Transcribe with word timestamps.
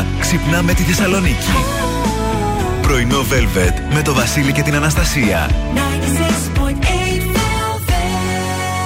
μέρα 0.00 0.20
ξυπνά 0.20 0.62
με 0.62 0.74
τη 0.74 0.82
Θεσσαλονίκη. 0.82 1.50
Πρωινό 2.82 3.20
Velvet 3.20 3.94
με 3.94 4.02
το 4.02 4.14
Βασίλη 4.14 4.52
και 4.52 4.62
την 4.62 4.74
Αναστασία. 4.74 5.50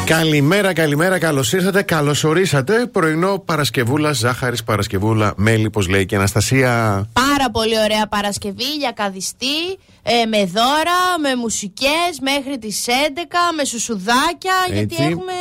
Καλημέρα, 0.07 0.73
καλημέρα, 0.73 1.19
καλώς 1.19 1.53
ήρθατε, 1.53 1.83
καλώς 1.83 2.25
ορίσατε. 2.25 2.87
Πρωινό 2.87 3.39
Παρασκευούλα, 3.39 4.13
ζάχαρης 4.13 4.65
Παρασκευούλα, 4.65 5.33
μέλι, 5.37 5.71
πώς 5.71 5.89
λέει 5.89 6.07
και 6.07 6.17
Αναστασία. 6.17 6.71
Πάρα 7.13 7.51
πολύ 7.53 7.79
ωραία 7.79 8.07
Παρασκευή 8.07 8.65
για 8.79 8.93
καδιστή, 8.95 9.63
ε, 10.03 10.25
με 10.27 10.45
δώρα, 10.45 11.01
με 11.23 11.35
μουσικές 11.41 12.19
μέχρι 12.23 12.59
τις 12.59 12.87
11, 12.87 13.53
με 13.57 13.65
σουσουδάκια. 13.65 14.55
Γιατί 14.73 14.95
έχουμε 15.05 15.33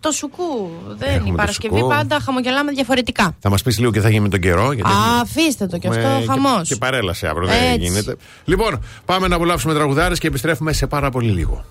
το 0.00 0.10
σουκού. 0.10 0.70
Δεν 0.96 1.08
Έχουμε 1.08 1.28
η 1.28 1.30
το 1.30 1.36
Παρασκευή 1.36 1.76
σουκού. 1.78 1.88
πάντα 1.88 2.20
χαμογελάμε 2.24 2.72
διαφορετικά. 2.72 3.36
Θα 3.40 3.50
μας 3.50 3.62
πεις 3.62 3.78
λίγο 3.78 3.90
και 3.90 4.00
θα 4.00 4.08
γίνει 4.08 4.20
με 4.20 4.28
τον 4.28 4.40
καιρό. 4.40 4.72
Γιατί 4.72 4.90
Α, 4.90 5.20
αφήστε 5.20 5.66
το 5.66 5.78
κι 5.78 5.88
αυτό, 5.88 6.00
έχουμε 6.08 6.24
χαμός. 6.26 6.68
Και, 6.68 6.74
και 6.74 6.80
παρέλαση 6.80 7.26
αύριο, 7.26 7.48
δεν 7.48 7.62
Έτσι. 7.72 7.78
γίνεται. 7.88 8.16
Λοιπόν, 8.44 8.84
πάμε 9.04 9.28
να 9.28 9.34
απολαύσουμε 9.34 9.74
τραγουδάρες 9.74 10.18
και 10.18 10.26
επιστρέφουμε 10.26 10.72
σε 10.72 10.86
πάρα 10.86 11.10
πολύ 11.10 11.30
λίγο. 11.30 11.64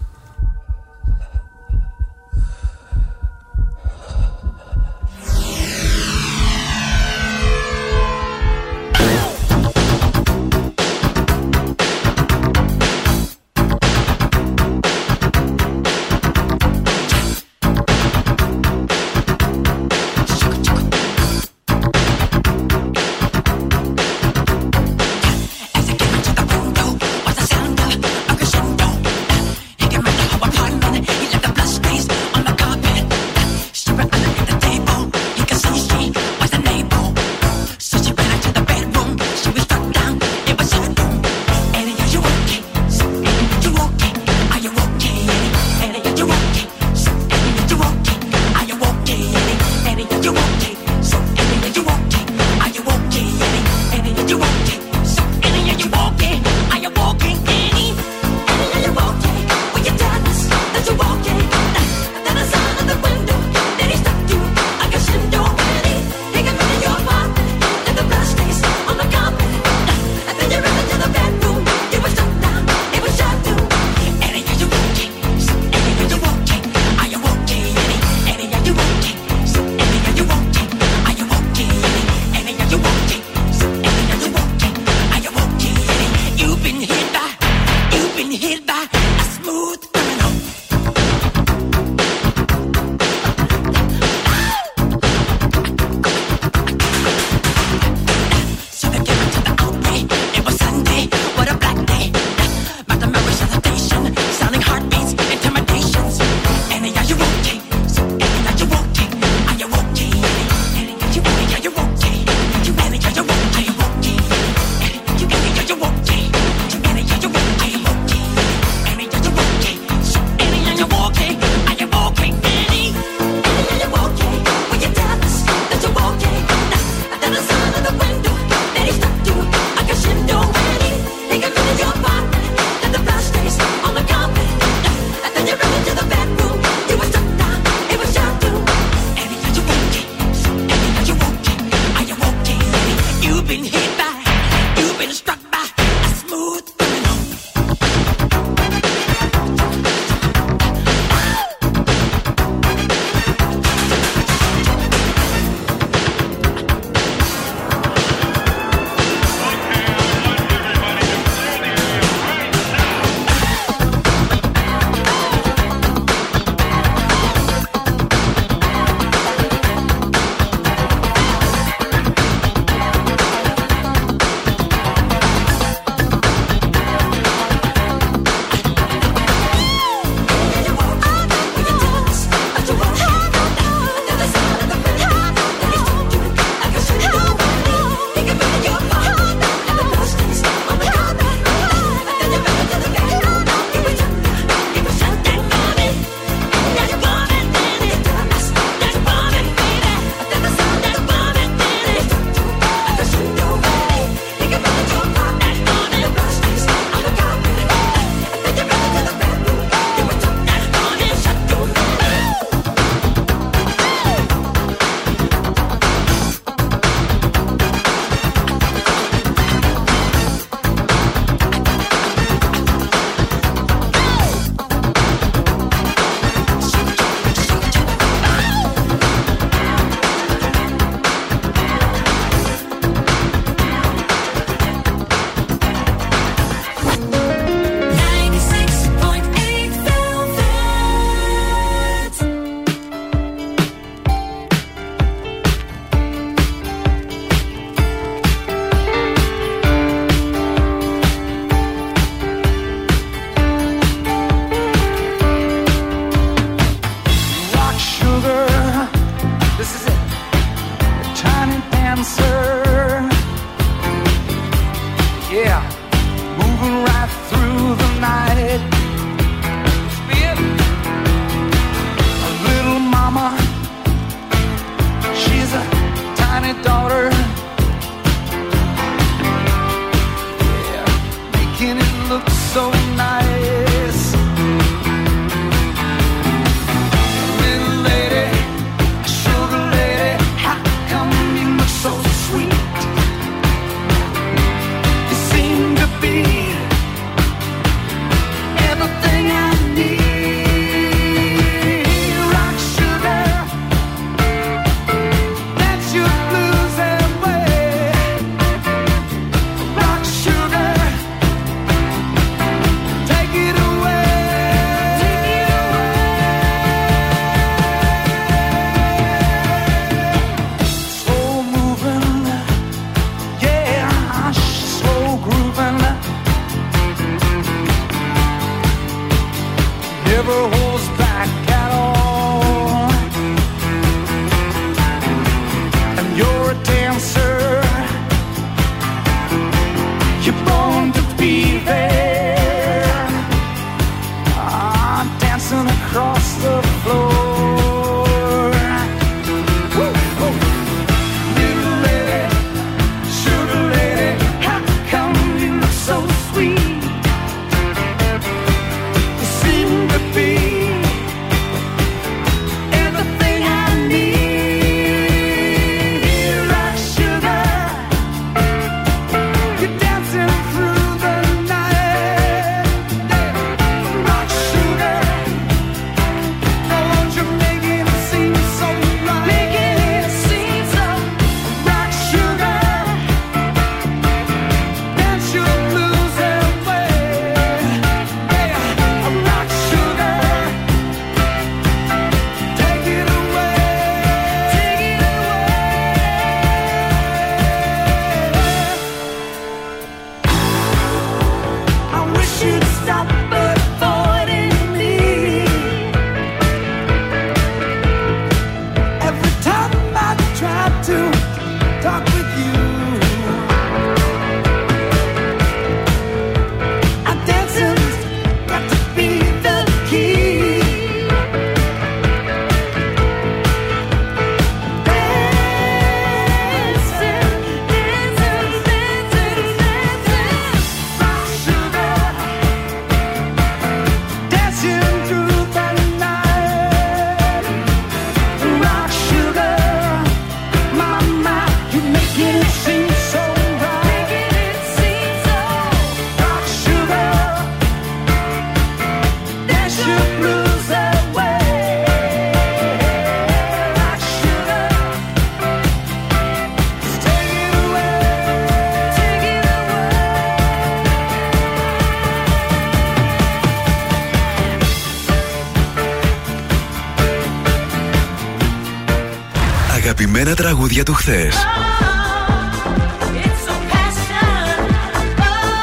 Αγαπημένα 470.26 470.36
τραγούδια 470.36 470.84
του 470.84 470.94
χθες. 470.94 471.36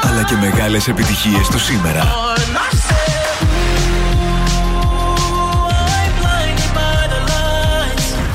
Αλλά 0.09 0.23
και 0.23 0.35
μεγάλες 0.35 0.87
επιτυχίες 0.87 1.47
του 1.47 1.59
σήμερα. 1.59 2.03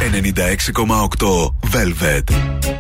96,8 0.01 1.53
Velvet. 1.73 2.78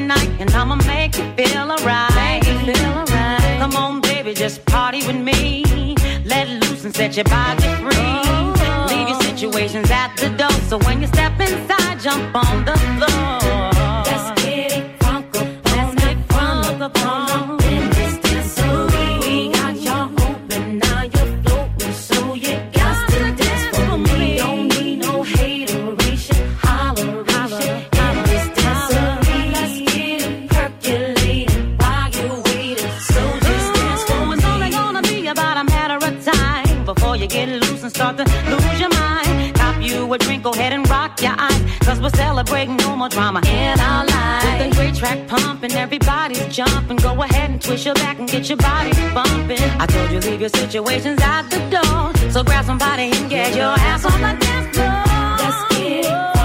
tonight 0.00 0.30
and 0.40 0.50
I'ma 0.50 0.76
make 0.86 1.16
you 1.18 1.26
feel 1.36 1.70
alright. 1.70 2.14
Right. 2.16 3.58
Come 3.58 3.76
on, 3.76 4.00
baby, 4.00 4.32
just 4.34 4.64
party 4.64 5.06
with 5.06 5.16
me. 5.16 5.94
Let 6.24 6.48
loose 6.48 6.84
and 6.84 6.94
set 6.94 7.16
your 7.16 7.24
body 7.24 7.68
free. 7.82 8.20
Oh. 8.32 8.86
Leave 8.90 9.08
your 9.08 9.20
situations 9.20 9.90
at 9.90 10.16
the 10.16 10.30
door. 10.30 10.56
So 10.70 10.78
when 10.86 11.02
you 11.02 11.08
step 11.08 11.38
inside, 11.38 12.00
jump 12.00 12.34
on 12.34 12.64
the 12.64 12.76
floor. 12.94 13.32
Let's 14.08 14.42
get 14.42 14.72
it 14.78 15.02
funk. 15.02 15.26
Let's 15.64 15.94
get 16.02 16.16
funk. 16.32 17.19
celebrate, 42.40 42.68
no 42.82 42.96
more 42.96 43.08
drama 43.08 43.40
in 43.46 43.80
our 43.80 44.06
lives. 44.06 44.44
With 44.44 44.72
a 44.72 44.76
great 44.76 44.94
track 44.94 45.28
pumping, 45.28 45.72
everybody's 45.72 46.46
jumping. 46.48 46.96
Go 46.96 47.20
ahead 47.22 47.50
and 47.50 47.60
twist 47.60 47.84
your 47.84 47.94
back 47.94 48.18
and 48.18 48.28
get 48.28 48.48
your 48.48 48.58
body 48.58 48.92
bumping. 49.14 49.58
I 49.78 49.86
told 49.86 50.10
you 50.10 50.20
leave 50.20 50.40
your 50.40 50.50
situations 50.50 51.20
out 51.22 51.50
the 51.50 51.58
door, 51.70 52.30
so 52.30 52.42
grab 52.42 52.64
somebody 52.64 53.10
and 53.12 53.28
get 53.30 53.54
your 53.54 53.74
ass 53.90 54.04
on 54.04 54.20
the 54.20 54.38
dance 54.44 54.76
floor. 54.76 55.04
Let's 55.38 55.74
get 55.74 56.39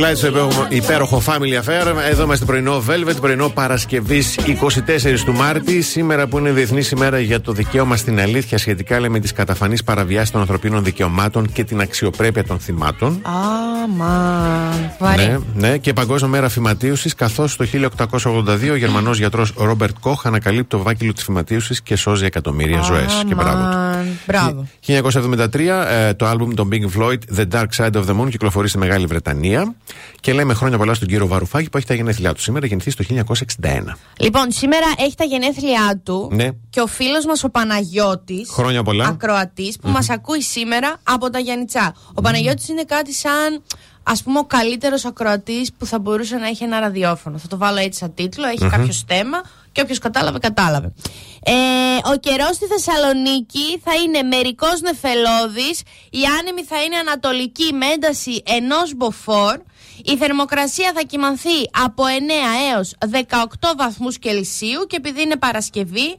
Blight 0.00 0.16
στο 0.16 0.50
υπέροχο 0.68 1.22
Family 1.26 1.62
Affair. 1.64 1.94
Εδώ 2.10 2.22
είμαστε 2.22 2.44
πρωινό 2.44 2.82
Velvet, 2.88 3.16
πρωινό 3.20 3.48
Παρασκευής 3.48 4.38
24 4.46 5.18
του 5.24 5.32
Μάρτη. 5.32 5.82
Σήμερα 5.82 6.26
που 6.26 6.38
είναι 6.38 6.50
Διεθνής 6.50 6.90
ημέρα 6.90 7.18
για 7.18 7.40
το 7.40 7.52
δικαίωμα 7.52 7.96
στην 7.96 8.20
αλήθεια 8.20 8.58
σχετικά 8.58 9.10
με 9.10 9.20
τις 9.20 9.32
καταφανείς 9.32 9.84
παραβιάσεις 9.84 10.30
των 10.30 10.40
ανθρωπίνων 10.40 10.84
δικαιωμάτων 10.84 11.52
και 11.52 11.64
την 11.64 11.80
αξιοπρέπεια 11.80 12.44
των 12.44 12.58
θυμάτων. 12.58 13.22
Αμάν. 13.22 15.16
Ναι, 15.16 15.38
ναι, 15.54 15.78
και 15.78 15.92
Παγκόσμια 15.92 16.30
Μέρα 16.30 16.48
Φυματίωσης, 16.48 17.14
καθώς 17.14 17.56
το 17.56 17.64
1882 17.64 18.70
ο 18.70 18.76
Γερμανός 18.76 19.18
γιατρός 19.18 19.52
Ρόμπερτ 19.56 19.96
Κόχ 20.00 20.26
ανακαλύπτει 20.26 20.68
το 20.68 20.82
βάκυλο 20.82 21.12
της 21.12 21.22
φυματίωσης 21.22 21.82
και 21.82 21.96
σώζει 21.96 22.24
εκατομμύρια 22.24 22.80
ζωές. 22.80 23.24
Και 23.28 23.34
μπράβο. 23.34 24.66
1973 24.86 25.86
ε, 25.90 26.14
το 26.14 26.30
album 26.30 26.54
των 26.54 26.68
Big 26.72 26.98
Floyd 26.98 27.38
The 27.38 27.44
Dark 27.52 27.68
Side 27.76 27.92
of 27.92 28.04
the 28.06 28.20
Moon 28.20 28.28
κυκλοφορεί 28.30 28.68
στη 28.68 28.78
Μεγάλη 28.78 29.06
Βρετανία. 29.06 29.74
Και 30.20 30.32
λέμε 30.32 30.54
χρόνια 30.54 30.78
πολλά 30.78 30.94
στον 30.94 31.08
κύριο 31.08 31.26
Βαρουφάκη 31.26 31.70
που 31.70 31.76
έχει 31.76 31.86
τα 31.86 31.94
γενέθλιά 31.94 32.34
του 32.34 32.40
σήμερα, 32.40 32.66
γεννηθεί 32.66 32.94
το 32.94 33.04
1961. 33.62 33.96
Λοιπόν, 34.18 34.50
σήμερα 34.50 34.86
έχει 34.98 35.14
τα 35.14 35.24
γενέθλιά 35.24 36.00
του 36.04 36.30
ναι. 36.32 36.48
και 36.70 36.80
ο 36.80 36.86
φίλος 36.86 37.26
μας 37.26 37.44
ο 37.44 37.50
Παναγιώτης. 37.50 38.50
Χρόνια 38.50 38.82
πολλά. 38.82 39.06
Ακροατής 39.06 39.76
που 39.76 39.88
mm-hmm. 39.88 39.92
μας 39.92 40.10
ακούει 40.10 40.42
σήμερα 40.42 40.96
από 41.02 41.30
τα 41.30 41.38
Γιάννητσά. 41.38 41.94
Ο 41.96 42.12
mm-hmm. 42.14 42.22
Παναγιώτης 42.22 42.68
είναι 42.68 42.84
κάτι 42.84 43.14
σαν 43.14 43.62
ας 44.02 44.22
πούμε, 44.22 44.38
ο 44.38 44.44
καλύτερος 44.44 45.04
ακροατής 45.04 45.72
που 45.72 45.86
θα 45.86 45.98
μπορούσε 45.98 46.36
να 46.36 46.46
έχει 46.46 46.64
ένα 46.64 46.80
ραδιόφωνο. 46.80 47.38
Θα 47.38 47.48
το 47.48 47.56
βάλω 47.56 47.78
έτσι 47.78 47.98
σαν 47.98 48.14
τίτλο, 48.14 48.46
έχει 48.46 48.58
mm-hmm. 48.62 48.70
κάποιος 48.70 49.04
θέμα 49.06 49.42
και 49.72 49.80
όποιος 49.80 49.98
κατάλαβε, 49.98 50.38
κατάλαβε. 50.38 50.92
Ε, 51.44 51.52
ο 52.12 52.16
καιρός 52.20 52.54
στη 52.54 52.66
Θεσσαλονίκη 52.66 53.80
θα 53.84 53.94
είναι 53.94 54.22
μερικός 54.22 54.80
νεφελώδης, 54.80 55.82
η 56.10 56.20
άνεμη 56.40 56.62
θα 56.64 56.82
είναι 56.82 56.96
ανατολική 56.96 57.72
με 57.72 57.86
ένταση 57.86 58.42
ενός 58.46 58.94
μποφόρ 58.96 59.58
Η 60.04 60.16
θερμοκρασία 60.16 60.92
θα 60.94 61.02
κυμανθεί 61.02 61.58
από 61.84 62.02
9 62.04 62.74
έως 62.74 62.94
18 63.00 63.44
βαθμούς 63.76 64.18
Κελσίου 64.18 64.86
και 64.86 64.96
επειδή 64.96 65.22
είναι 65.22 65.36
Παρασκευή, 65.36 66.16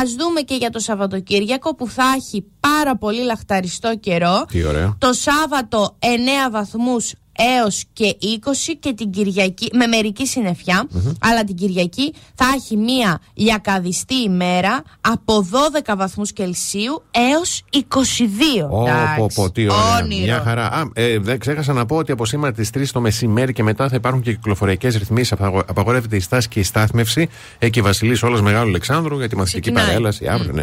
ας 0.00 0.12
δούμε 0.12 0.40
και 0.40 0.54
για 0.54 0.70
το 0.70 0.78
Σαββατοκύριακο 0.78 1.74
που 1.74 1.88
θα 1.88 2.12
έχει 2.16 2.44
πάρα 2.60 2.96
πολύ 2.96 3.22
λαχταριστό 3.22 3.96
καιρό. 3.96 4.44
Τι 4.48 4.64
ωραίο. 4.64 4.96
Το 4.98 5.12
Σάββατο 5.12 5.96
9 6.00 6.06
βαθμούς 6.50 7.14
έως 7.36 7.84
και 7.92 8.16
20 8.20 8.76
και 8.80 8.92
την 8.92 9.10
Κυριακή 9.10 9.70
με 9.72 9.86
μερική 9.86 10.26
συννεφιά, 10.26 10.88
αλλά 11.20 11.44
την 11.44 11.54
Κυριακή 11.56 12.14
θα 12.34 12.44
έχει 12.56 12.76
μία 12.76 13.20
λιακαδιστή 13.34 14.14
ημέρα 14.14 14.82
από 15.00 15.46
12 15.86 15.94
βαθμούς 15.96 16.32
Κελσίου 16.32 17.02
έως 17.10 17.62
22. 17.72 17.78
Ω, 18.70 18.82
Εντάξει, 18.86 19.16
πω, 19.18 19.26
πω, 19.34 19.50
τι 19.50 19.62
ωραία. 19.62 19.98
όνειρο. 20.02 20.24
Μια 20.24 20.40
χαρά. 20.44 20.66
Α, 20.66 20.82
ε, 20.94 21.18
δεν 21.18 21.38
ξέχασα 21.38 21.72
να 21.72 21.86
πω 21.86 21.96
ότι 21.96 22.12
από 22.12 22.24
σήμερα 22.26 22.52
τις 22.52 22.70
3 22.70 22.92
το 22.92 23.00
μεσημέρι 23.00 23.52
και 23.52 23.62
μετά 23.62 23.88
θα 23.88 23.96
υπάρχουν 23.96 24.22
και 24.22 24.32
κυκλοφοριακές 24.32 24.96
ρυθμίσεις. 24.96 25.32
Απαγορεύεται 25.66 26.16
η 26.16 26.20
στάση 26.20 26.48
και 26.48 26.60
η 26.60 26.62
στάθμευση. 26.62 27.28
Εκεί 27.58 27.80
Βασιλής 27.80 28.22
Όλας 28.22 28.40
Μεγάλου 28.40 28.68
Αλεξάνδρου 28.68 29.18
για 29.18 29.28
τη 29.28 29.36
μαθητική 29.36 29.60
Ξεκινάει. 29.60 29.86
παρέλαση. 29.86 30.26
Αύριο, 30.26 30.52
ναι. 30.52 30.62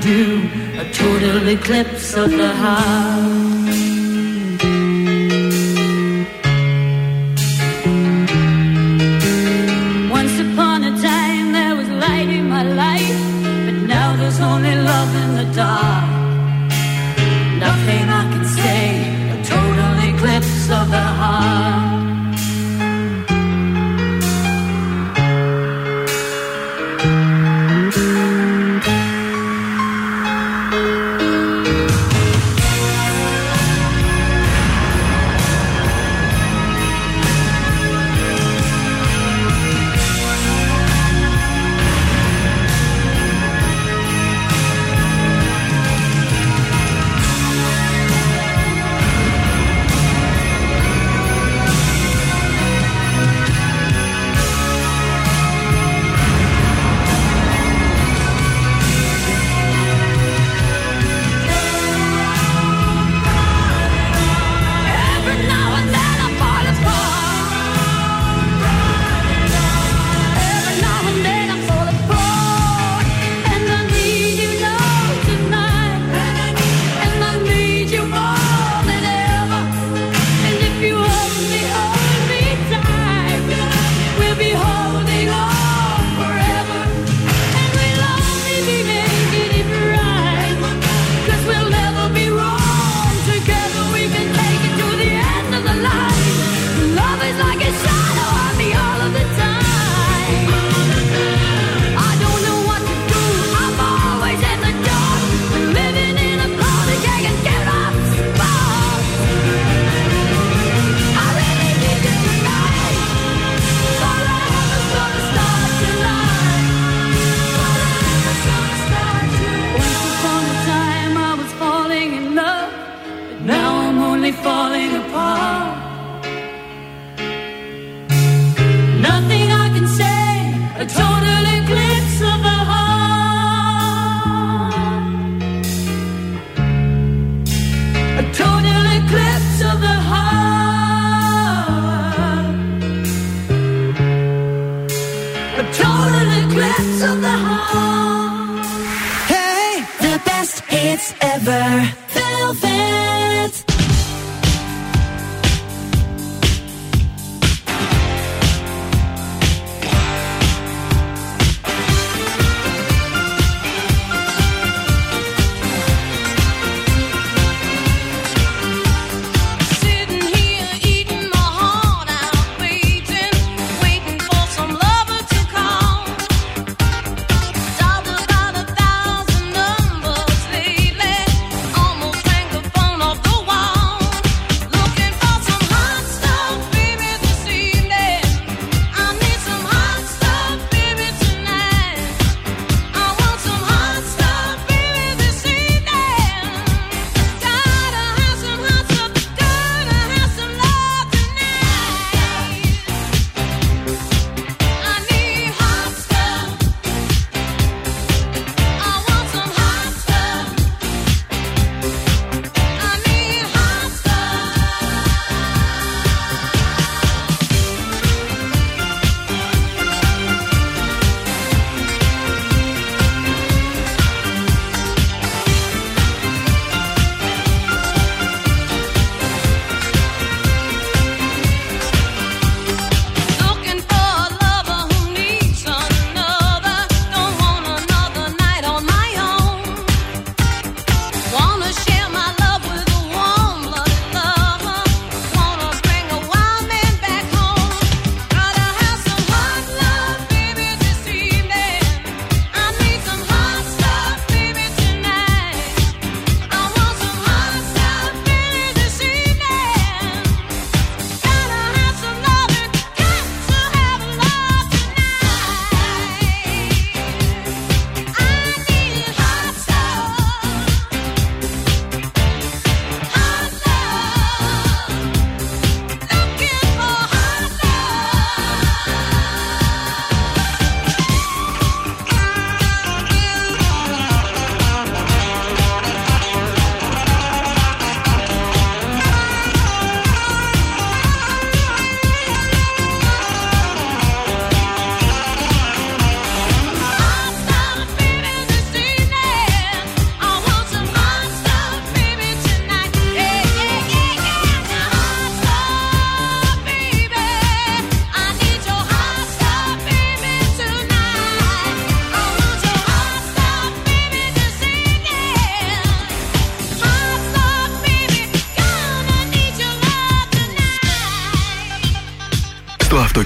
Do, 0.00 0.48
a 0.78 0.90
total 0.92 1.48
eclipse 1.48 2.14
of 2.14 2.30
the 2.30 2.52
heart. 2.54 3.59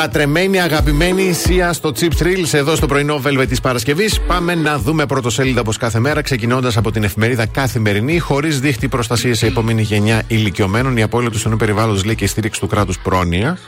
Λατρεμένη, 0.00 0.60
αγαπημένη 0.60 1.32
Σία 1.32 1.72
στο 1.72 1.92
Chip 2.00 2.22
Thrills 2.22 2.52
εδώ 2.52 2.76
στο 2.76 2.86
πρωινό 2.86 3.22
Velvet 3.24 3.46
της 3.48 3.60
Παρασκευής. 3.60 4.20
Πάμε 4.20 4.54
να 4.54 4.78
δούμε 4.78 5.06
πρώτο 5.06 5.30
σελίδα 5.30 5.60
όπως 5.60 5.76
κάθε 5.76 5.98
μέρα, 5.98 6.22
ξεκινώντας 6.22 6.76
από 6.76 6.90
την 6.90 7.04
εφημερίδα 7.04 7.46
Καθημερινή. 7.46 8.18
Χωρίς 8.18 8.60
δίχτυ 8.60 8.88
προστασία 8.88 9.34
σε 9.34 9.46
επόμενη 9.46 9.82
γενιά 9.82 10.22
ηλικιωμένων, 10.26 10.96
η 10.96 11.02
απώλεια 11.02 11.30
του 11.30 11.38
στενού 11.38 11.56
περιβάλλοντος 11.56 12.04
λέει 12.04 12.14
και 12.14 12.24
η 12.24 12.26
στήριξη 12.26 12.60
του 12.60 12.66
κράτους 12.66 12.98
πρόνοια. 12.98 13.58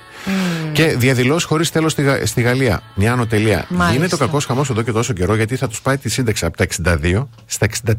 Και 0.73 0.85
διαδηλώσεις 0.97 1.45
χωρίς 1.49 1.71
τέλος 1.71 1.93
στη, 1.93 2.03
Γα- 2.03 2.27
στη 2.27 2.43
Γαλλία. 2.43 2.83
Μια 2.95 3.13
άνω 3.13 3.27
τελεία. 3.27 3.67
Μάλιστα. 3.69 3.93
Γίνεται 3.93 4.15
ο 4.15 4.19
κακός 4.19 4.45
χαμός 4.45 4.71
εδώ 4.71 4.83
και 4.83 4.93
τόσο 4.93 5.13
καιρό 5.13 5.35
γιατί 5.35 5.57
θα 5.57 5.69
τους 5.69 5.83
πάει 5.83 5.99
τη 5.99 6.09
σύνταξη 6.09 6.45
από 6.45 6.57
τα 6.57 6.65
62 6.65 7.29
στα 7.47 7.67
64. 7.67 7.95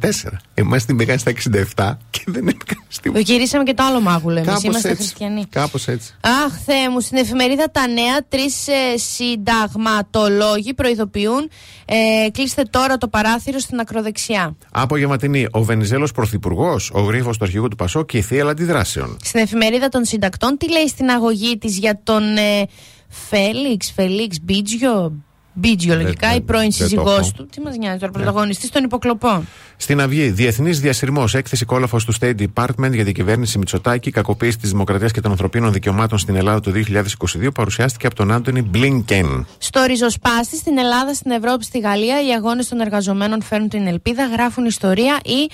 Εμά 0.54 0.78
την 0.78 0.98
πήγαν 0.98 1.20
στα 1.20 1.32
67 1.76 1.98
και 2.10 2.24
δεν 2.26 2.48
έκανε 2.48 2.82
τίποτα. 3.02 3.20
Το 3.24 3.32
γυρίσαμε 3.32 3.64
και 3.64 3.74
το 3.74 3.84
άλλο 3.84 4.02
μάγουλο. 4.02 4.36
Εμείς 4.36 4.48
Κάπως 4.48 4.64
είμαστε 4.64 4.90
έτσι. 4.90 5.02
χριστιανοί. 5.02 5.46
Κάπως 5.50 5.88
έτσι. 5.88 6.14
Αχ, 6.22 6.54
Θεέ 6.66 6.90
μου, 6.90 7.00
στην 7.00 7.18
εφημερίδα 7.18 7.72
Τα 7.72 7.88
Νέα, 7.88 8.26
τρεις 8.30 8.68
ε, 8.68 8.98
συνταγματολόγοι 8.98 10.74
προειδοποιούν. 10.74 11.50
Ε, 11.86 12.30
κλείστε 12.32 12.64
τώρα 12.70 12.98
το 12.98 13.08
παράθυρο 13.08 13.60
στην 13.60 13.80
ακροδεξιά. 13.80 14.56
Απογευματινή. 14.72 15.48
Ο 15.52 15.64
Βενιζέλος 15.64 16.12
Πρωθυπουργός, 16.12 16.92
ο 16.94 17.02
γρίφο 17.02 17.30
του 17.32 17.38
αρχηγού 17.42 17.68
του 17.68 17.76
Πασό 17.76 18.04
και 18.04 18.18
η 18.18 18.22
θύελα 18.22 18.52
αντιδράσεων. 18.52 19.18
Στην 19.24 19.40
εφημερίδα 19.40 19.90
των 19.90 20.06
συντακτών, 20.06 20.58
τι 20.58 20.72
λέει 20.72 20.88
στην 20.88 21.10
αγωγή 21.10 21.58
της 21.58 21.78
για 21.78 22.00
τον 22.14 22.38
ε, 22.38 22.68
Φέληξ, 23.10 23.92
Φελίξ 23.92 24.38
Μπίτζιο. 24.42 25.14
Μπίτζιο, 25.54 25.96
λογικά, 25.96 26.28
δεν- 26.28 26.38
η 26.38 26.42
πρώην 26.42 26.62
δεν 26.70 26.78
το 26.80 26.84
σύζυγός 26.84 27.20
έχω. 27.20 27.32
του. 27.36 27.46
Τι 27.46 27.62
μας 27.62 27.78
νοιάζει 27.78 28.00
τώρα, 28.00 28.12
πρωταγωνιστής 28.12 28.70
των 28.70 28.84
υποκλοπών. 28.84 29.48
Στην 29.78 30.02
Αυγή, 30.02 30.30
διεθνής 30.30 30.80
διασυρμός, 30.80 31.36
έκθεση 31.36 31.66
κόλαφος 31.66 32.06
του 32.06 32.14
State 32.20 32.36
Department 32.40 32.94
για 32.94 33.04
την 33.06 33.14
κυβέρνηση 33.14 33.58
Μητσοτάκη, 33.58 34.12
κακοποίηση 34.12 34.58
της 34.58 34.70
δημοκρατίας 34.72 35.12
και 35.12 35.22
των 35.22 35.32
ανθρωπίνων 35.32 35.72
δικαιωμάτων 35.74 36.18
στην 36.18 36.36
Ελλάδα 36.36 36.60
το 36.60 36.72
2022, 36.72 37.52
παρουσιάστηκε 37.54 38.06
από 38.08 38.16
τον 38.16 38.32
Άντωνι 38.32 38.62
Μπλίνκεν. 38.62 39.48
Στο 39.58 39.84
ριζοσπάστη 39.88 40.58
στην 40.58 40.78
Ελλάδα, 40.78 41.14
στην 41.14 41.32
Ευρώπη, 41.32 41.64
στη 41.64 41.80
Γαλλία, 41.80 42.26
οι 42.28 42.30
αγώνες 42.32 42.68
των 42.68 42.80
εργαζομένων 42.80 43.42
φέρνουν 43.42 43.70
την 43.70 43.88
ελπίδα, 43.88 44.26
γράφουν 44.28 44.66
ιστορία 44.66 45.20
ή 45.24 45.50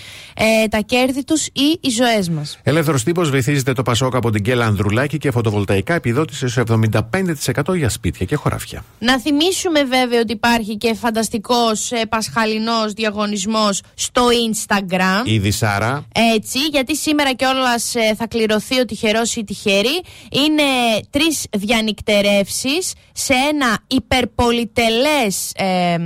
ε, 0.63 0.67
τα 0.67 0.77
κέρδη 0.77 1.23
τους 1.23 1.45
ή 1.45 1.77
οι 1.81 1.89
ζωές 1.89 2.29
μας. 2.29 2.59
Ελεύθερος 2.63 3.03
τύπος 3.03 3.29
βυθίζεται 3.29 3.73
το 3.73 3.83
Πασόκ 3.83 4.15
από 4.15 4.29
την 4.31 4.43
Κέλα 4.43 4.65
Ανδρουλάκη 4.65 5.17
και 5.17 5.31
φωτοβολταϊκά 5.31 5.93
επιδότησε 5.93 6.47
σε 6.47 6.61
75% 6.61 7.75
για 7.75 7.89
σπίτια 7.89 8.25
και 8.25 8.35
χωράφια. 8.35 8.83
Να 8.99 9.19
θυμίσουμε 9.19 9.83
βέβαια 9.89 10.19
ότι 10.19 10.33
υπάρχει 10.33 10.77
και 10.77 10.93
φανταστικός 10.93 11.91
ε, 11.91 12.05
πασχαλινός 12.05 12.93
διαγωνισμός 12.93 13.81
στο 13.93 14.21
Instagram. 14.51 15.25
Ήδη 15.25 15.51
Σάρα. 15.51 16.05
Έτσι, 16.35 16.59
γιατί 16.59 16.95
σήμερα 16.95 17.33
κιόλας 17.33 17.95
ε, 17.95 18.15
θα 18.17 18.27
κληρωθεί 18.27 18.79
ο 18.79 18.85
τυχερός 18.85 19.35
ή 19.35 19.39
η 19.39 19.43
τυχερή. 19.43 20.01
Είναι 20.31 20.63
τρεις 21.09 21.45
διανυκτερεύσεις 21.57 22.93
σε 23.13 23.33
ένα 23.33 23.77
υπερπολιτελές. 23.87 25.51
Ε, 25.55 25.97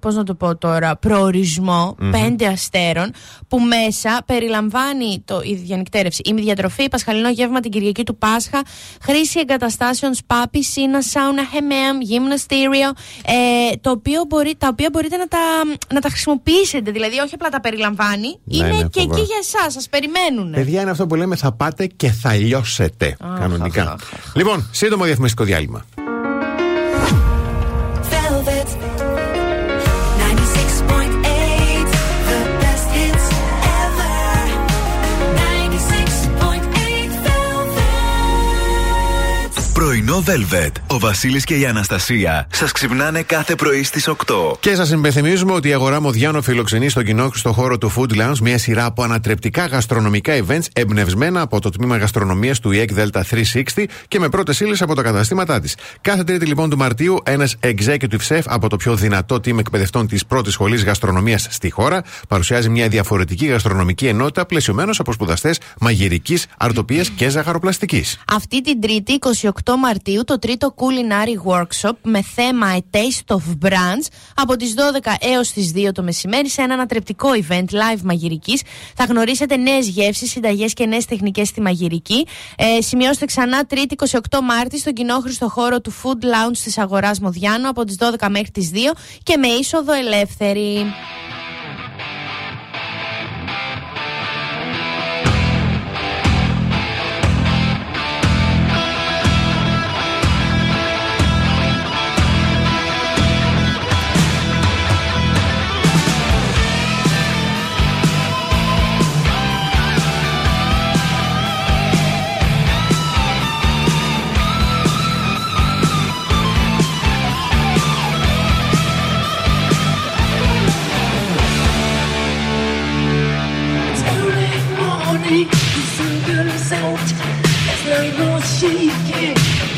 Πώς 0.00 0.14
να 0.14 0.24
το 0.24 0.34
πω 0.34 0.56
τώρα, 0.56 0.96
προορισμό 0.96 1.96
πέντε 2.10 2.46
αστέρων, 2.46 3.12
που 3.48 3.60
μέσα 3.60 4.22
περιλαμβάνει 4.26 5.22
το, 5.24 5.40
η 5.44 5.54
διανυκτέρευση, 5.54 6.22
η 6.24 6.32
διατροφή, 6.32 6.88
πασχαλινό 6.88 7.30
γεύμα 7.30 7.60
την 7.60 7.70
Κυριακή 7.70 8.02
του 8.02 8.16
Πάσχα, 8.16 8.62
χρήση 9.02 9.40
εγκαταστάσεων 9.40 10.14
σπά, 10.14 10.44
πισίνα, 10.50 11.02
σάουνα, 11.02 11.44
χεμέμ, 11.52 12.00
γυμναστήριο, 12.00 12.92
ε, 13.30 13.76
το 13.80 13.90
οποίο 13.90 14.24
μπορεί, 14.28 14.54
τα 14.58 14.68
οποία 14.70 14.88
μπορείτε 14.92 15.16
να 15.16 15.28
τα, 15.28 15.38
να 15.94 16.00
τα 16.00 16.08
χρησιμοποιήσετε. 16.08 16.90
Δηλαδή, 16.90 17.18
όχι 17.18 17.34
απλά 17.34 17.48
τα 17.48 17.60
περιλαμβάνει, 17.60 18.38
Ναι, 18.44 18.56
είναι 18.56 18.66
ναι, 18.68 18.82
και 18.82 19.00
φοβερό. 19.00 19.12
εκεί 19.14 19.22
για 19.22 19.36
εσάς, 19.40 19.72
σας 19.72 19.88
περιμένουν. 19.88 20.50
Παιδιά 20.52 20.80
είναι 20.80 20.90
αυτό 20.90 21.06
που 21.06 21.14
λέμε 21.14 21.36
θα 21.36 21.52
πάτε 21.52 21.86
και 21.86 22.10
θα 22.10 22.34
λιώσετε. 22.34 23.16
κανονικά. 23.38 23.96
Λοιπόν, 24.34 24.68
σύντομο 24.72 25.04
διαφημιστικό 25.04 25.44
διάλειμμα. 25.44 25.84
Πρωινό 39.88 40.24
Velvet. 40.26 40.70
Ο 40.86 40.98
Βασίλης 40.98 41.44
και 41.44 41.58
η 41.58 41.66
Αναστασία 41.66 42.46
σας 42.52 42.72
ξυπνάνε 42.72 43.22
κάθε 43.22 43.54
πρωί 43.54 43.82
στις 43.82 44.08
8. 44.08 44.14
Και 44.60 44.74
σας 44.74 44.90
υπενθυμίζουμε 44.90 45.52
ότι 45.52 45.68
η 45.68 45.72
αγορά 45.72 46.00
Μοδιάνο 46.00 46.42
φιλοξενεί 46.42 46.88
στον 46.88 47.04
κοινό 47.04 47.30
στο 47.34 47.52
χώρο 47.52 47.78
του 47.78 47.92
Food 47.96 48.12
Lounge 48.20 48.38
μια 48.42 48.58
σειρά 48.58 48.84
από 48.84 49.02
ανατρεπτικά 49.02 49.66
γαστρονομικά 49.66 50.44
events 50.46 50.66
εμπνευσμένα 50.72 51.40
από 51.40 51.60
το 51.60 51.70
τμήμα 51.70 51.96
γαστρονομίας 51.96 52.60
του 52.60 52.70
EEC 52.72 52.98
Delta 52.98 53.22
360 53.74 53.84
και 54.08 54.18
με 54.18 54.28
πρώτες 54.28 54.60
ύλες 54.60 54.82
από 54.82 54.94
τα 54.94 55.02
καταστήματά 55.02 55.60
της. 55.60 55.76
Κάθε 56.00 56.24
Τρίτη 56.24 56.46
λοιπόν 56.46 56.70
του 56.70 56.76
Μαρτίου, 56.76 57.18
ένας 57.22 57.56
executive 57.60 58.26
chef 58.28 58.42
από 58.44 58.68
το 58.68 58.76
πιο 58.76 58.94
δυνατό 58.96 59.34
team 59.34 59.58
εκπαιδευτών 59.58 60.06
της 60.06 60.26
πρώτης 60.26 60.52
σχολής 60.52 60.84
γαστρονομίας 60.84 61.46
στη 61.50 61.70
χώρα 61.70 62.02
παρουσιάζει 62.28 62.68
μια 62.68 62.88
διαφορετική 62.88 63.46
γαστρονομική 63.46 64.06
ενότητα 64.06 64.46
πλαισιωμένος 64.46 65.00
από 65.00 65.12
σπουδαστές 65.12 65.60
μαγειρικής, 65.80 66.46
αρτοπία 66.58 67.04
και 67.16 67.28
ζαχαροπλαστικής. 67.28 68.18
Αυτή 68.26 68.62
την 68.62 68.80
Τρίτη, 68.80 69.12
28 69.12 69.77
Μαρτίου, 69.78 70.24
το 70.24 70.38
τρίτο 70.38 70.74
Culinary 70.76 71.52
Workshop 71.52 71.92
με 72.02 72.22
θέμα 72.22 72.76
A 72.76 72.96
Taste 72.96 73.36
of 73.36 73.66
Brands 73.66 74.06
από 74.34 74.56
τις 74.56 74.74
12 74.76 75.14
έως 75.20 75.52
τις 75.52 75.72
2 75.74 75.92
το 75.92 76.02
μεσημέρι 76.02 76.48
σε 76.48 76.62
ένα 76.62 76.74
ανατρεπτικό 76.74 77.28
event 77.34 77.64
live 77.64 78.00
μαγειρικής. 78.04 78.62
Θα 78.94 79.04
γνωρίσετε 79.04 79.56
νέες 79.56 79.88
γεύσεις, 79.88 80.30
συνταγές 80.30 80.72
και 80.72 80.86
νέες 80.86 81.04
τεχνικές 81.04 81.48
στη 81.48 81.60
μαγειρική. 81.60 82.26
Ε, 82.56 82.80
σημειώστε 82.80 83.24
ξανά 83.24 83.64
Τρίτη 83.64 83.96
28 84.10 84.18
Μάρτης 84.42 84.80
στον 84.80 84.92
κοινόχρηστο 84.92 85.48
χώρο 85.48 85.80
του 85.80 85.92
Food 86.02 86.24
Lounge 86.24 86.58
της 86.64 86.78
Αγοράς 86.78 87.20
Μοδιάνου 87.20 87.68
από 87.68 87.84
τις 87.84 87.96
12 88.00 88.28
μέχρι 88.28 88.50
τις 88.50 88.70
2 88.74 88.76
και 89.22 89.36
με 89.36 89.46
είσοδο 89.46 89.92
ελεύθερη. 89.92 90.86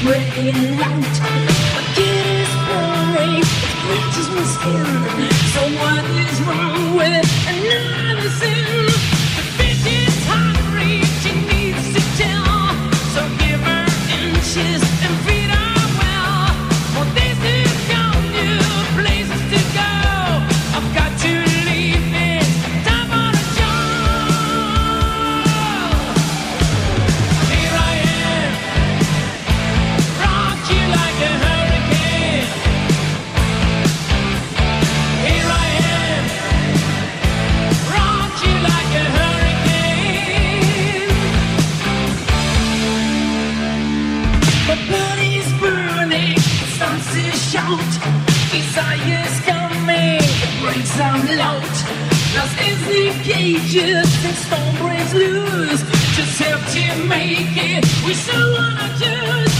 Breaking 0.03 0.57
out. 0.81 1.20
My 1.74 1.83
kid 1.94 2.26
is. 2.26 2.50
So 5.55 5.62
what 5.79 6.05
is 6.05 6.40
wrong 6.42 6.96
with 6.96 7.29
out 51.00 51.24
loud. 51.28 51.62
Lost 52.37 52.59
in 52.61 52.78
the 52.87 53.22
cages, 53.24 54.24
and 54.24 54.37
storm 54.37 54.76
breaks 54.76 55.14
loose. 55.14 55.83
Just 56.16 56.38
help 56.38 56.61
to 56.74 57.04
make 57.09 57.56
it. 57.56 57.85
We 58.06 58.14
still 58.14 58.52
wanna 58.52 58.88
choose. 58.98 59.59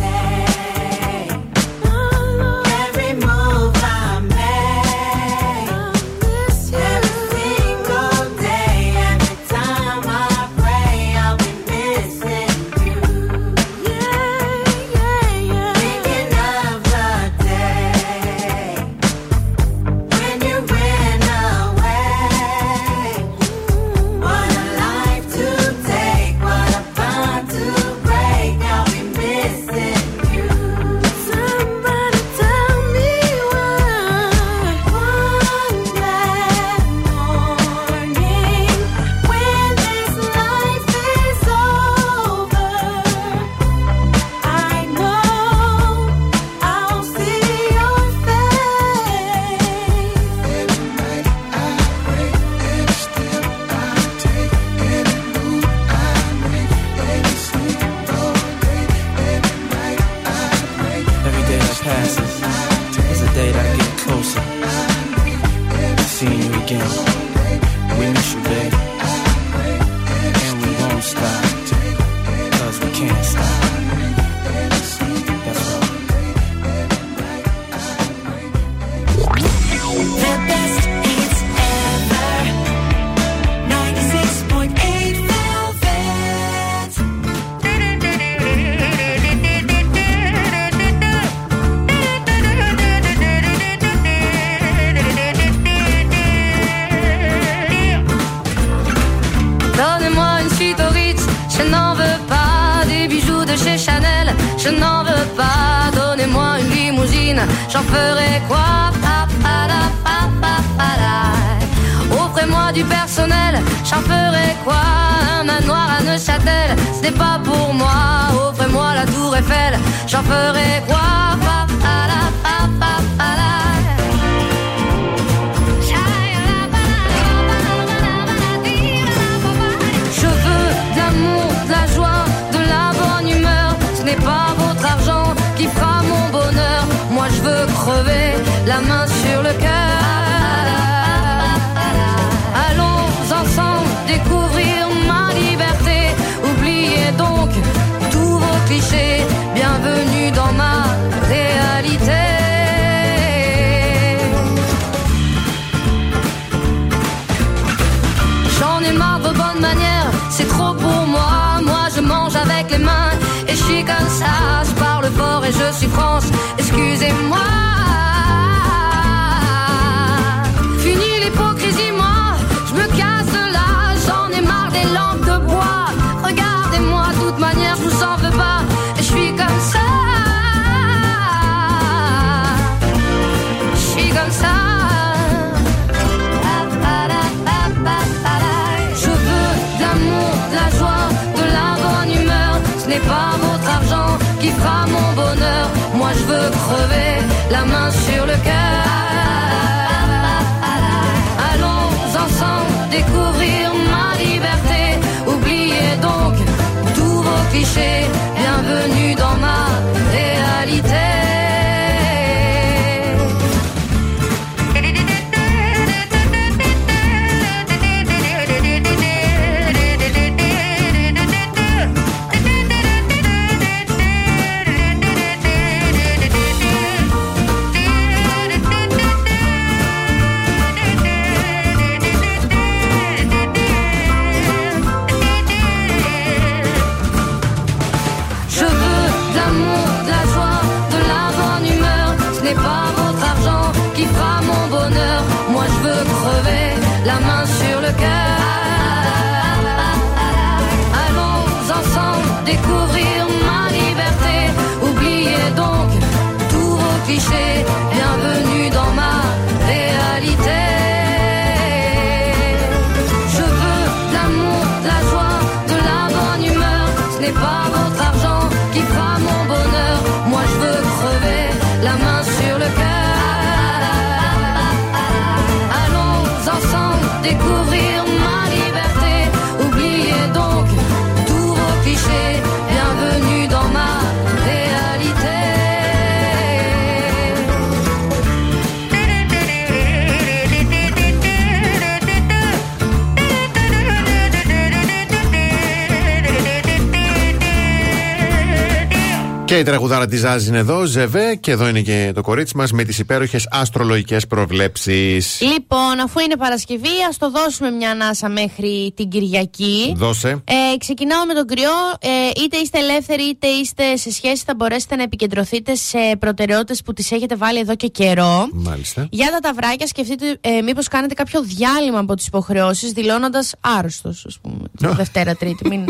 Η 299.61 299.63
τραγουδάρα 299.63 300.05
της 300.05 300.19
Ζάζ 300.19 300.47
είναι 300.47 300.57
εδώ, 300.57 300.85
Ζεβέ, 300.85 301.35
και 301.35 301.51
εδώ 301.51 301.67
είναι 301.67 301.81
και 301.81 302.11
το 302.15 302.21
κορίτσι 302.21 302.57
μας 302.57 302.71
με 302.71 302.83
τις 302.83 302.99
υπέροχες 302.99 303.47
αστρολογικές 303.51 304.27
προβλέψεις. 304.27 305.41
Λοιπόν, 305.41 305.99
αφού 306.03 306.19
είναι 306.19 306.35
Παρασκευή, 306.37 306.87
ας 307.09 307.17
το 307.17 307.31
δώσουμε 307.31 307.69
μια 307.69 307.91
ανάσα 307.91 308.29
μέχρι 308.29 308.93
την 308.95 309.09
Κυριακή. 309.09 309.93
Δώσε. 309.97 310.29
Ε, 310.29 310.77
ξεκινάω 310.77 311.25
με 311.25 311.33
τον 311.33 311.45
κρυό. 311.47 311.69
Ε, 311.99 312.09
είτε 312.43 312.57
είστε 312.57 312.79
ελεύθεροι, 312.79 313.23
είτε 313.23 313.47
είστε 313.47 313.95
σε 313.95 314.11
σχέση, 314.11 314.43
θα 314.45 314.55
μπορέσετε 314.55 314.95
να 314.95 315.03
επικεντρωθείτε 315.03 315.75
σε 315.75 315.97
προτεραιότητες 316.19 316.81
που 316.81 316.93
τις 316.93 317.11
έχετε 317.11 317.35
βάλει 317.35 317.59
εδώ 317.59 317.75
και 317.75 317.87
καιρό. 317.87 318.49
Μάλιστα. 318.53 319.07
Για 319.11 319.31
τα 319.31 319.39
ταυράκια, 319.39 319.87
σκεφτείτε 319.87 320.37
ε, 320.41 320.61
μήπως 320.61 320.87
κάνετε 320.87 321.13
κάποιο 321.13 321.41
διάλειμμα 321.41 321.99
από 321.99 322.15
τις 322.15 322.27
υποχρεώσεις, 322.27 322.91
δηλώνοντας 322.91 323.53
άρρωστος, 323.59 324.25
ας 324.27 324.39
πούμε. 324.41 324.63
Τη 324.77 324.87
Δευτέρα, 325.01 325.35
Τρίτη. 325.35 325.67
Μην. 325.67 325.85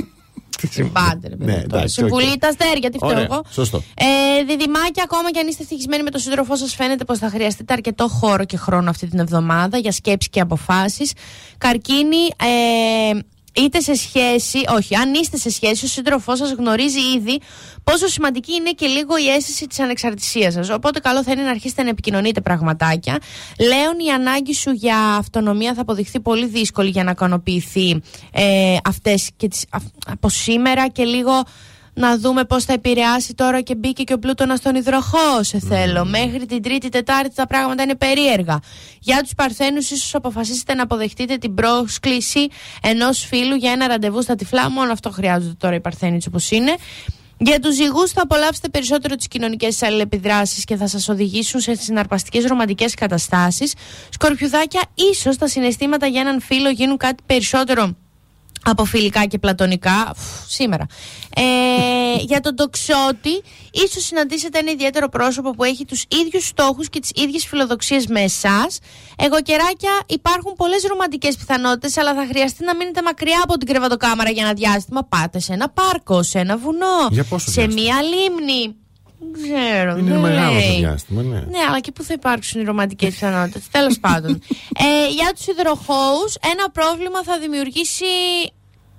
Πάτε, 0.93 1.27
ρε 1.27 1.35
παιδί. 1.35 1.51
Ναι, 1.51 1.57
μου, 1.57 1.67
τώρα. 1.67 1.81
εντάξει, 1.81 1.93
Συμβουλή 1.93 2.31
οκ. 2.31 2.37
τα 2.37 2.47
αστέρια, 2.47 2.89
τι 2.89 2.97
φταίω 2.97 3.09
Ωραία, 3.09 3.23
εγώ. 3.23 3.41
σωστό. 3.49 3.83
Ε, 3.93 4.43
διδυμάκια, 4.43 5.03
ακόμα 5.03 5.31
και 5.31 5.39
αν 5.39 5.47
είστε 5.47 5.63
ευτυχισμένοι 5.63 6.03
με 6.03 6.09
τον 6.09 6.19
σύντροφό 6.21 6.55
σας, 6.55 6.75
φαίνεται 6.75 7.03
πως 7.03 7.17
θα 7.17 7.29
χρειαστείτε 7.29 7.73
αρκετό 7.73 8.07
χώρο 8.07 8.45
και 8.45 8.57
χρόνο 8.57 8.89
αυτή 8.89 9.07
την 9.07 9.19
εβδομάδα 9.19 9.77
για 9.77 9.91
σκέψη 9.91 10.29
και 10.29 10.39
αποφάσεις. 10.39 11.13
Καρκίνοι, 11.57 12.17
ε, 12.17 13.19
είτε 13.53 13.79
σε 13.79 13.93
σχέση, 13.93 14.59
όχι, 14.75 14.95
αν 14.95 15.13
είστε 15.13 15.37
σε 15.37 15.49
σχέση, 15.49 15.85
ο 15.85 15.87
σύντροφός 15.87 16.37
σας 16.37 16.51
γνωρίζει 16.51 16.99
ήδη 17.17 17.39
πόσο 17.83 18.07
σημαντική 18.07 18.53
είναι 18.53 18.71
και 18.71 18.85
λίγο 18.87 19.17
η 19.17 19.27
αίσθηση 19.29 19.67
της 19.67 19.79
ανεξαρτησίας 19.79 20.53
σας. 20.53 20.69
Οπότε, 20.69 20.99
καλό 20.99 21.23
θα 21.23 21.31
είναι 21.31 21.41
να 21.41 21.49
αρχίσετε 21.49 21.83
να 21.83 21.89
επικοινωνείτε 21.89 22.41
πραγματάκια. 22.41 23.19
Λέων, 23.59 23.99
η 24.07 24.09
ανάγκη 24.09 24.53
σου 24.53 24.71
για 24.71 24.97
αυτονομία 24.97 25.73
θα 25.73 25.81
αποδειχθεί 25.81 26.19
πολύ 26.19 26.45
δύσκολη 26.47 26.89
για 26.89 27.03
να 27.03 27.11
ικανοποιηθεί 27.11 28.01
ε, 28.31 28.77
αυτές 28.83 29.29
και 29.37 29.47
τις, 29.47 29.65
αυ- 29.69 30.11
από 30.11 30.29
σήμερα 30.29 30.87
και 30.87 31.03
λίγο 31.03 31.43
να 31.93 32.17
δούμε 32.17 32.43
πώς 32.43 32.63
θα 32.63 32.73
επηρεάσει 32.73 33.33
τώρα 33.33 33.61
και 33.61 33.75
μπήκε 33.75 34.03
και 34.03 34.13
ο 34.13 34.19
Πλούτονα 34.19 34.55
στον 34.55 34.75
υδροχό 34.75 35.43
σε 35.43 35.59
θέλω. 35.59 36.05
Μέχρι 36.05 36.45
την 36.45 36.61
Τρίτη, 36.61 36.89
Τετάρτη 36.89 37.35
τα 37.35 37.47
πράγματα 37.47 37.83
είναι 37.83 37.95
περίεργα. 37.95 38.59
Για 38.99 39.21
τους 39.21 39.33
Παρθένους 39.35 39.91
ίσως 39.91 40.15
αποφασίσετε 40.15 40.73
να 40.73 40.83
αποδεχτείτε 40.83 41.37
την 41.37 41.53
πρόσκληση 41.53 42.47
ενός 42.81 43.25
φίλου 43.25 43.55
για 43.55 43.71
ένα 43.71 43.87
ραντεβού 43.87 44.21
στα 44.21 44.35
τυφλά. 44.35 44.69
Μόνο 44.69 44.91
αυτό 44.91 45.09
χρειάζονται 45.09 45.55
τώρα 45.57 45.75
οι 45.75 45.81
Παρθένοι 45.81 46.15
έτσι 46.15 46.27
όπως 46.27 46.51
είναι. 46.51 46.75
Για 47.43 47.59
τους 47.59 47.75
ζυγούς 47.75 48.11
θα 48.11 48.21
απολαύσετε 48.21 48.69
περισσότερο 48.69 49.15
τις 49.15 49.27
κοινωνικές 49.27 49.81
αλληλεπιδράσεις 49.81 50.63
και 50.63 50.75
θα 50.75 50.87
σας 50.87 51.09
οδηγήσουν 51.09 51.59
σε 51.59 51.75
συναρπαστικές 51.75 52.45
ρομαντικές 52.45 52.93
καταστάσεις. 52.93 53.73
Σκορπιουδάκια, 54.09 54.81
ίσως 55.11 55.37
τα 55.37 55.47
συναισθήματα 55.47 56.07
για 56.07 56.21
έναν 56.21 56.41
φίλο 56.41 56.69
γίνουν 56.69 56.97
κάτι 56.97 57.23
περισσότερο 57.25 57.95
από 58.63 58.85
φιλικά 58.85 59.25
και 59.25 59.37
πλατωνικά 59.39 60.11
Φου, 60.15 60.49
σήμερα. 60.49 60.85
Ε, 61.35 61.41
για 62.19 62.39
τον 62.39 62.55
τοξότη, 62.55 63.41
ίσως 63.71 64.03
συναντήσετε 64.03 64.59
ένα 64.59 64.71
ιδιαίτερο 64.71 65.09
πρόσωπο 65.09 65.51
που 65.51 65.63
έχει 65.63 65.85
τους 65.85 66.05
ίδιους 66.25 66.47
στόχους 66.47 66.89
και 66.89 66.99
τις 66.99 67.11
ίδιες 67.15 67.45
φιλοδοξίες 67.45 68.07
με 68.07 68.21
εσάς. 68.21 68.79
Εγωκεράκια, 69.17 69.99
υπάρχουν 70.07 70.53
πολλές 70.53 70.83
ρομαντικές 70.83 71.35
πιθανότητες, 71.35 71.97
αλλά 71.97 72.13
θα 72.13 72.25
χρειαστεί 72.29 72.63
να 72.63 72.75
μείνετε 72.75 73.01
μακριά 73.01 73.39
από 73.43 73.57
την 73.57 73.67
κρεβατοκάμαρα 73.67 74.29
για 74.29 74.43
ένα 74.43 74.53
διάστημα. 74.53 75.03
Πάτε 75.03 75.39
σε 75.39 75.53
ένα 75.53 75.69
πάρκο, 75.69 76.23
σε 76.23 76.39
ένα 76.39 76.57
βουνό, 76.57 77.07
Για 77.09 77.23
πόσο 77.23 77.51
σε 77.51 77.61
διάστημα; 77.61 77.81
μία 77.81 78.01
λίμνη. 78.01 78.75
Δεν 79.21 79.41
ξέρω. 79.43 79.97
Είναι 79.97 80.11
δεν 80.11 80.19
μεγάλο 80.19 80.59
το 80.59 80.65
λέει. 80.67 80.79
διάστημα, 80.79 81.21
ναι. 81.21 81.39
Ναι, 81.39 81.59
αλλά 81.67 81.79
και 81.79 81.91
πού 81.91 82.03
θα 82.03 82.13
υπάρξουν 82.13 82.61
οι 82.61 82.63
ρομαντικές 82.63 83.09
πιθανότητες. 83.09 83.67
Τέλος 83.71 83.99
πάντων. 83.99 84.41
Ε, 84.79 85.07
για 85.09 85.31
τους 85.35 85.47
υδροχώους, 85.47 86.35
ένα 86.53 86.69
πρόβλημα 86.71 87.23
θα 87.23 87.39
δημιουργήσει 87.39 88.05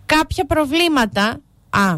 κάποια 0.07 0.47
προβλήματα. 0.47 1.41
Α. 1.70 1.97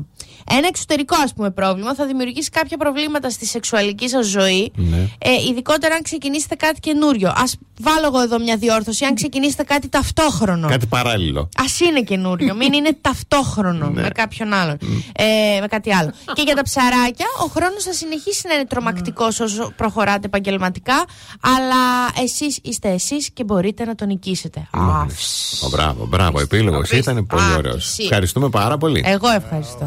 Ένα 0.51 0.67
εξωτερικό, 0.67 1.17
ας 1.25 1.33
πούμε, 1.35 1.51
πρόβλημα 1.51 1.95
θα 1.95 2.07
δημιουργήσει 2.07 2.51
κάποια 2.51 2.77
προβλήματα 2.77 3.31
στη 3.31 3.47
σεξουαλική 3.47 4.09
σας 4.09 4.27
ζωή. 4.27 4.73
Ναι. 4.77 4.97
Ε, 5.19 5.33
ειδικότερα 5.49 5.95
αν 5.95 6.03
ξεκινήσετε 6.03 6.55
κάτι 6.55 6.81
καινούριο. 6.81 7.29
Α 7.29 7.45
βάλω 7.81 8.07
εγώ 8.07 8.21
εδώ 8.21 8.39
μια 8.39 8.57
διόρθωση. 8.57 9.05
Αν 9.05 9.15
ξεκινήσετε 9.15 9.63
κάτι 9.63 9.89
ταυτόχρονο. 9.89 10.69
Κάτι 10.69 10.87
παράλληλο. 10.87 11.41
Α 11.41 11.87
είναι 11.89 12.01
καινούριο, 12.01 12.55
μην 12.55 12.73
είναι 12.73 12.97
ταυτόχρονο 13.01 13.89
Ναι. 13.89 14.03
με 14.03 14.09
κάποιον 14.09 14.53
άλλον. 14.53 14.79
Ε, 15.17 15.25
με 15.61 15.67
κάτι 15.67 15.95
άλλο. 15.95 16.13
και 16.33 16.43
για 16.43 16.55
τα 16.55 16.63
ψαράκια, 16.63 17.27
ο 17.45 17.47
χρόνος 17.47 17.83
θα 17.85 17.93
συνεχίσει 17.93 18.43
να 18.49 18.55
είναι 18.55 18.65
τρομακτικός 18.67 19.41
όσο 19.41 19.73
προχωράτε 19.77 20.27
επαγγελματικά, 20.27 21.05
αλλά 21.41 21.77
εσείς 22.23 22.59
είστε 22.63 22.89
εσείς 22.91 23.31
και 23.33 23.45
μπορείτε 23.45 23.85
να 23.85 23.95
τον 23.95 24.07
νικήσετε. 24.09 24.69
Α, 24.71 25.07
φσ. 25.09 25.63
Ω, 25.63 25.69
μπράβο, 25.69 26.07
μπράβο. 26.07 26.41
Επίλογος 26.41 26.91
ήταν 26.91 27.27
πολύ 27.27 27.43
Α, 27.43 27.57
ωραίος. 27.57 27.77
εσύ. 27.87 28.03
Ευχαριστούμε 28.03 28.49
πάρα 28.49 28.77
πολύ. 28.79 29.03
Εγώ 29.07 29.29
ευχαριστώ. 29.29 29.87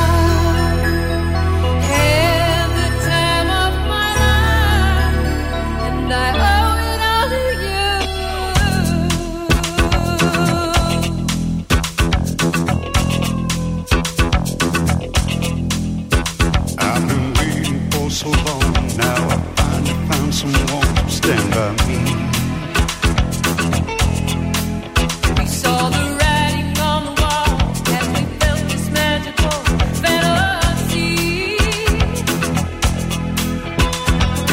so 18.21 18.29
long. 18.29 18.73
Now 18.97 19.29
I 19.33 19.37
finally 19.57 19.97
found 20.07 20.31
someone 20.35 20.95
to 20.95 21.09
stand 21.09 21.47
by 21.55 21.69
me. 21.87 21.99
We 25.39 25.45
saw 25.47 25.89
the 25.89 26.03
writing 26.19 26.71
on 26.89 27.01
the 27.07 27.13
wall 27.21 27.53
as 27.97 28.05
we 28.15 28.23
felt 28.39 28.63
this 28.71 28.85
magical 28.99 29.57
fantasy. 30.03 31.57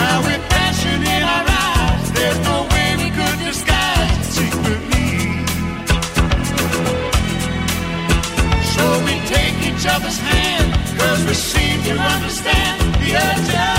Now 0.01 0.17
passion 0.55 0.99
in 1.15 1.23
our 1.35 1.47
eyes, 1.67 2.07
there's 2.17 2.41
no 2.51 2.57
way 2.73 2.89
we 3.05 3.09
could 3.19 3.39
disguise. 3.49 4.29
So 8.75 8.85
we 9.07 9.15
take 9.35 9.57
each 9.69 9.85
other's 9.95 10.19
we 11.27 11.35
seem 11.35 11.83
to 11.83 11.93
understand. 12.15 12.68
Yeah, 13.09 13.35
time. 13.47 13.78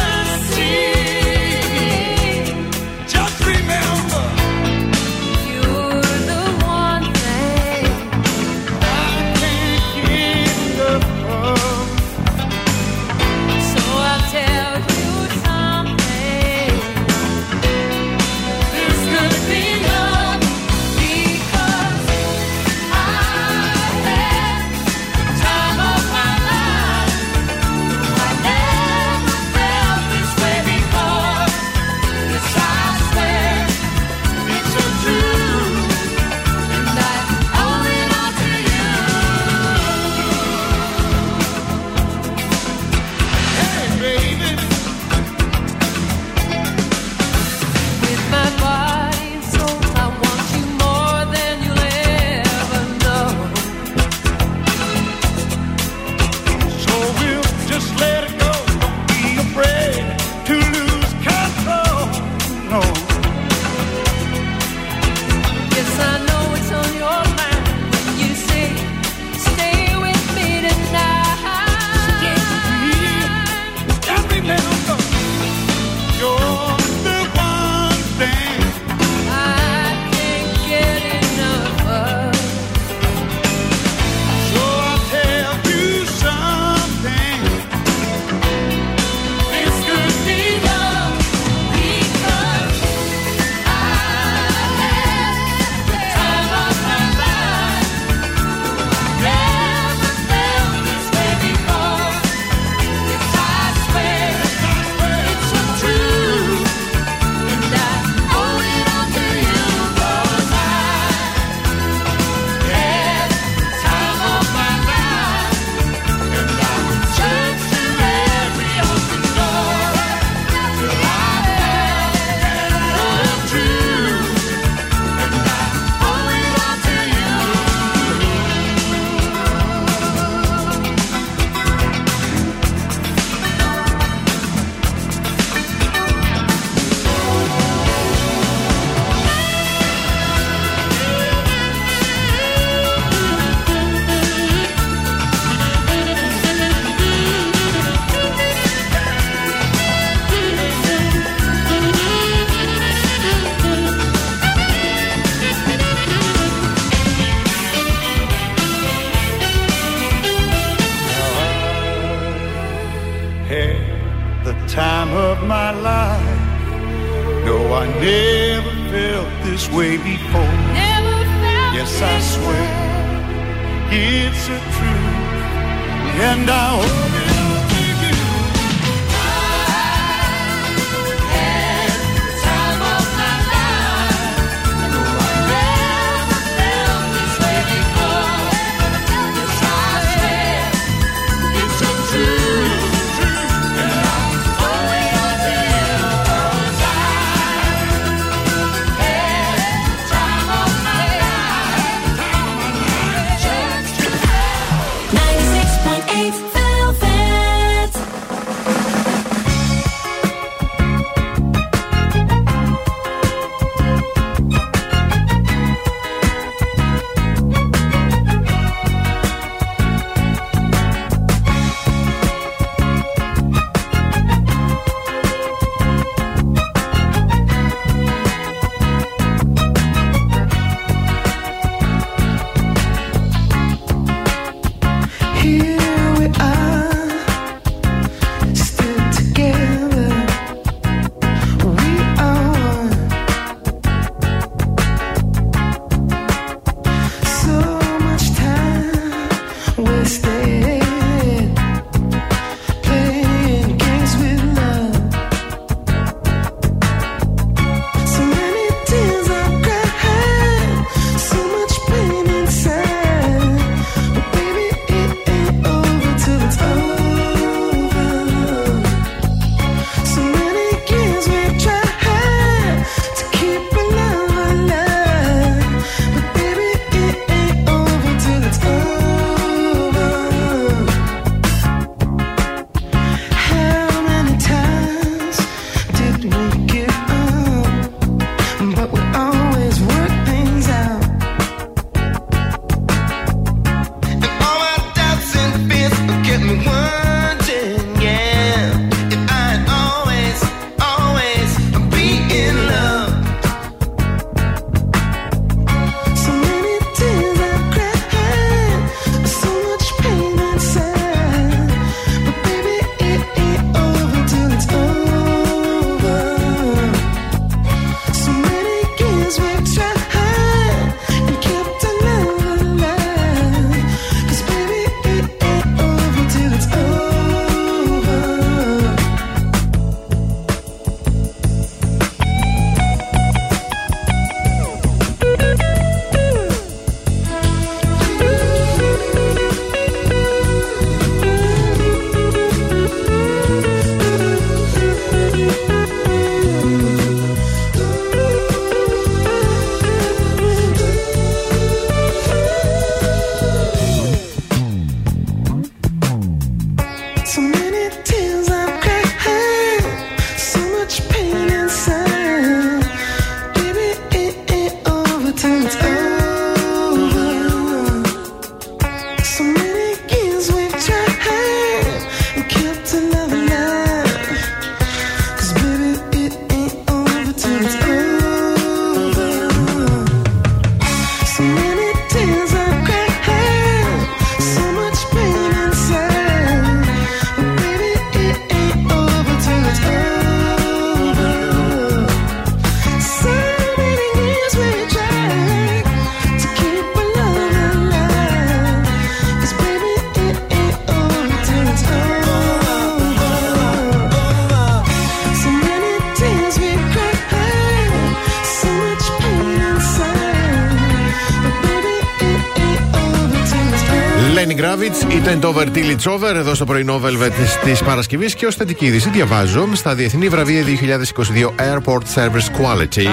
Over 415.49 415.63
Till 415.63 415.95
It's 415.95 416.13
Over 416.13 416.35
εδώ 416.35 416.53
στο 416.53 416.65
πρωινό 416.65 417.01
Velvet 417.05 417.31
της 417.63 417.83
Παρασκευής 417.83 418.35
και 418.35 418.45
ως 418.45 418.55
θετική 418.55 418.85
είδηση 418.85 419.09
διαβάζω 419.09 419.67
στα 419.73 419.95
Διεθνή 419.95 420.27
Βραβεία 420.27 420.63
2022 420.63 421.73
Airport 421.73 422.01
Service 422.15 422.49
Quality. 422.61 423.05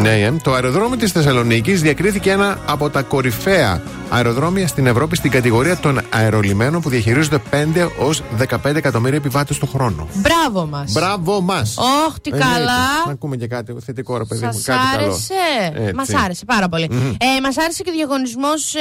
ναι, 0.00 0.20
ε, 0.20 0.32
το 0.42 0.54
αεροδρόμιο 0.54 0.96
της 0.96 1.12
Θεσσαλονίκης 1.12 1.80
διακρίθηκε 1.80 2.30
ένα 2.30 2.58
από 2.66 2.90
τα 2.90 3.02
κορυφαία 3.02 3.82
αεροδρόμια 4.10 4.66
στην 4.66 4.86
Ευρώπη 4.86 5.16
στην 5.16 5.30
κατηγορία 5.30 5.76
των 5.76 6.00
αερολιμένων 6.10 6.80
που 6.80 6.88
διαχειρίζονται 6.88 7.42
5 7.50 7.88
ως 7.98 8.22
15 8.64 8.74
εκατομμύρια 8.74 9.16
επιβάτες 9.16 9.58
το 9.58 9.66
χρόνο. 9.66 10.08
Μπράβο 10.14 10.66
μας. 10.66 10.92
Μπράβο 10.92 11.40
μας! 11.40 11.76
Όχ, 12.08 12.18
τι 12.20 12.30
καλά. 12.30 13.04
Να 13.06 13.12
ακούμε 13.12 13.36
και 13.36 13.46
κάτι 13.46 13.74
θετικό, 13.84 14.16
ρε 14.18 14.24
παιδί 14.24 14.44
μου. 14.44 14.52
Σας 14.52 14.64
Κάτι 14.64 14.80
καλό. 14.96 15.04
άρεσε; 15.04 15.34
Έτσι. 15.74 15.94
Μας 15.94 16.14
άρεσε 16.24 16.44
πάρα 16.44 16.68
πολύ. 16.68 16.88
Μμμ. 16.90 16.98
Ε, 17.08 17.40
Μας 17.42 17.58
άρεσε 17.58 17.82
και 17.82 17.90
ο 17.90 17.92
διαγωνισμός 17.92 18.74
ε, 18.74 18.78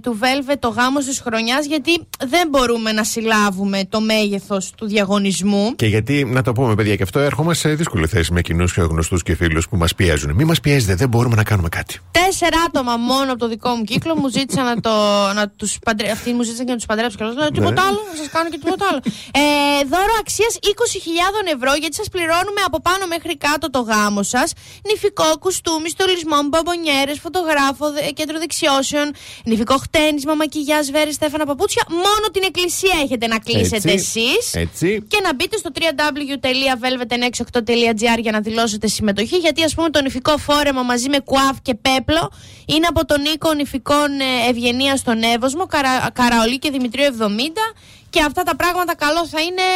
του 0.00 0.18
Velvet, 0.20 0.56
το 0.58 0.68
γάμο 0.68 0.98
της 0.98 1.20
χρονιάς, 1.24 1.66
γιατί 1.66 1.90
δεν 2.28 2.48
μπορούμε 2.50 2.92
να 2.92 3.04
συλλάβουμε 3.04 3.80
το 3.88 4.00
μέγεθος 4.00 4.70
του 4.76 4.86
διαγωνισμού. 4.86 5.74
Και 5.76 5.86
γιατί, 5.86 6.24
να 6.24 6.42
το 6.42 6.52
πούμε, 6.52 6.74
παιδιά, 6.74 6.96
και 6.96 7.02
αυτό 7.02 7.18
έρχομαι 7.18 7.54
σε 7.54 7.68
δύσκολη 7.68 8.06
θέση 8.06 8.32
με 8.32 8.40
κοινούς 8.40 8.72
και 8.72 8.80
γνωστούς 8.80 9.22
και 9.22 9.34
φίλους 9.34 9.68
που 9.68 9.76
μας 9.76 9.94
πιέζουν. 9.94 10.32
Μην 10.34 10.46
μας 10.46 10.60
πιέζετε, 10.60 10.94
δεν 10.94 11.08
μπορούμε 11.08 11.34
να 11.34 11.42
κάνουμε 11.44 11.68
κάτι. 11.68 11.98
Τέσσερα 12.10 12.56
άτομα 12.66 12.96
μόνο 12.96 13.30
από 13.30 13.38
το 13.38 13.48
δικό 13.48 13.68
μου 13.70 13.84
κύκλο 13.84 14.16
μου 14.16 14.28
ζήτησαν 14.28 14.63
να, 14.64 14.80
το, 14.80 14.92
να 15.38 15.48
τους 15.48 15.78
παντρέψω. 15.84 16.12
Αυτοί 16.18 16.32
μου 16.32 16.42
ζήτησαν 16.42 16.64
και 16.66 16.70
να 16.70 16.76
τους 16.80 16.86
παντρέψω. 16.86 17.16
Και 17.18 17.24
λέω 17.24 17.32
Ναι. 17.34 17.50
τίποτα 17.50 17.82
άλλο, 17.88 18.00
να 18.10 18.14
σας 18.20 18.28
κάνω 18.34 18.48
και 18.52 18.58
τίποτα 18.58 18.84
άλλο. 18.90 19.00
Ε, 19.42 19.44
δώρο 19.92 20.14
αξίας 20.22 20.52
20.000 20.60 21.46
ευρώ 21.56 21.72
γιατί 21.82 21.94
σας 22.00 22.08
πληρώνουμε 22.14 22.60
από 22.68 22.78
πάνω 22.88 23.04
μέχρι 23.14 23.36
κάτω 23.46 23.70
το 23.70 23.80
γάμο 23.80 24.22
σας. 24.22 24.48
Νηφικό, 24.90 25.28
κουστούμι, 25.38 25.88
στολισμό, 25.96 26.38
μπαμπονιέρε, 26.50 27.14
φωτογράφο, 27.24 27.84
δε- 27.92 28.10
κέντρο 28.18 28.38
δεξιώσεων, 28.38 29.06
νηφικό 29.44 29.76
χτένισμα, 29.78 30.34
μακιγιά, 30.34 30.78
βέρε, 30.92 31.10
στέφανα 31.12 31.44
παπούτσια. 31.46 31.82
Μόνο 31.88 32.24
την 32.32 32.42
εκκλησία 32.50 32.94
έχετε 33.04 33.26
να 33.26 33.38
κλείσετε 33.38 33.76
Έτσι. 33.92 34.20
εσείς. 34.20 34.54
Έτσι. 34.64 35.04
Και 35.08 35.20
να 35.26 35.34
μπείτε 35.34 35.56
στο 35.56 35.70
www.velvet968.gr 35.74 38.18
για 38.20 38.32
να 38.32 38.40
δηλώσετε 38.40 38.86
συμμετοχή. 38.86 39.36
Γιατί, 39.36 39.62
ας 39.62 39.74
πούμε, 39.74 39.90
το 39.90 40.02
νηφικό 40.02 40.38
φόρεμα 40.38 40.82
μαζί 40.82 41.08
με 41.08 41.18
κουάφ 41.18 41.56
και 41.62 41.74
πέπλο 41.74 42.30
είναι 42.66 42.86
από 42.86 43.04
τον 43.06 43.24
οίκο 43.24 43.52
νηφικών 43.52 44.20
ε, 44.20 44.48
Ευγενία 44.54 44.96
στον 44.96 45.22
Εύωσμο, 45.22 45.66
Καρα, 45.66 46.10
Καραολί 46.12 46.58
και 46.58 46.70
Δημητρίου 46.70 47.04
70. 47.20 47.26
Και 48.10 48.22
αυτά 48.22 48.42
τα 48.42 48.56
πράγματα 48.56 48.94
καλό 48.94 49.26
θα 49.26 49.40
είναι 49.40 49.66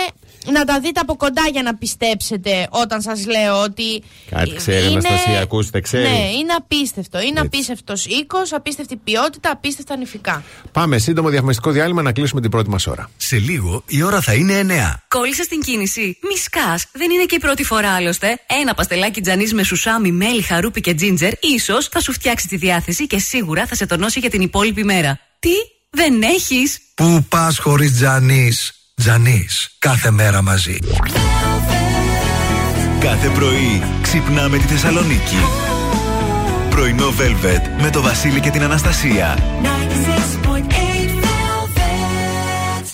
να 0.53 0.65
τα 0.65 0.81
δείτε 0.81 1.01
από 1.01 1.17
κοντά 1.17 1.43
για 1.53 1.63
να 1.63 1.75
πιστέψετε 1.75 2.69
όταν 2.71 3.01
σας 3.03 3.27
λέω 3.27 3.63
ότι. 3.63 4.03
Κάτι 4.31 4.55
ξέρει, 4.55 4.87
είναι- 4.87 5.09
Αναστασία, 5.09 5.41
ακούστε, 5.41 5.81
ξέρει. 5.81 6.03
Ναι, 6.09 6.31
είναι 6.39 6.53
απίστευτο. 6.57 7.21
Είναι 7.21 7.41
απίστευτος 7.41 8.07
οίκος, 8.07 8.53
απίστευτη 8.53 8.97
ποιότητα, 8.97 9.51
απίστευτα 9.51 9.97
νηφικά. 9.97 10.43
Πάμε, 10.73 10.99
σύντομο 10.99 11.29
διαφημιστικό 11.29 11.71
διάλειμμα 11.71 12.03
να 12.03 12.13
κλείσουμε 12.13 12.41
την 12.41 12.51
πρώτη 12.51 12.71
μας 12.71 12.87
ώρα. 12.87 13.11
Σε 13.17 13.37
λίγο 13.39 13.83
η 13.87 14.03
ώρα 14.03 14.21
θα 14.21 14.35
είναι 14.35 14.59
9. 14.59 15.03
Κόλλησε 15.09 15.43
στην 15.43 15.61
κίνηση. 15.61 16.19
Μη 16.23 16.37
σκάς. 16.37 16.87
Δεν 16.93 17.11
είναι 17.11 17.25
και 17.25 17.35
η 17.35 17.39
πρώτη 17.39 17.65
φορά 17.65 17.91
άλλωστε. 17.95 18.39
Ένα 18.61 18.75
παστελάκι 18.75 19.21
τζανί 19.21 19.47
με 19.53 19.63
σουσάμι, 19.63 20.13
μέλι, 20.13 20.43
χαρούπι 20.43 20.81
και 20.81 20.95
τζίντζερ 20.95 21.33
ίσως 21.41 21.87
θα 21.89 22.01
σου 22.01 22.13
φτιάξει 22.13 22.49
τη 22.49 22.57
διάθεση 22.57 23.07
και 23.07 23.19
σίγουρα 23.19 23.67
θα 23.67 23.75
σε 23.75 23.87
τονώσει 23.87 24.19
για 24.19 24.31
την 24.31 24.41
υπόλοιπη 24.41 24.85
μέρα. 24.85 25.19
Τι, 25.39 25.51
δεν 25.91 26.23
έχεις; 26.23 26.79
Πού 26.95 27.25
πας 27.29 27.59
χωρίς 27.59 27.93
Τζανί. 27.93 28.53
Τζανί. 28.99 29.47
Κάθε 29.79 30.11
μέρα 30.11 30.43
μαζί. 30.43 30.79
Κάθε 33.01 33.29
πρωί 33.29 33.83
ξυπνάμε 34.03 34.59
τη 34.59 34.65
Θεσσαλονίκη. 34.65 35.37
Πρωινό 36.71 37.09
Velvet 37.09 37.83
με 37.83 37.91
το 37.91 38.03
Βασίλη 38.03 38.41
και 38.41 38.51
την 38.51 38.63
Αναστασία. 38.63 39.37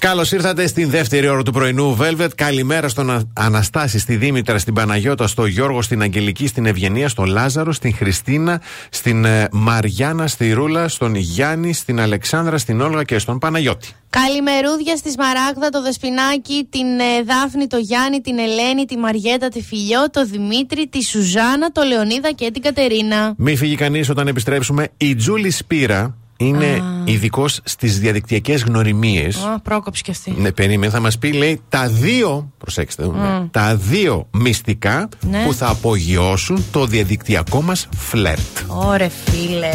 Καλώς 0.04 0.32
ήρθατε 0.32 0.66
στην 0.66 0.90
δεύτερη 0.90 1.28
ώρα 1.28 1.42
του 1.42 1.52
πρωινού 1.52 1.96
Velvet. 2.00 2.28
Καλημέρα 2.34 2.88
στον 2.88 3.10
Α- 3.10 3.22
Αναστάση, 3.32 3.98
στη 3.98 4.16
Δήμητρα, 4.16 4.58
στην 4.58 4.74
Παναγιώτα, 4.74 5.26
στο 5.26 5.46
Γιώργο, 5.46 5.82
στην 5.82 6.02
Αγγελική, 6.02 6.46
στην 6.46 6.66
Ευγενία, 6.66 7.08
στον 7.08 7.24
Λάζαρο, 7.26 7.72
στην 7.72 7.94
Χριστίνα, 7.94 8.60
στην 8.88 9.24
ε, 9.24 9.48
Μαριάννα, 9.52 10.26
στη 10.26 10.52
Ρούλα, 10.52 10.88
στον 10.88 11.14
Γιάννη, 11.14 11.72
στην 11.72 12.00
Αλεξάνδρα, 12.00 12.58
στην 12.58 12.80
Όλγα 12.80 13.02
και 13.02 13.18
στον 13.18 13.38
Παναγιώτη. 13.38 13.88
Καλημερούδια 14.10 14.96
στη 14.96 15.10
Σμαράγδα, 15.10 15.68
το 15.68 15.82
Δεσπινάκι, 15.82 16.66
την 16.70 16.86
ε, 16.86 17.22
Δάφνη, 17.26 17.66
το 17.66 17.76
Γιάννη, 17.76 18.20
την 18.20 18.38
Ελένη, 18.38 18.84
τη 18.84 18.96
Μαριέτα, 18.96 19.48
τη 19.48 19.62
Φιλιό, 19.62 20.10
το 20.10 20.26
Δημήτρη, 20.26 20.88
τη 20.88 21.04
Σουζάνα, 21.04 21.70
το 21.72 21.82
Λεωνίδα 21.82 22.32
και 22.32 22.50
την 22.50 22.62
Κατερίνα. 22.62 23.34
Μην 23.36 23.56
φύγει 23.56 23.74
κανείς 23.74 24.08
όταν 24.08 24.26
επιστρέψουμε. 24.26 24.88
Η 24.96 25.14
Τζούλη 25.14 25.50
Σπύρα 25.50 26.16
είναι 26.36 26.82
ειδικός 27.04 27.60
στις 27.64 27.98
διαδικτυακές 27.98 28.62
γνωριμίες. 28.62 29.36
Α, 29.36 29.60
πρόκοψη 29.60 30.02
κι 30.02 30.10
αυτή. 30.10 30.34
Ναι, 30.38 30.52
περίμενε, 30.52 30.92
θα 30.92 31.00
μας 31.00 31.18
πει, 31.18 31.32
λέει, 31.32 31.60
τα 31.68 31.88
δύο, 31.88 32.50
προσέξτε, 32.58 33.06
ναι, 33.06 33.46
τα 33.50 33.76
δύο 33.76 34.26
μυστικά 34.30 35.08
Ναι. 35.20 35.44
που 35.44 35.54
θα 35.54 35.68
απογειώσουν 35.68 36.64
το 36.72 36.86
διαδικτυακό 36.86 37.62
μας 37.62 37.88
φλερτ. 37.96 38.40
Ωρε 38.66 39.08
φίλε, 39.08 39.70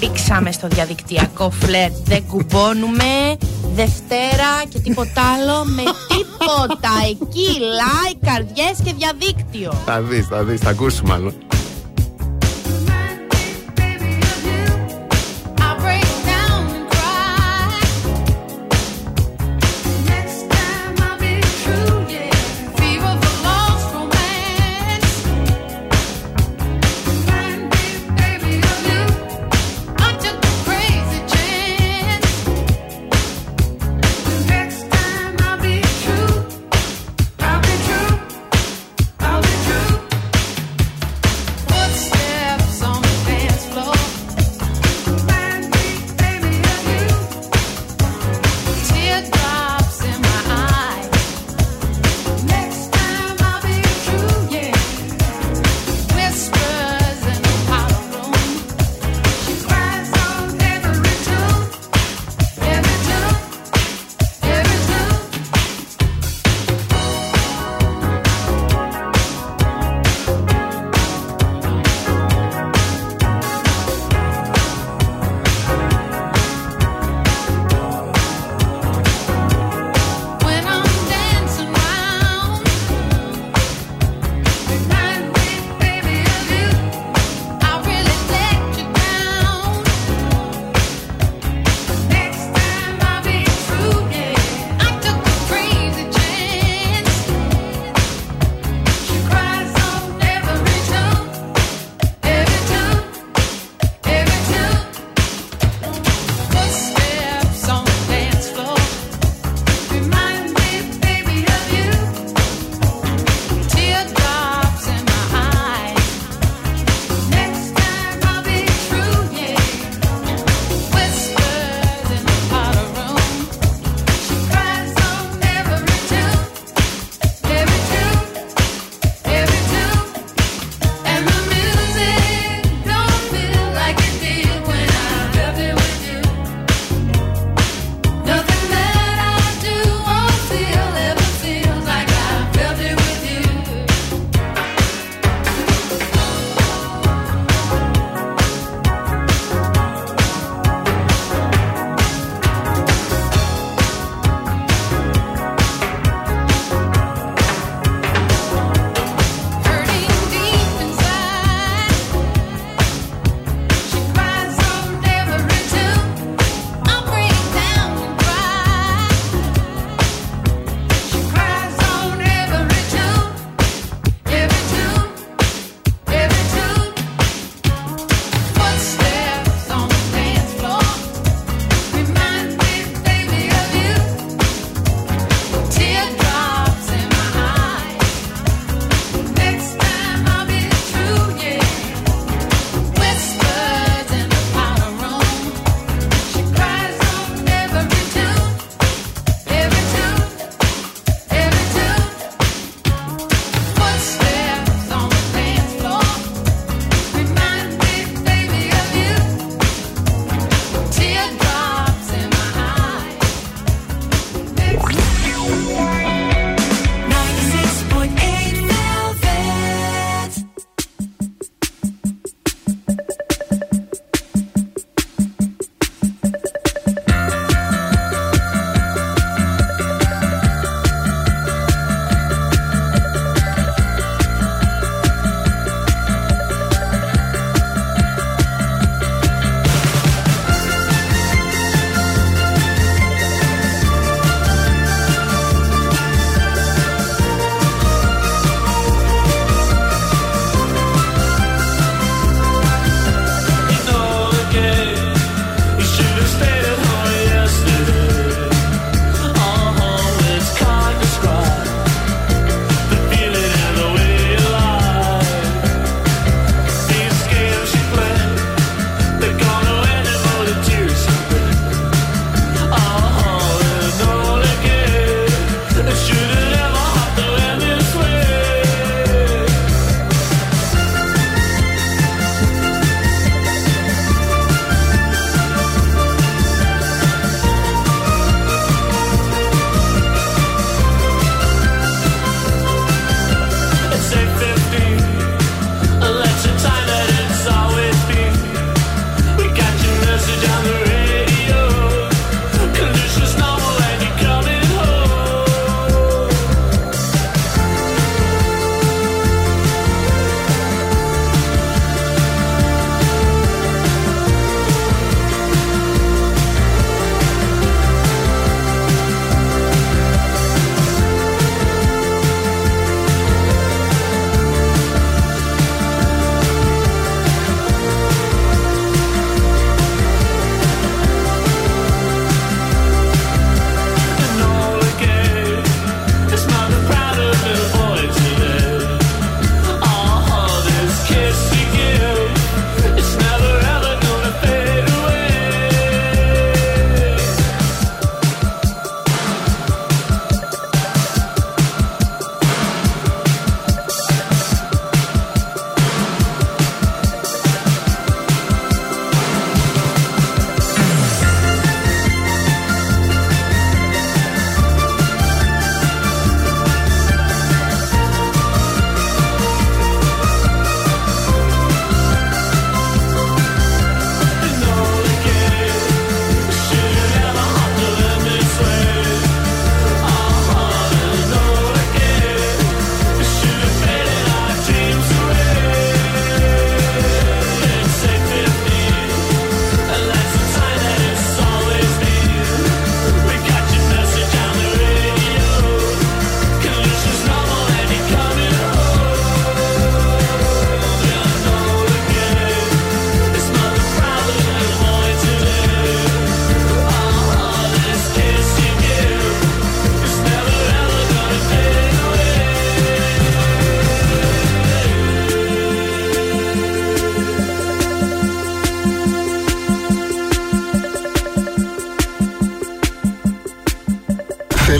πήξαμε 0.00 0.52
στο 0.52 0.68
διαδικτυακό 0.68 1.50
φλερτ. 1.50 1.94
Δεν 2.04 2.22
κουμπώνουμε 2.26 3.36
Δευτέρα 3.74 4.64
και 4.68 4.78
τίποτα 4.78 5.22
άλλο 5.22 5.64
με 5.64 5.82
τίποτα. 6.08 6.90
Εκεί, 7.10 7.48
like, 7.80 8.18
καρδιές 8.24 8.78
και 8.84 8.94
διαδίκτυο. 8.98 9.72
Θα 9.86 10.00
δεις, 10.00 10.26
θα 10.26 10.44
δεις, 10.44 10.60
θα 10.60 10.70
ακούσει 10.70 11.02
μάλλον. 11.04 11.32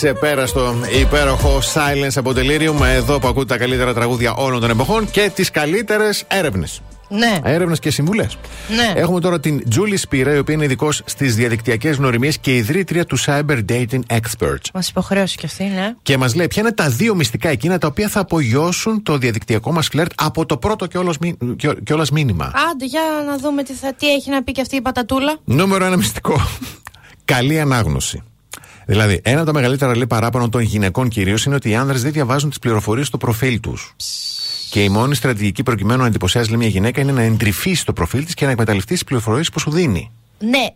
Ξεπέραστο 0.00 0.74
υπέροχο 1.00 1.58
Silence 1.74 2.12
από 2.14 2.30
Delirium. 2.30 2.86
Εδώ 2.96 3.18
που 3.18 3.28
ακούτε 3.28 3.46
τα 3.46 3.58
καλύτερα 3.58 3.94
τραγούδια 3.94 4.34
όλων 4.34 4.60
των 4.60 4.70
εποχών 4.70 5.10
και 5.10 5.30
τις 5.34 5.50
καλύτερες 5.50 6.24
έρευνες. 6.28 6.80
Ναι. 7.08 7.38
Έρευνες 7.42 7.78
και 7.78 7.90
συμβουλές. 7.90 8.38
Ναι. 8.68 9.00
Έχουμε 9.00 9.20
τώρα 9.20 9.40
την 9.40 9.62
Julie 9.74 10.08
Spira, 10.08 10.34
η 10.34 10.38
οποία 10.38 10.54
είναι 10.54 10.64
ειδικός 10.64 11.02
στις 11.04 11.34
διαδικτυακές 11.34 11.96
γνωριμίες 11.96 12.38
και 12.38 12.56
ιδρύτρια 12.56 13.04
του 13.04 13.18
Cyber 13.20 13.64
Dating 13.68 14.00
Experts. 14.06 14.66
Μας 14.74 14.88
υποχρέωσε 14.88 15.36
κι 15.38 15.46
αυτή, 15.46 15.64
ναι. 15.64 15.94
Και 16.02 16.16
μας 16.16 16.34
λέει 16.34 16.46
ποια 16.46 16.62
είναι 16.62 16.72
τα 16.72 16.88
δύο 16.88 17.14
μυστικά 17.14 17.48
εκείνα 17.48 17.78
τα 17.78 17.86
οποία 17.86 18.08
θα 18.08 18.20
απογειώσουν 18.20 19.02
το 19.02 19.18
διαδικτυακό 19.18 19.72
μας 19.72 19.86
φλερτ 19.86 20.10
από 20.14 20.46
το 20.46 20.56
πρώτο 20.56 20.86
κιόλα 21.84 22.06
μήνυμα. 22.12 22.52
Άντε, 22.70 22.84
για 22.84 23.02
να 23.26 23.36
δούμε 23.36 23.62
τι, 23.62 23.72
θα, 23.72 23.92
τι 23.92 24.12
έχει 24.12 24.30
να 24.30 24.42
πει 24.42 24.52
και 24.52 24.60
αυτή 24.60 24.76
η 24.76 24.80
πατατούλα. 24.80 25.36
Νούμερο 25.44 25.84
ένα 25.84 25.96
μυστικό. 25.96 26.40
Καλή 27.24 27.60
ανάγνωση. 27.60 28.22
Δηλαδή, 28.90 29.20
ένα 29.22 29.36
από 29.36 29.46
τα 29.46 29.52
μεγαλύτερα 29.52 29.96
λέει 29.96 30.06
παράπονα 30.06 30.48
των 30.48 30.60
γυναικών 30.60 31.08
κυρίως 31.08 31.44
είναι 31.44 31.54
ότι 31.54 31.70
οι 31.70 31.74
άνδρες 31.74 32.02
δεν 32.02 32.12
διαβάζουν 32.12 32.48
τις 32.48 32.58
πληροφορίες 32.58 33.06
στο 33.06 33.16
προφίλ 33.16 33.60
τους. 33.60 33.94
Και 34.70 34.82
η 34.82 34.88
μόνη 34.88 35.14
στρατηγική 35.14 35.62
προκειμένου 35.62 36.00
να 36.00 36.06
εντυπωσιάζει 36.06 36.48
λέει, 36.48 36.58
μια 36.58 36.68
γυναίκα 36.68 37.00
είναι 37.00 37.12
να 37.12 37.22
εντρυφήσει 37.22 37.84
το 37.84 37.92
προφίλ 37.92 38.24
της 38.24 38.34
και 38.34 38.44
να 38.44 38.50
εκμεταλλευτεί 38.50 38.92
τις 38.92 39.04
πληροφορίες 39.04 39.50
που 39.50 39.58
σου 39.58 39.70
δίνει. 39.70 40.10
Ναι, 40.38 40.66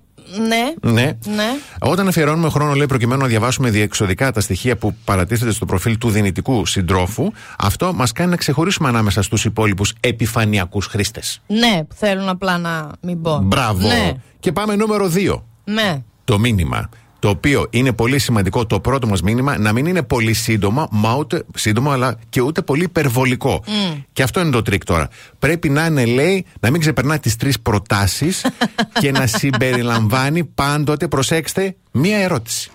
ναι. 0.46 0.90
Ναι. 0.92 1.12
Ναι. 1.26 1.48
Όταν 1.80 2.08
αφιερώνουμε 2.08 2.50
χρόνο, 2.50 2.74
λέει, 2.74 2.86
προκειμένου 2.86 3.20
να 3.20 3.26
διαβάσουμε 3.26 3.70
διεξοδικά 3.70 4.32
τα 4.32 4.40
στοιχεία 4.40 4.76
που 4.76 4.96
παρατίθεται 5.04 5.52
στο 5.52 5.64
προφίλ 5.64 5.98
του 5.98 6.10
δυνητικού 6.10 6.66
συντρόφου, 6.66 7.32
αυτό 7.58 7.92
μας 7.92 8.12
κάνει 8.12 8.30
να 8.30 8.36
ξεχωρίσουμε 8.36 8.88
ανάμεσα 8.88 9.22
στους 9.22 9.44
υπόλοιπους 9.44 9.92
επιφανειακούς 10.00 10.86
χρήστες. 10.86 11.40
Ναι, 11.46 11.84
που 11.88 11.94
θέλουν 11.94 12.28
απλά 12.28 12.58
να 12.58 12.90
μην 13.00 13.22
πω. 13.22 13.40
Μπράβο. 13.42 13.86
Ναι. 13.86 14.12
Και 14.40 14.52
πάμε 14.52 14.76
νούμερο 14.76 15.10
2. 15.14 15.42
Ναι. 15.64 16.02
Το 16.24 16.38
μήνυμα. 16.38 16.88
Το 17.22 17.28
οποίο 17.28 17.66
είναι 17.70 17.92
πολύ 17.92 18.18
σημαντικό 18.18 18.66
το 18.66 18.80
πρώτο 18.80 19.06
μας 19.06 19.22
μήνυμα 19.22 19.58
να 19.58 19.72
μην 19.72 19.86
είναι 19.86 20.02
πολύ 20.02 20.32
σύντομα, 20.32 20.88
μα 20.90 21.14
ούτε 21.14 21.44
σύντομο, 21.54 21.90
αλλά 21.90 22.18
και 22.28 22.40
ούτε 22.40 22.62
πολύ 22.62 22.82
υπερβολικό. 22.82 23.62
Μμ. 23.66 24.00
Και 24.12 24.22
αυτό 24.22 24.40
είναι 24.40 24.50
το 24.50 24.62
τρικ 24.62 24.84
τώρα. 24.84 25.08
Πρέπει 25.38 25.68
να 25.68 25.86
είναι, 25.86 26.04
λέει, 26.04 26.46
να 26.60 26.70
μην 26.70 26.80
ξεπερνά 26.80 27.18
τις 27.18 27.36
τρεις 27.36 27.60
προτάσεις 27.60 28.46
και 29.00 29.10
να 29.10 29.26
συμπεριλαμβάνει 29.26 30.44
πάντοτε, 30.44 31.08
προσέξτε, 31.08 31.76
μία 31.90 32.18
ερώτηση. 32.18 32.70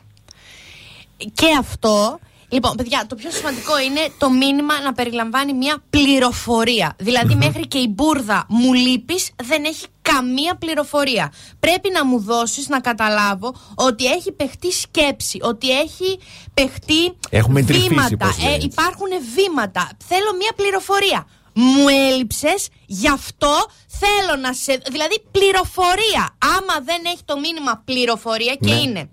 Και 1.17 1.47
αυτό. 1.59 2.19
Λοιπόν, 2.49 2.75
παιδιά, 2.75 3.05
το 3.07 3.15
πιο 3.15 3.31
σημαντικό 3.31 3.79
είναι 3.79 3.99
το 4.17 4.29
μήνυμα 4.29 4.81
να 4.81 4.93
περιλαμβάνει 4.93 5.53
μια 5.53 5.83
πληροφορία. 5.89 6.95
Δηλαδή, 6.99 7.35
μέχρι 7.35 7.67
και 7.67 7.77
η 7.77 7.87
μπούρδα 7.89 8.45
μου 8.49 8.73
λείπεις 8.73 9.29
δεν 9.43 9.63
έχει 9.63 9.85
καμία 10.01 10.55
πληροφορία. 10.55 11.33
Πρέπει 11.59 11.89
να 11.93 12.05
μου 12.05 12.19
δώσεις 12.19 12.67
να 12.67 12.79
καταλάβω 12.79 13.55
ότι 13.75 14.05
έχει 14.05 14.31
παιχτεί 14.31 14.71
σκέψη, 14.71 15.39
ότι 15.41 15.79
έχει 15.79 16.19
παιχτεί 16.53 17.17
Έχουμε 17.29 17.59
εντρυφήσει, 17.59 17.87
βήματα. 17.87 18.17
πώς 18.17 18.37
λέγεται. 18.43 18.63
υπάρχουν 18.65 19.07
βήματα. 19.35 19.89
Θέλω 20.07 20.35
μια 20.37 20.51
πληροφορία. 20.55 21.27
Μου 21.53 21.87
έλειψες, 21.87 22.67
γι' 22.85 23.09
αυτό 23.09 23.65
θέλω 23.87 24.41
να 24.41 24.53
σε. 24.53 24.81
Δηλαδή, 24.91 25.23
πληροφορία. 25.31 26.35
Άμα 26.57 26.83
δεν 26.83 27.01
έχει 27.05 27.21
το 27.25 27.39
μήνυμα 27.39 27.81
πληροφορία 27.85 28.55
και 28.55 28.73
Ναι. 28.73 28.79
είναι 28.79 29.09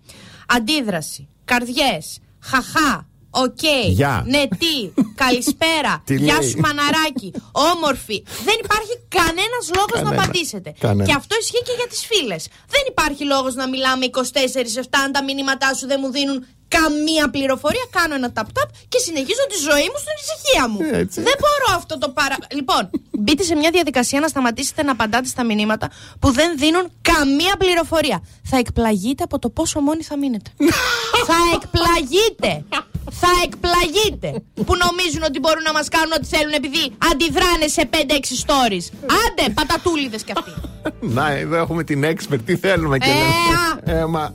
αντίδραση, 0.49 1.29
καρδιές, 1.45 2.19
χαχά, 2.41 3.09
οκ, 3.45 3.65
Γεια. 3.89 4.25
ναι 4.27 4.43
τι, 4.61 4.75
καλησπέρα, 5.25 5.93
Τι 6.05 6.15
γεια 6.17 6.39
λέει. 6.41 6.49
σου 6.51 6.59
μαναράκι, 6.59 7.33
όμορφη. 7.73 8.19
Δεν 8.49 8.57
υπάρχει 8.65 8.95
κανένας 9.19 9.65
λόγος 9.77 9.99
να 9.99 10.03
Κανένα. 10.03 10.23
απαντήσετε. 10.23 10.75
Κανένα. 10.79 11.05
Και 11.09 11.15
αυτό 11.21 11.37
ισχύει 11.41 11.63
και 11.69 11.75
για 11.81 11.87
τις 11.93 12.01
φίλες. 12.11 12.43
Δεν 12.75 12.83
υπάρχει 12.89 13.25
λόγος 13.25 13.55
να 13.55 13.69
μιλάμε 13.69 14.05
24-7 14.07 14.99
αν 15.05 15.13
τα 15.13 15.23
μηνύματά 15.25 15.75
σου 15.75 15.87
δεν 15.87 15.99
μου 16.03 16.11
δίνουν 16.11 16.47
καμία 16.77 17.31
πληροφορία. 17.31 17.85
Κάνω 17.91 18.15
ένα 18.15 18.31
tap-tap 18.37 18.69
και 18.89 18.99
συνεχίζω 19.07 19.45
τη 19.53 19.59
ζωή 19.69 19.87
μου 19.93 19.99
στην 20.05 20.15
ησυχία 20.23 20.65
μου. 20.69 20.79
Έτσι. 21.03 21.21
Δεν 21.29 21.37
μπορώ 21.43 21.69
αυτό 21.81 21.99
το 21.99 22.09
παρα. 22.09 22.37
Λοιπόν, 22.59 22.91
μπείτε 23.11 23.43
σε 23.43 23.55
μια 23.55 23.71
διαδικασία 23.71 24.21
να 24.21 24.29
σταματήσετε 24.29 24.83
να 24.83 24.93
απαντάτε 24.93 25.29
στα 25.29 25.45
μηνύματα 25.45 25.91
που 26.21 26.31
δεν 26.33 26.59
δίνουν 26.59 26.85
καμία 27.03 27.55
πληροφορία. 27.59 28.19
Θα 28.43 28.57
εκπλαγείτε 28.57 29.23
από 29.23 29.39
το 29.39 29.49
πόσο 29.51 29.81
μόνοι 29.81 30.03
θα 30.03 30.17
μείνετε. 30.19 30.51
θα 31.31 31.39
εκπλαγείτε. 31.55 32.65
Θα 33.11 33.29
εκπλαγείτε 33.45 34.43
που 34.67 34.75
νομίζουν 34.85 35.23
ότι 35.23 35.39
μπορούν 35.39 35.63
να 35.63 35.73
μας 35.73 35.89
κάνουν 35.89 36.13
ό,τι 36.17 36.27
θέλουν 36.27 36.53
επειδή 36.53 36.83
αντιδράνε 37.13 37.67
σε 37.67 37.89
5-6 37.93 37.97
stories. 38.45 38.87
Άντε, 39.25 39.53
πατατούλιδες 39.55 40.23
κι 40.23 40.33
αυτοί. 40.37 40.53
Να, 41.01 41.31
εδώ 41.31 41.57
έχουμε 41.57 41.85
την 41.85 42.05
expert. 42.05 42.39
Τι 42.45 42.57
θέλουμε 42.57 42.99
και 42.99 43.09
Ε, 43.09 43.13
λέμε. 43.13 44.01
Ε, 44.01 44.05
μα. 44.05 44.35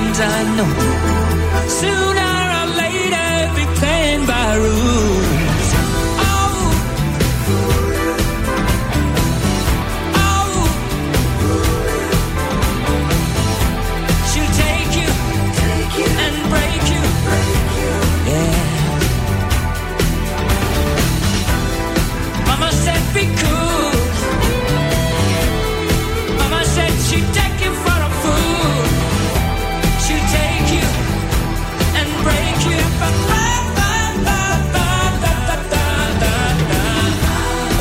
names 0.00 0.20
I 0.20 0.42
know. 0.56 0.70
Soon 1.68 2.16
I 2.18 2.39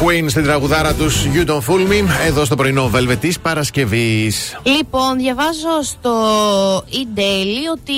Queen 0.03 0.25
στην 0.29 0.43
τραγουδάρα 0.43 0.93
τους 0.93 1.25
You 1.33 1.47
Don't 1.49 1.53
Fool 1.53 1.87
Me, 1.89 2.03
εδώ 2.27 2.45
στο 2.45 2.55
πρωινό 2.55 2.91
Velvet 2.95 3.17
της 3.19 3.39
Παρασκευής. 3.39 4.59
Λοιπόν, 4.63 5.17
διαβάζω 5.17 5.81
στο 5.81 6.11
e-daily 6.77 7.71
ότι 7.73 7.93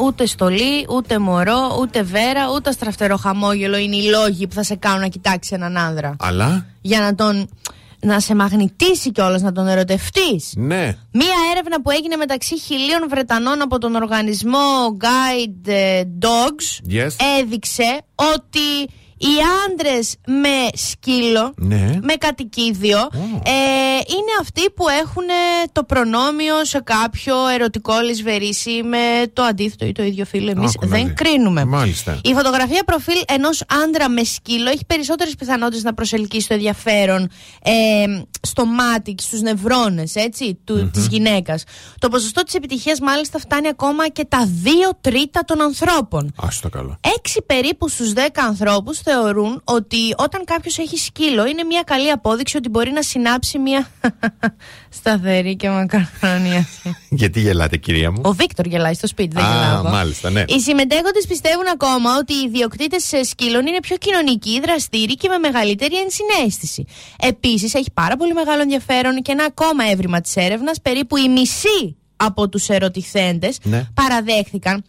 ούτε 0.00 0.26
στολή, 0.26 0.86
ούτε 0.88 1.18
μωρό, 1.18 1.78
ούτε 1.80 2.02
βέρα, 2.02 2.50
ούτε 2.54 2.72
στραφτερό 2.72 3.16
χαμόγελο 3.16 3.76
είναι 3.76 3.96
οι 3.96 4.02
λόγοι 4.02 4.46
που 4.46 4.54
θα 4.54 4.62
σε 4.62 4.74
κάνουν 4.74 5.00
να 5.00 5.06
κοιτάξει 5.06 5.50
έναν 5.54 5.76
άνδρα. 5.76 6.16
Αλλά; 6.18 6.66
Για 6.80 7.00
να 7.00 7.14
τον. 7.14 7.48
να 8.00 8.20
σε 8.20 8.34
μαγνητήσει 8.34 9.10
κιόλας, 9.12 9.42
να 9.42 9.52
τον 9.52 9.68
ερωτευτείς. 9.68 10.52
Ναι. 10.56 10.96
Μία 11.12 11.34
έρευνα 11.52 11.82
που 11.82 11.90
έγινε 11.90 12.16
μεταξύ 12.16 12.58
χιλίων 12.58 13.06
Βρετανών 13.08 13.62
από 13.62 13.78
τον 13.78 13.94
οργανισμό 13.94 14.96
Guide 15.00 15.68
ε, 15.68 16.02
Dogs 16.20 16.92
Yes. 16.94 17.10
έδειξε 17.40 18.00
ότι 18.14 18.92
οι 19.22 19.34
άντρες 19.66 20.16
με 20.26 20.68
σκύλο, 20.74 21.52
Ναι. 21.56 21.98
με 22.02 22.14
κατοικίδιο, 22.14 22.98
ε, 23.44 23.52
είναι 24.16 24.32
αυτοί 24.40 24.70
που 24.70 24.88
έχουν 24.88 25.28
ε, 25.28 25.68
το 25.72 25.84
προνόμιο 25.84 26.64
σε 26.64 26.80
κάποιο 26.84 27.46
ερωτικό 27.48 27.92
λησβερίσι 28.04 28.82
με 28.82 28.98
το 29.32 29.42
αντίθετο 29.42 29.84
ή 29.86 29.92
το 29.92 30.02
ίδιο 30.02 30.24
φίλο. 30.24 30.50
Εμείς 30.50 30.74
Άκου 30.76 30.86
να 30.86 30.96
δεν 30.96 31.06
δει. 31.06 31.12
κρίνουμε. 31.12 31.64
Μάλιστα. 31.64 32.20
Η 32.24 32.32
φωτογραφία 32.34 32.84
προφίλ 32.84 33.20
ενός 33.26 33.62
άντρα 33.84 34.08
με 34.08 34.24
σκύλο 34.24 34.70
έχει 34.70 34.84
περισσότερες 34.86 35.34
πιθανότητες 35.34 35.82
να 35.82 35.94
προσελκύσει 35.94 36.48
το 36.48 36.54
ενδιαφέρον 36.54 37.30
ε, 37.62 38.04
στο 38.42 38.64
μάτι 38.66 39.14
και 39.14 39.22
στους 39.22 39.40
νευρώνες 39.40 40.12
του, 40.64 40.90
της 40.90 41.06
γυναίκας. 41.06 41.64
Το 41.98 42.08
ποσοστό 42.08 42.42
της 42.42 42.54
επιτυχίας 42.54 43.00
μάλιστα 43.00 43.38
φτάνει 43.38 43.68
ακόμα 43.68 44.08
και 44.08 44.24
τα 44.24 44.48
2 44.64 44.68
τρίτα 45.00 45.40
των 45.44 45.60
ανθρώπων. 45.60 46.26
Α 46.36 46.48
το 46.62 46.68
καλό. 46.68 46.98
6 47.00 47.38
περίπου 47.46 47.88
στους 47.88 48.12
10 48.12 48.18
ανθρώπους 48.46 48.98
θεωρούν 49.12 49.60
ότι 49.64 49.96
όταν 50.16 50.44
κάποιος 50.44 50.78
έχει 50.78 50.96
σκύλο 50.96 51.46
είναι 51.46 51.62
μια 51.64 51.82
καλή 51.82 52.10
απόδειξη 52.10 52.56
ότι 52.56 52.68
μπορεί 52.68 52.90
να 52.90 53.02
συνάψει 53.02 53.58
μια 53.58 53.90
σταθερή 54.98 55.56
και 55.56 55.68
μακαρόνια. 55.68 56.66
Γιατί 57.10 57.40
γελάτε, 57.40 57.76
κυρία 57.76 58.10
μου; 58.10 58.20
Ο 58.24 58.32
Βίκτορ 58.32 58.66
γελάει 58.66 58.94
στο 58.94 59.06
σπίτι, 59.06 59.34
δεν 59.36 59.44
Α, 59.44 59.48
γελάω 59.52 59.78
εγώ. 59.80 59.88
μάλιστα, 59.88 60.30
ναι. 60.30 60.44
Οι 60.48 60.60
συμμετέχοντες 60.60 61.26
πιστεύουν 61.26 61.64
ακόμα 61.72 62.16
ότι 62.18 62.32
οι 62.34 62.42
ιδιοκτήτες 62.46 63.10
σκύλων 63.22 63.66
είναι 63.66 63.80
πιο 63.80 63.96
κοινωνικοί, 63.96 64.60
δραστήριοι 64.60 65.14
και 65.16 65.28
με 65.28 65.38
μεγαλύτερη 65.38 65.96
ενσυναίσθηση. 65.98 66.84
Επίσης, 67.20 67.74
έχει 67.74 67.90
πάρα 67.94 68.16
πολύ 68.16 68.32
μεγάλο 68.32 68.62
ενδιαφέρον 68.62 69.22
και 69.22 69.32
ένα 69.32 69.44
ακόμα 69.44 69.90
έβριμα 69.90 70.20
της 70.20 70.36
έρευνας. 70.36 70.80
Περίπου 70.80 71.16
οι 71.16 71.28
μισοί 71.28 71.96
από 72.16 72.48
τους 72.48 72.68
ερωτηθέντες 72.68 73.58
Ναι. 73.62 73.84
παραδέχθηκαν 73.94 74.84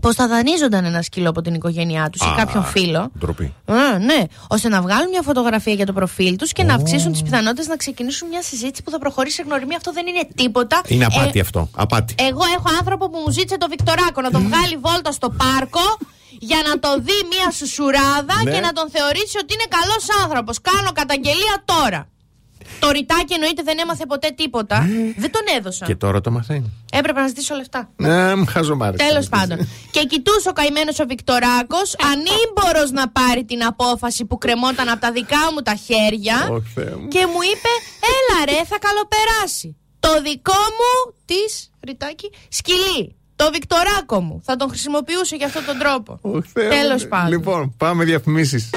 πως 0.00 0.14
θα 0.14 0.28
δανείζονταν 0.28 0.84
ένα 0.84 1.02
σκύλο 1.02 1.28
από 1.28 1.40
την 1.42 1.54
οικογένειά 1.54 2.10
τους 2.10 2.20
ή 2.20 2.24
Α, 2.24 2.34
κάποιον 2.36 2.64
φίλο. 2.64 3.10
Ντροπή. 3.18 3.54
Α, 3.66 3.98
ναι, 3.98 4.22
ώστε 4.48 4.68
να 4.68 4.80
βγάλουν 4.82 5.08
μια 5.08 5.22
φωτογραφία 5.22 5.72
για 5.72 5.86
το 5.86 5.92
προφίλ 5.92 6.36
τους 6.36 6.52
και 6.52 6.62
να 6.62 6.74
αυξήσουν 6.74 7.12
τις 7.12 7.22
πιθανότητες 7.22 7.66
να 7.66 7.76
ξεκινήσουν 7.76 8.28
μια 8.28 8.42
συζήτηση 8.42 8.82
που 8.82 8.90
θα 8.90 8.98
προχωρήσει 8.98 9.34
σε 9.36 9.42
γνωριμία. 9.42 9.76
Αυτό 9.76 9.92
δεν 9.92 10.06
είναι 10.06 10.28
τίποτα. 10.34 10.80
Είναι 10.86 11.04
Ε, 11.04 11.06
απάτη 11.14 11.40
αυτό. 11.40 11.68
Απάτη. 11.76 12.14
εγώ 12.18 12.42
έχω 12.56 12.68
άνθρωπο 12.78 13.10
που 13.10 13.18
μου 13.24 13.30
ζήτησε 13.30 13.58
το 13.58 13.66
Βικτοράκο 13.68 14.20
να 14.20 14.30
τον 14.30 14.42
βγάλει 14.48 14.76
βόλτα 14.76 15.12
στο 15.12 15.28
πάρκο 15.30 15.80
για 16.38 16.58
να 16.68 16.78
το 16.78 16.90
δει 16.98 17.18
μια 17.32 17.50
σουσουράδα 17.50 18.34
Ναι. 18.44 18.50
και 18.52 18.60
να 18.60 18.72
τον 18.72 18.90
θεωρήσει 18.90 19.36
ότι 19.42 19.54
είναι 19.54 19.68
καλός 19.78 20.04
άνθρωπος. 20.24 20.60
Κάνω 20.60 20.90
καταγγελία 20.92 21.62
τώρα. 21.64 22.08
Το 22.78 22.90
ρητάκι 22.90 23.32
εννοείται 23.34 23.62
δεν 23.62 23.78
έμαθε 23.78 24.06
ποτέ 24.06 24.30
τίποτα. 24.36 24.86
δεν 25.16 25.30
τον 25.30 25.42
έδωσα. 25.56 25.86
Και 25.86 25.94
τώρα 25.94 26.20
το 26.20 26.30
μαθαίνει. 26.30 26.72
Έπρεπε 26.92 27.20
να 27.20 27.26
ζητήσω 27.26 27.54
λεφτά. 27.54 27.90
Ναι, 27.96 28.34
μου 28.34 28.44
χαζομάρες. 28.46 29.00
Τέλος 29.08 29.28
πάντων. 29.28 29.68
και 29.90 30.00
κοιτούσε 30.04 30.48
ο 30.48 30.52
καημένος 30.52 30.98
ο 30.98 31.04
Βικτοράκος, 31.08 31.96
ανήμπορος 32.12 32.90
να 32.90 33.08
πάρει 33.08 33.44
την 33.44 33.64
απόφαση 33.64 34.24
που 34.24 34.38
κρεμόταν 34.38 34.88
από 34.88 35.00
τα 35.00 35.12
δικά 35.12 35.42
μου 35.54 35.60
τα 35.62 35.74
χέρια. 35.74 36.48
Ωχ, 36.50 36.62
Θεέ 36.74 36.94
μου. 37.00 37.08
και 37.08 37.26
μου 37.26 37.40
είπε, 37.52 37.72
έλα 38.16 38.38
ρε, 38.44 38.64
θα 38.64 38.78
καλοπεράσει. 38.78 39.76
Το 40.00 40.22
δικό 40.22 40.52
μου 40.78 41.14
της 41.24 41.70
ρητάκι 41.86 42.30
σκυλί. 42.48 43.14
Το 43.36 43.50
Βικτοράκο 43.52 44.20
μου. 44.20 44.40
Θα 44.44 44.56
τον 44.56 44.68
χρησιμοποιούσε 44.68 45.36
για 45.36 45.46
αυτόν 45.46 45.64
τον 45.64 45.78
τρόπο. 45.78 46.20
Τέλος 46.52 47.08
πάντων. 47.08 47.28
Λοιπόν, 47.28 47.74
πάμε 47.76 48.04
διαφημίσεις. 48.04 48.70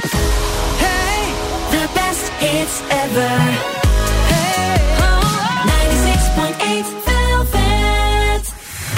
The 1.71 1.87
best 1.97 2.25
hits 2.41 2.75
ever. 3.03 3.72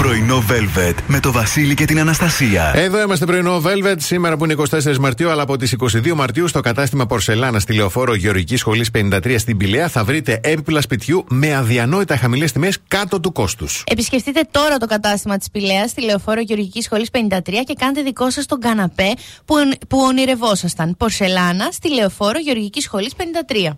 Πρωινό 0.06 0.44
Velvet 0.50 0.96
με 1.08 1.20
το 1.20 1.32
Βασίλη 1.32 1.74
και 1.74 1.86
την 1.86 2.00
Αναστασία. 2.00 2.72
Εδώ 2.76 3.02
είμαστε 3.02 3.26
πρωινό 3.26 3.62
Velvet, 3.66 3.96
σήμερα 3.98 4.38
που 4.38 4.46
είναι 4.46 4.56
24 4.70 4.98
Μαρτίου, 4.98 5.30
αλλά 5.30 5.42
από 5.42 5.58
τις 5.58 5.76
22 5.80 6.14
Μαρτίου 6.14 6.48
στο 6.48 6.60
κατάστημα 6.60 7.06
Πορσελάνα 7.06 7.60
στη 7.60 7.74
λεωφόρο 7.74 8.14
Γεωργικής 8.14 8.60
Σχολής 8.60 8.90
53 8.98 9.36
στην 9.38 9.58
Πηλαία 9.58 9.88
θα 9.88 10.04
βρείτε 10.04 10.40
έπιπλα 10.44 10.82
σπιτιού 10.82 11.26
με 11.30 11.56
αδιανόητα 11.56 12.18
χαμηλές 12.18 12.52
τιμές 12.52 12.78
κάτω 12.88 13.20
του 13.20 13.32
κόστους. 13.32 13.84
Επισκεφτείτε 13.86 14.48
τώρα 14.52 14.78
το 14.78 14.86
κατάστημα 14.86 15.38
της 15.38 15.52
Πηλαίας 15.52 15.90
στη 15.90 16.02
λεωφόρο 16.02 16.42
Γεωργικής 16.42 16.86
Σχολής 16.86 17.10
53 17.12 17.40
και 17.66 17.74
κάντε 17.80 18.02
δικό 18.02 18.30
σας 18.30 18.46
τον 18.46 18.60
καναπέ 18.60 19.14
που, 19.46 19.56
που 19.88 20.00
ονειρευόσασταν. 20.00 20.96
Πορσελάνα 20.98 21.70
στη 21.72 21.94
λεωφόρο 21.94 22.40
Γεωργικής 22.40 22.84
Σχολής 22.84 23.14
53. 23.16 23.78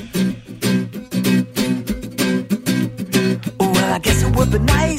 the 4.51 4.59
night. 4.59 4.90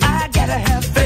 I 0.00 0.28
gotta 0.32 0.58
have 0.58 0.84
faith. 0.84 0.97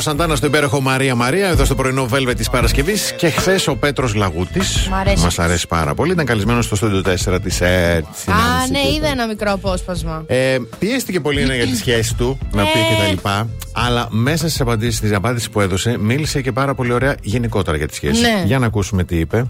Κάρο 0.00 0.12
Σαντάνας 0.16 0.38
στο 0.38 0.46
υπέροχο 0.46 0.80
Μαρία 0.80 1.14
Μαρία, 1.14 1.48
εδώ 1.48 1.64
στο 1.64 1.74
πρωινό 1.74 2.08
Velvet 2.12 2.36
της 2.36 2.50
Παρασκευής. 2.50 3.12
Και 3.16 3.30
χθες 3.30 3.66
ο 3.66 3.76
Πέτρος 3.76 4.14
Λαγούτης. 4.14 4.88
Μ' 4.90 4.94
αρέσει. 4.94 5.22
Μας 5.24 5.38
αρέσει 5.38 5.66
πάρα 5.66 5.94
πολύ. 5.94 6.12
Ήταν 6.12 6.24
καλεσμένος 6.24 6.64
στο 6.64 6.76
στούντιο 6.76 7.02
4 7.02 7.40
της 7.40 7.60
ΕΡΤ. 7.60 8.04
Α, 8.04 8.34
ναι, 8.70 8.78
είδα 8.96 9.08
ένα 9.08 9.26
μικρό 9.26 9.52
απόσπασμα. 9.52 10.24
Ε, 10.26 10.56
πιέστηκε 10.78 11.20
πολύ 11.20 11.44
ναι, 11.44 11.54
για 11.54 11.66
τη 11.66 11.76
σχέση 11.76 12.14
του 12.14 12.38
να 12.52 12.62
πει 12.62 12.68
Ε. 12.78 12.94
και 12.94 13.02
τα 13.02 13.08
λοιπά. 13.10 13.48
Αλλά 13.72 14.06
μέσα 14.10 14.48
στις 14.48 14.60
απαντήσεις, 14.60 14.96
στις 14.96 15.12
απάντηση 15.12 15.50
που 15.50 15.60
έδωσε, 15.60 15.98
μίλησε 15.98 16.40
και 16.40 16.52
πάρα 16.52 16.74
πολύ 16.74 16.92
ωραία 16.92 17.14
γενικότερα 17.22 17.76
για 17.76 17.88
τη 17.88 17.94
σχέση. 17.94 18.20
Ναι. 18.20 18.42
Για 18.46 18.58
να 18.58 18.66
ακούσουμε 18.66 19.04
τι 19.04 19.16
είπε. 19.18 19.46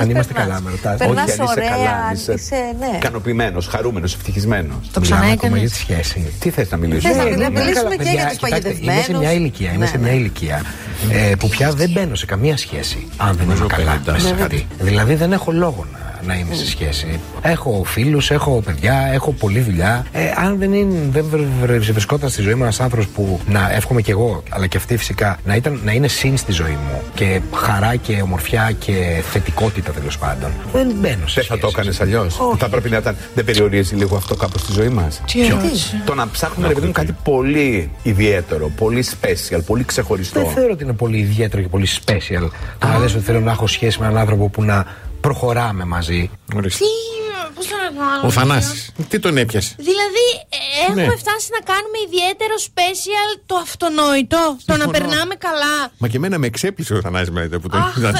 Αν 0.00 0.10
είμαστε 0.10 0.32
καλά, 0.32 0.60
με 0.60 0.70
ρωτάς. 0.70 1.00
Όχι, 1.00 1.10
Όχι, 1.10 1.18
αν 1.18 1.18
αν 1.18 1.24
είσαι 1.26 1.42
είσαι 1.42 1.54
καλά, 1.60 1.70
καλά, 1.70 2.04
αν 2.08 2.14
είσαι 2.14 2.32
είσαι, 2.32 2.56
ναι. 2.78 2.96
Ικανοποιημένος, 2.96 3.66
χαρούμενος, 3.66 4.14
ευτυχισμένος. 4.14 4.90
Το 4.92 5.00
Μιλάμε 5.00 5.30
ακόμα 5.30 5.56
για 5.58 5.68
τη 5.68 5.74
σχέση. 5.74 6.32
Τι 6.38 6.50
θες 6.50 6.70
να 6.70 6.76
μιλήσουμε; 6.76 7.14
Θες 7.14 7.24
να 7.24 7.36
Ναι, 7.36 7.50
μιλήσουμε; 7.50 7.74
καλά, 7.74 7.90
και 7.90 7.96
παιδιά, 7.96 8.12
για 8.12 8.26
τους 8.28 8.36
κοιτάξτε, 8.38 8.68
παγιδευμένους. 8.68 9.06
Είμαι 9.06 9.18
σε 9.18 9.24
μια 9.24 9.32
ηλικία, 9.32 9.68
είμαι 9.70 9.84
Ναι, 9.84 9.86
σε 9.90 9.98
μια 9.98 10.12
ηλικία 10.12 10.62
ε, 11.10 11.32
που 11.38 11.48
πια 11.48 11.70
δεν 11.72 11.90
μπαίνω 11.90 12.14
σε 12.14 12.26
καμία 12.26 12.56
σχέση 12.56 13.06
αν 13.16 13.36
δεν 13.36 13.50
είμαι 13.50 13.66
καλά 13.66 14.00
μέσα 14.06 14.26
σε 14.26 14.34
αυτή. 14.40 14.66
Δηλαδή 14.78 15.14
δεν 15.14 15.32
έχω 15.32 15.52
λόγο 15.52 15.86
να, 15.92 16.03
να 16.26 16.34
είμαι 16.34 16.54
σε 16.54 16.66
σχέση. 16.66 17.20
Έχω 17.42 17.82
φίλους, 17.84 18.30
έχω 18.30 18.62
παιδιά, 18.64 19.08
έχω 19.12 19.32
πολλή 19.32 19.60
δουλειά. 19.60 20.06
Ε, 20.12 20.20
αν 20.36 20.58
δεν, 20.58 20.72
είναι, 20.72 20.98
δεν 21.10 21.24
βρ- 21.30 21.42
βρ- 21.60 21.92
βρισκόταν 21.92 22.28
στη 22.30 22.42
ζωή 22.42 22.54
μου 22.54 22.62
ένας 22.62 22.80
άνθρωπος 22.80 23.08
που 23.08 23.40
να 23.46 23.72
εύχομαι 23.72 24.02
κι 24.02 24.10
εγώ, 24.10 24.42
αλλά 24.48 24.66
και 24.66 24.76
αυτή 24.76 24.96
φυσικά, 24.96 25.38
να, 25.44 25.54
ήταν, 25.54 25.80
να 25.84 25.92
είναι 25.92 26.08
συν 26.08 26.36
στη 26.36 26.52
ζωή 26.52 26.70
μου 26.86 27.00
και 27.14 27.40
χαρά 27.54 27.96
και 27.96 28.20
ομορφιά 28.22 28.72
και 28.78 29.22
θετικότητα 29.30 29.92
τέλος 29.92 30.18
πάντων. 30.18 30.50
Δεν 30.72 30.92
μπαίνω 31.00 31.26
σε 31.26 31.40
Δεν 31.40 31.44
θα 31.44 31.58
το 31.58 31.66
έκανες 31.72 32.00
αλλιώς. 32.00 32.36
Θα 32.58 32.68
πρέπει 32.68 32.90
να 32.90 32.96
ήταν. 32.96 33.16
Δεν 33.34 33.44
περιορίζει 33.44 33.94
λίγο 33.94 34.16
αυτό 34.16 34.34
κάπως 34.34 34.60
στη 34.60 34.72
ζωή 34.72 34.88
μας. 34.88 35.20
Τι 35.26 35.46
εννοείς; 35.46 35.94
Το 36.04 36.14
να 36.14 36.28
ψάχνουμε, 36.28 36.68
ρε 36.68 36.74
παιδί 36.74 36.86
μου, 36.86 36.92
κάτι 36.92 37.16
πολύ 37.24 37.90
ιδιαίτερο, 38.02 38.68
πολύ 38.76 39.04
special, 39.20 39.60
πολύ 39.66 39.84
ξεχωριστό. 39.84 40.40
Δεν 40.40 40.48
θεωρώ 40.50 40.72
ότι 40.72 40.84
είναι 40.84 40.92
πολύ 40.92 41.18
ιδιαίτερο 41.18 41.62
και 41.62 41.68
πολύ 41.68 41.88
special. 42.06 42.48
Το 42.78 42.86
να 42.86 42.98
λες 42.98 43.14
ότι 43.14 43.24
θέλω 43.24 43.40
να 43.40 43.50
έχω 43.50 43.66
σχέση 43.66 44.00
με 44.00 44.06
έναν 44.06 44.18
άνθρωπο 44.18 44.48
που 44.48 44.62
να 44.62 44.84
προχωράμε 45.24 45.84
μαζί. 45.84 46.30
Τι. 46.78 47.23
Πώ 47.56 47.60
το 47.70 47.74
να 47.98 48.26
Ο 48.28 48.30
Θανάσης. 48.30 48.80
Τι 49.08 49.16
τον 49.24 49.36
έπιασε; 49.36 49.74
Δηλαδή, 49.88 50.26
ε, 50.56 50.58
έχουμε 50.84 51.06
Ναι. 51.06 51.16
φτάσει 51.24 51.48
να 51.56 51.60
κάνουμε 51.72 51.98
ιδιαίτερο 52.08 52.54
special 52.70 53.28
το 53.50 53.56
αυτονόητο. 53.66 54.42
Το 54.68 54.76
να 54.82 54.86
περνάμε 54.94 55.34
καλά. 55.46 55.74
Μα 56.02 56.06
και 56.10 56.16
εμένα 56.20 56.36
με 56.42 56.46
εξέπλησε 56.52 56.92
ο 56.94 57.00
Θανάσης 57.06 57.30
με 57.30 57.40
που 57.62 57.68
τον 57.68 57.80
Αχ, 57.80 57.96
είδα. 57.96 58.08
ε, 58.08 58.12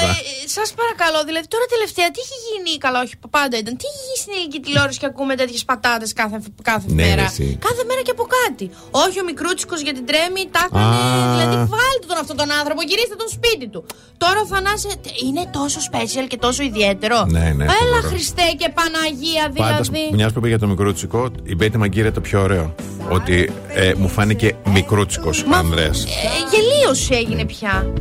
σας 0.57 0.69
παρακαλώ, 0.79 1.19
δηλαδή 1.29 1.47
τώρα 1.53 1.65
τελευταία 1.75 2.07
τι 2.13 2.19
έχει 2.25 2.37
γίνει. 2.47 2.71
Καλά, 2.85 2.99
όχι 3.05 3.15
πάντα 3.35 3.55
ήταν. 3.61 3.73
Τι 3.79 3.85
έχει 3.91 3.99
γίνει 4.05 4.17
στην 4.23 4.33
ελληνική 4.35 4.59
τηλεόραση 4.65 4.97
και 5.01 5.07
ακούμε 5.11 5.33
τέτοιες 5.41 5.63
πατάτες 5.69 6.09
κάθε, 6.21 6.37
κάθε 6.69 6.85
Ναι, 6.87 7.03
μέρα; 7.03 7.15
ρε, 7.15 7.27
εσύ. 7.31 7.47
Κάθε 7.67 7.83
μέρα 7.89 8.01
και 8.07 8.13
από 8.17 8.25
κάτι. 8.39 8.65
Όχι 9.05 9.17
ο 9.23 9.25
μικρούτσικος 9.29 9.79
για 9.87 9.93
την 9.97 10.05
τρέμη, 10.09 10.41
τα 10.55 10.61
έκανε. 10.67 10.95
Α. 10.95 11.33
Δηλαδή, 11.35 11.55
βάλτε 11.75 12.05
τον 12.11 12.17
αυτόν 12.23 12.37
τον 12.41 12.49
άνθρωπο, 12.59 12.79
γυρίστε 12.89 13.15
τον 13.21 13.29
σπίτι 13.37 13.67
του. 13.73 13.81
Τώρα 14.23 14.39
ο 14.45 14.47
Θανάσης 14.53 14.93
ε, 14.93 14.97
είναι 15.25 15.43
τόσο 15.59 15.79
special 15.89 16.25
και 16.31 16.37
τόσο 16.45 16.61
ιδιαίτερο. 16.71 17.17
Ναι, 17.35 17.39
ναι, 17.57 17.63
Έλα 17.63 17.73
φοβερό. 17.95 18.07
Χριστέ 18.11 18.47
και 18.59 18.67
Παναγία 18.77 19.13
Πάντα, 19.55 19.81
δηλαδή. 19.81 20.09
μιας 20.13 20.31
που 20.31 20.37
είπε 20.39 20.47
για 20.47 20.59
το 20.59 20.67
μικρό 20.67 20.93
τσικό, 20.93 21.29
η 21.43 21.55
Μπέτη 21.55 21.77
Μαγκύρα 21.77 22.11
το 22.11 22.21
πιο 22.21 22.41
ωραίο. 22.41 22.75
Ότι 23.09 23.49
ε, 23.75 23.93
μου 23.97 24.07
φάνηκε 24.09 24.55
μικρούτσικος 24.73 25.41
ο 25.43 25.55
Ανδρέας. 25.55 26.03
Ε, 26.03 26.07
γελίωση 26.51 27.15
έγινε 27.15 27.45
πια. 27.45 27.93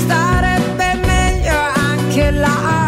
Starebbe 0.00 0.88
meglio 1.12 1.60
anche 1.90 2.30
la 2.44 2.87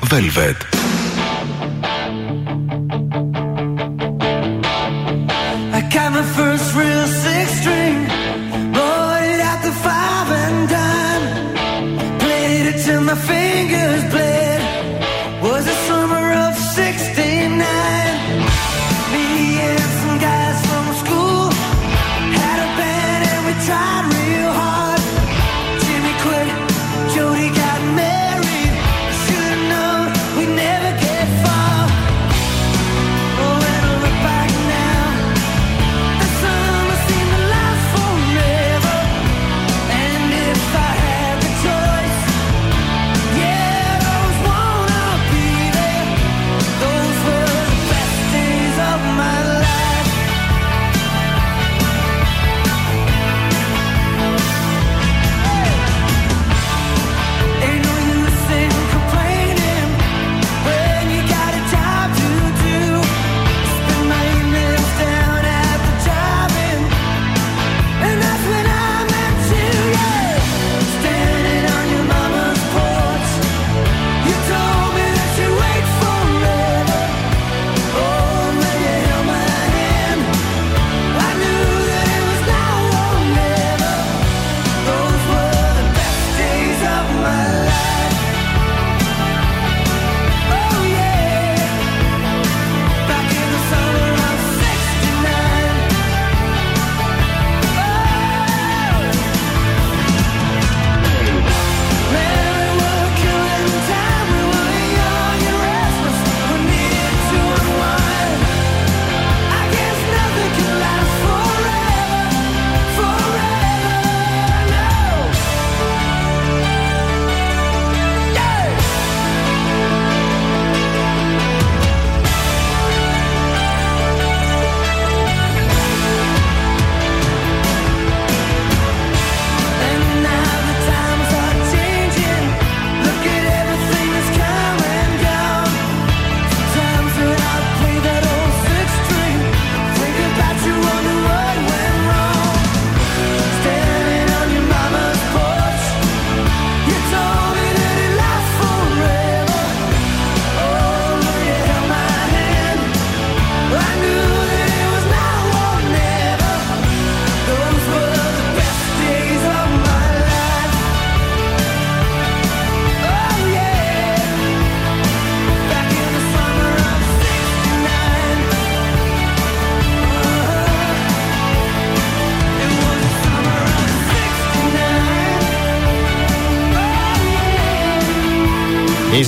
Velvet. 0.00 0.71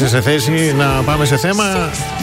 Είσαι 0.05 0.17
σε 0.17 0.21
θέση 0.23 0.51
να 0.77 0.87
πάμε 1.05 1.25
σε 1.25 1.37
θέμα; 1.37 1.65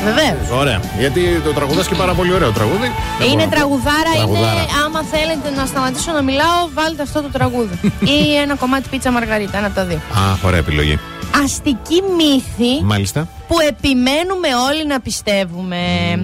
Βεβαίως. 0.03 0.59
Ωραία. 0.59 0.79
Γιατί 0.99 1.41
το 1.43 1.53
τραγουδάς 1.53 1.87
και 1.87 1.95
πάρα 1.95 2.13
πολύ 2.13 2.33
ωραίο 2.33 2.51
τραγούδι. 2.51 2.91
Δεν 3.19 3.27
Είναι 3.27 3.35
μπορώ 3.35 3.49
να- 3.49 3.55
τραγουδάρα, 3.55 4.11
Τραγουδάρα. 4.15 4.51
είναι 4.51 4.65
άμα 4.85 5.01
θέλετε 5.11 5.49
να 5.55 5.65
σταματήσω 5.65 6.11
να 6.11 6.21
μιλάω, 6.21 6.69
βάλτε 6.73 7.01
αυτό 7.01 7.21
το 7.21 7.27
τραγούδι. 7.27 7.79
ή 8.15 8.35
ένα 8.35 8.55
κομμάτι 8.55 8.89
πίτσα 8.89 9.11
μαργαρίτα, 9.11 9.57
ένα 9.57 9.67
από 9.67 9.75
τα 9.75 9.85
δύο. 9.85 9.95
Α, 9.97 10.37
ωραία 10.45 10.59
επιλογή. 10.59 10.99
Αστική 11.43 12.01
μύθη 12.17 12.83
Μάλιστα. 12.83 13.27
που 13.47 13.55
επιμένουμε 13.67 14.47
όλοι 14.69 14.85
να 14.87 14.99
πιστεύουμε. 14.99 15.77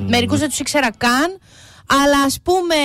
Μερικούς 0.07 0.39
δεν 0.39 0.49
τους 0.49 0.59
ήξερα 0.59 0.89
καν, 0.97 1.38
αλλά 2.03 2.23
ας 2.25 2.38
πούμε, 2.43 2.75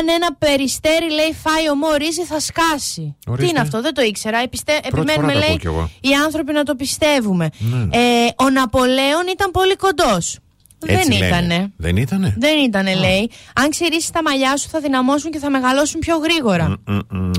αν 0.00 0.08
ένα 0.08 0.34
περιστέρι 0.38 1.10
λέει 1.10 1.32
φάει 1.44 1.70
ομό 1.70 1.92
ρύζι 1.98 2.24
θα 2.24 2.40
σκάσει. 2.40 3.16
Ορίστε. 3.26 3.44
Τι 3.44 3.50
είναι 3.50 3.60
αυτό, 3.60 3.80
δεν 3.80 3.94
το 3.94 4.02
ήξερα. 4.02 4.38
Επιστε... 4.38 4.72
Επιμένουμε, 4.82 5.12
φορά 5.12 5.26
το 5.26 5.32
λέει, 5.32 5.42
ακούω 5.42 5.56
κι 5.56 5.66
εγώ. 5.66 5.90
οι 6.00 6.14
άνθρωποι 6.24 6.52
να 6.52 6.62
το 6.62 6.74
πιστεύουμε. 6.74 7.48
Ναι. 7.58 7.98
Ε, 7.98 8.32
ο 8.36 8.50
Ναπολέον 8.50 9.26
ήταν 9.32 9.50
πολύ 9.50 9.76
κοντός. 9.76 10.38
Έτσι 10.86 11.08
δεν 11.08 11.18
λένε. 11.18 11.26
ήτανε. 11.26 11.72
Δεν 11.76 11.96
ήτανε; 11.96 12.34
Δεν 12.38 12.64
ήτανε, 12.64 12.94
λέει. 12.94 13.30
Αν 13.54 13.70
ξηρίσει 13.70 14.12
τα 14.12 14.22
μαλλιά 14.22 14.56
σου 14.56 14.68
θα 14.68 14.80
δυναμώσουν 14.80 15.30
και 15.30 15.38
θα 15.38 15.50
μεγαλώσουν 15.50 16.00
πιο 16.00 16.16
γρήγορα. 16.16 16.76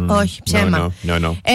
Όχι, 0.08 0.42
ψέμα. 0.44 0.94
No, 1.06 1.10
no, 1.10 1.14
no, 1.14 1.26
no. 1.26 1.32
Ε, 1.44 1.54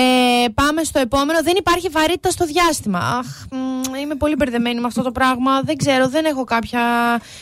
πάμε 0.55 0.85
στο 0.85 0.99
επόμενο. 0.99 1.43
Δεν 1.43 1.55
υπάρχει 1.59 1.89
βαρύτητα 1.89 2.31
στο 2.31 2.47
διάστημα. 2.47 2.99
Αχ, 2.99 3.27
μ, 3.51 3.95
είμαι 4.03 4.15
πολύ 4.15 4.35
μπερδεμένη 4.37 4.81
με 4.81 4.87
αυτό 4.87 5.03
το 5.03 5.12
πράγμα. 5.12 5.61
Δεν 5.62 5.77
ξέρω, 5.77 6.09
δεν 6.09 6.24
έχω 6.24 6.45
κάποια, 6.45 6.81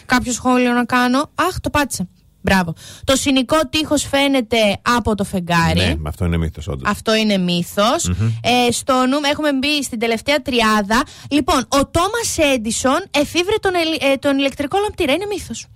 κάποιο 0.06 0.32
σχόλιο 0.32 0.72
να 0.72 0.84
κάνω. 0.84 1.30
Αχ, 1.34 1.60
το 1.60 1.70
πάτησα. 1.70 2.08
Μπράβο. 2.46 2.74
Το 3.04 3.16
συνικό 3.16 3.56
τείχος 3.70 4.02
φαίνεται 4.02 4.56
από 4.82 5.14
το 5.14 5.24
φεγγάρι. 5.24 5.78
Ναι, 5.80 5.94
αυτό 6.06 6.24
είναι 6.24 6.36
μύθος 6.36 6.68
όντως. 6.68 6.90
Αυτό 6.90 7.14
είναι 7.14 7.38
μύθος. 7.38 8.08
Μμμ. 8.08 8.26
Ε, 8.42 8.72
στο 8.72 8.94
νου, 8.94 9.18
έχουμε 9.30 9.52
μπει 9.52 9.82
στην 9.82 9.98
τελευταία 9.98 10.42
τριάδα. 10.42 11.02
Λοιπόν, 11.30 11.58
ο 11.68 11.86
Τόμας 11.86 12.38
Έντισον 12.54 13.04
εφήβρε 13.10 13.54
τον, 13.60 13.72
ελ- 13.74 14.02
ε, 14.12 14.16
τον 14.16 14.38
ηλεκτρικό 14.38 14.78
λαμπτήρα. 14.82 15.12
Είναι 15.12 15.26
μύθος. 15.32 15.66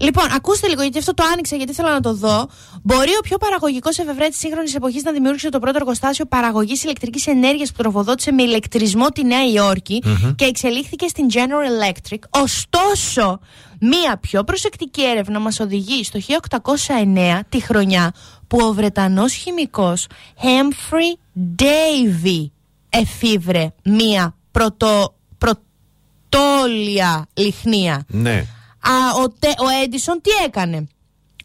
Λοιπόν, 0.00 0.24
ακούστε 0.34 0.68
λίγο, 0.68 0.82
γιατί 0.82 0.98
αυτό 0.98 1.14
το 1.14 1.22
άνοιξα, 1.32 1.56
γιατί 1.56 1.72
θέλω 1.72 1.88
να 1.88 2.00
το 2.00 2.14
δω. 2.14 2.48
Μπορεί 2.82 3.10
ο 3.10 3.20
πιο 3.22 3.38
παραγωγικός 3.38 3.98
εφευρέτη 3.98 4.34
σύγχρονης 4.34 4.74
εποχής 4.74 5.02
να 5.02 5.12
δημιούργησε 5.12 5.48
το 5.48 5.58
πρώτο 5.58 5.76
εργοστάσιο 5.76 6.26
παραγωγής 6.26 6.82
ηλεκτρικής 6.82 7.26
ενέργειας 7.26 7.72
που 7.72 7.82
τροφοδότησε 7.82 8.32
με 8.32 8.42
ηλεκτρισμό 8.42 9.08
τη 9.08 9.24
Νέα 9.24 9.46
Υόρκη 9.46 10.02
Μμμ. 10.04 10.34
και 10.34 10.44
εξελίχθηκε 10.44 11.08
στην 11.08 11.26
General 11.32 11.92
Electric. 11.94 12.18
Ωστόσο, 12.30 13.40
μία 13.80 14.16
πιο 14.20 14.44
προσεκτική 14.44 15.04
έρευνα 15.04 15.38
μας 15.38 15.60
οδηγεί 15.60 16.04
στο 16.04 16.18
1809, 16.18 17.40
τη 17.48 17.60
χρονιά 17.60 18.12
που 18.48 18.58
ο 18.62 18.72
Βρετανός 18.72 19.32
χημικός 19.32 20.06
Humphrey 20.42 21.18
Davy 21.62 22.50
εφήβρε 22.88 23.72
μία 23.84 24.34
πρωτο, 24.50 25.14
πρωτόλια 25.38 27.26
λιχνία. 27.34 28.04
Ναι. 28.08 28.46
Α, 28.80 29.22
ο, 29.22 29.28
Τε- 29.38 29.60
ο 29.60 29.68
Έντισον 29.84 30.20
τι 30.22 30.30
έκανε; 30.44 30.86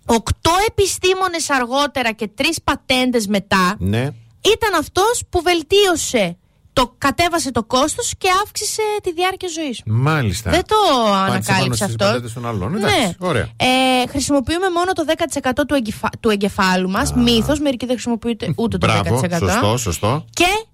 Οκτώ 0.06 0.52
επιστήμονες 0.68 1.49
αργότερα 1.49 2.12
και 2.12 2.28
τρεις 2.28 2.62
πατέντες 2.64 3.28
μετά 3.28 3.76
Ναι. 3.80 4.02
ήταν 4.41 4.74
αυτός 4.80 5.22
που 5.30 5.41
βελτίωσε, 5.41 6.38
το, 6.74 6.95
κατέβασε 6.98 7.52
το 7.52 7.64
κόστος 7.64 8.14
και 8.18 8.28
αύξησε 8.44 8.82
τη 9.03 9.14
διάρκεια 9.14 9.49
ζωής. 9.56 9.82
Μάλιστα. 9.86 10.52
Δεν 10.52 10.62
το 10.68 10.76
Πάτησε 10.86 11.12
πάνω 11.12 11.24
ανακάλυψε 11.24 11.84
στις 11.84 11.86
αυτό. 11.95 12.06
πατέντες 12.06 12.34
των 12.34 12.48
άλλων. 12.48 12.72
Ναι. 12.72 12.78
Εντάξει, 12.78 13.16
ωραία. 13.20 13.49
Ε, 13.57 14.07
χρησιμοποιούμε 14.10 14.70
μόνο 14.70 14.91
το 14.94 15.03
10% 15.06 15.66
του, 15.68 15.74
εγκεφα- 15.74 16.10
του 16.20 16.30
εγκεφάλου 16.30 16.90
μας. 16.90 17.14
Μύθος, 17.14 17.60
μερικοί 17.60 17.86
δεν 17.86 17.95
χρησιμοποιούνται 17.95 18.53
ούτε 18.56 18.78
το 18.78 18.88
Μπράβο, 18.88 19.20
10%. 19.20 19.38
σωστό, 19.40 19.78
σωστό. 19.78 20.26
Και 20.34 20.64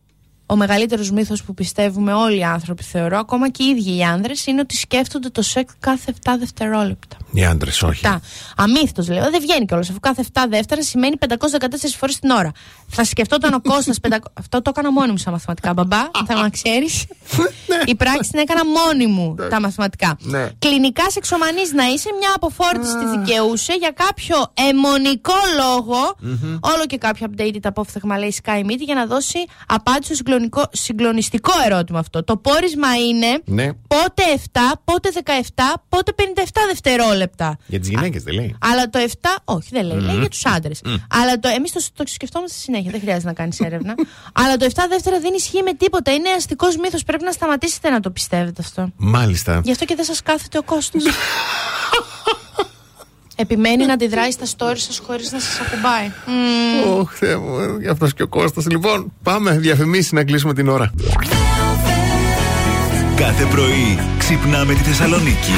ο 0.52 0.56
μεγαλύτερος 0.56 1.12
μύθος 1.12 1.44
που 1.44 1.54
πιστεύουμε 1.54 2.14
όλοι 2.14 2.38
οι 2.38 2.44
άνθρωποι, 2.44 2.84
θεωρώ, 2.84 3.18
ακόμα 3.18 3.50
και 3.50 3.64
οι 3.64 3.68
ίδιοι 3.68 3.98
οι 3.98 4.04
άνδρες, 4.04 4.46
είναι 4.46 4.62
ότι 4.62 4.76
σκέφτονται 4.76 5.30
το 5.30 5.42
σεξ 5.42 5.74
κάθε 5.80 6.14
7 6.24 6.32
δευτερόλεπτα. 6.40 7.18
Οι 7.34 7.46
άντρε, 7.46 7.72
όχι. 7.84 8.02
Τα. 8.02 8.22
Αμύθιτο 8.58 9.04
λέω, 9.08 9.30
δεν 9.30 9.42
βγαίνει 9.42 9.66
κιόλας. 9.66 9.90
Αφού 9.90 10.00
κάθε 10.00 10.26
7 10.34 10.42
δεύτερα 10.50 10.84
σημαίνει 10.84 11.16
514 11.18 11.28
φορές 11.98 12.20
την 12.20 12.30
ώρα. 12.30 12.52
Θα 12.88 13.04
σκεφτόταν 13.04 13.54
ο 13.54 13.62
Κώστας 13.62 13.98
500... 14.10 14.18
Αυτό 14.34 14.62
το 14.62 14.70
έκανα 14.76 14.92
μόνη 14.92 15.12
μου 15.12 15.18
στα 15.18 15.32
μαθηματικά, 15.32 15.74
μπαμπά. 15.74 16.02
θα 16.26 16.36
να 16.42 16.50
ξέρεις. 16.50 17.06
Η 17.86 17.96
πράξη 17.96 18.30
την 18.32 18.40
έκανα 18.40 18.62
μόνη 18.66 19.08
μου 19.08 19.36
τα 19.50 19.60
μαθηματικά. 19.62 20.18
Ναι. 20.22 20.50
Κλινικά 20.60 21.10
σεξομανή 21.10 21.62
να 21.76 21.86
είσαι, 21.86 22.10
μια 22.20 22.32
αποφόρτιση 22.36 22.94
τη 22.98 23.06
δικαιούσε 23.20 23.74
για 23.74 23.92
κάποιο 23.92 24.36
αιμονικό 24.70 25.34
λόγο. 25.58 26.16
Όλο 26.60 26.86
και 26.88 26.98
κάποιο 26.98 27.28
updated 27.32 27.60
απόφθεγμα 27.64 28.18
λέει 28.18 28.36
Sky 28.44 28.60
Media 28.66 28.78
για 28.80 28.96
να 28.96 29.06
δώσει 29.06 29.38
απάντηση 29.68 30.06
στο 30.06 30.14
συγκλονικό- 30.14 30.40
συγκλονιστικό 30.72 31.52
ερώτημα 31.66 32.00
αυτό. 32.00 32.24
Το 32.24 32.38
πόρισμα 32.38 32.96
είναι 32.96 33.42
Ναι. 33.46 33.74
πότε 33.74 34.24
7, 34.52 34.60
πότε 34.84 35.10
17, 35.14 35.64
πότε 35.90 36.12
57 36.16 36.22
δευτερόλεπτα. 36.68 37.58
Για 37.68 37.80
τις 37.80 37.90
γυναίκες 37.90 38.24
δεν 38.24 38.34
λέει. 38.34 38.56
Αλλά 38.62 38.90
το 38.90 39.00
7, 39.00 39.10
όχι 39.46 39.70
δεν 39.72 39.86
λέει, 39.86 40.00
λέει 40.00 40.14
Μμμ. 40.14 40.20
για 40.20 40.30
τους 40.30 40.46
άντρες. 40.46 40.82
Μμ. 40.86 40.94
Αλλά 41.10 41.40
το, 41.40 41.48
εμείς 41.56 41.72
το, 41.72 41.82
το 41.94 42.04
σκεφτόμαστε 42.08 42.58
συνέχεια, 42.58 42.92
δεν 42.92 43.00
χρειάζεται 43.00 43.28
να 43.28 43.34
κάνεις 43.34 43.60
έρευνα. 43.60 43.94
Αλλά 44.44 44.58
το 44.58 44.66
7 44.76 44.82
δεύτερα 44.90 45.20
δεν 45.20 45.34
ισχύει 45.34 45.62
με 45.64 45.74
τίποτα. 45.74 46.14
Είναι 46.14 46.30
αστικός 46.30 46.76
μύθος. 46.78 47.04
Πρέπει 47.04 47.24
να 47.24 47.32
σταματήσετε 47.32 47.90
να 47.90 48.00
το 48.00 48.10
πιστεύετε 48.12 48.62
αυτό. 48.62 48.90
Μάλιστα. 48.98 49.62
Γι' 49.64 49.72
αυτό 49.72 49.86
και 49.86 49.96
δεν 49.96 50.06
σας 50.06 50.22
κάθεται 50.22 50.58
ο 50.58 50.64
Κώστας 50.64 51.04
Επιμένει 53.36 53.86
να 53.86 53.94
αντιδράει 53.94 54.32
στα 54.32 54.46
stories 54.46 54.78
σας 54.78 55.02
χωρίς 55.06 55.32
να 55.32 55.40
σας 55.40 55.60
ακουμπάει. 55.60 56.12
Μμμ. 56.26 57.00
Ωχ, 57.00 57.12
Θεέ 57.14 57.36
μου, 57.38 57.78
γι' 57.80 57.88
αυτός 57.88 58.14
και 58.14 58.24
ο 58.24 58.28
Κώστας. 58.28 58.66
Λοιπόν, 58.70 59.14
πάμε 59.24 59.52
διαφημίσει 59.52 60.16
να 60.16 60.24
κλείσουμε 60.24 60.54
την 60.54 60.68
ώρα. 60.68 60.92
Κάθε 63.16 63.46
πρωί 63.46 64.00
ξυπνάμε 64.18 64.74
τη 64.74 64.80
Θεσσαλονίκη. 64.80 65.54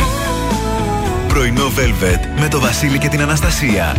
Πρωινό 1.28 1.66
Velvet 1.66 2.40
με 2.40 2.48
το 2.48 2.60
Βασίλη 2.60 2.98
και 2.98 3.08
την 3.08 3.22
Αναστασία. 3.22 3.96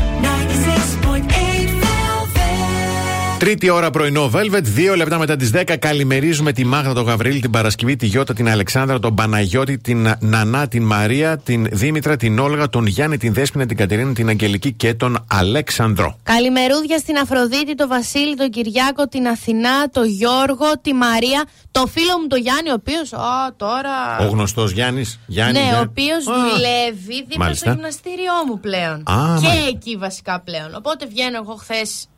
Τρίτη 3.45 3.71
ώρα 3.71 3.91
πρωινό 3.91 4.31
Velvet, 4.35 4.63
δύο 4.63 4.97
λεπτά 4.97 5.19
μετά 5.19 5.37
τις 5.37 5.51
10. 5.55 5.77
Καλημερίζουμε 5.79 6.53
τη 6.53 6.65
Μάγδα, 6.65 6.93
τον 6.93 7.05
Γαβρίλη, 7.05 7.41
την 7.41 7.51
Παρασκευή, 7.51 7.97
τη 7.97 8.07
Γιώτα, 8.07 8.35
την 8.35 8.49
Αλεξάνδρα, 8.49 8.99
τον 8.99 9.15
Παναγιώτη, 9.15 9.79
την 9.79 10.15
Νανά, 10.21 10.69
την 10.69 10.83
Μαρία, 10.83 11.39
την 11.39 11.67
Δήμητρα, 11.73 12.17
την 12.17 12.39
Όλγα, 12.39 12.69
τον 12.69 12.87
Γιάννη, 12.87 13.17
την 13.17 13.33
Δέσπινα, 13.35 13.67
την 13.67 13.77
Κατερίνα, 13.77 14.13
την 14.13 14.29
Αγγελική 14.29 14.73
και 14.73 14.95
τον 14.95 15.25
Αλέξανδρο. 15.31 16.19
Καλημερούδια 16.23 16.99
στην 16.99 17.17
Αφροδίτη, 17.17 17.75
τον 17.75 17.89
Βασίλη, 17.89 18.37
τον 18.37 18.51
Κυριάκο, 18.51 19.09
την 19.09 19.27
Αθηνά, 19.27 19.89
τον 19.91 20.07
Γιώργο, 20.07 20.67
τη 20.83 20.95
Μαρία, 20.95 21.45
το 21.71 21.87
φίλο 21.87 22.19
μου 22.21 22.27
τον 22.27 22.41
Γιάννη, 22.41 22.71
ο 22.71 22.75
οποίος. 22.75 23.13
Α, 23.13 23.55
τώρα. 23.57 24.19
Ο 24.21 24.25
γνωστός 24.25 24.71
Γιάννης. 24.71 25.21
Γιάννη 25.27 25.53
ναι, 25.53 25.59
Γιάννη. 25.59 25.79
ο 25.79 25.89
οποίο 25.91 26.15
δουλεύει 26.23 27.25
δίπλα 27.29 27.45
Μάλιστα. 27.45 27.65
στο 27.65 27.75
γυμναστήριό 27.75 28.33
μου 28.47 28.61
πλέον. 28.61 28.95
Α, 28.95 29.39
και 29.41 29.47
μάλιστα. 29.47 29.69
εκεί 29.69 29.97
βασικά 29.97 30.41
πλέον. 30.41 30.75
Οπότε 30.77 31.07
βγαίνω 31.07 31.39
εγώ 31.43 31.55
χθες 31.55 32.09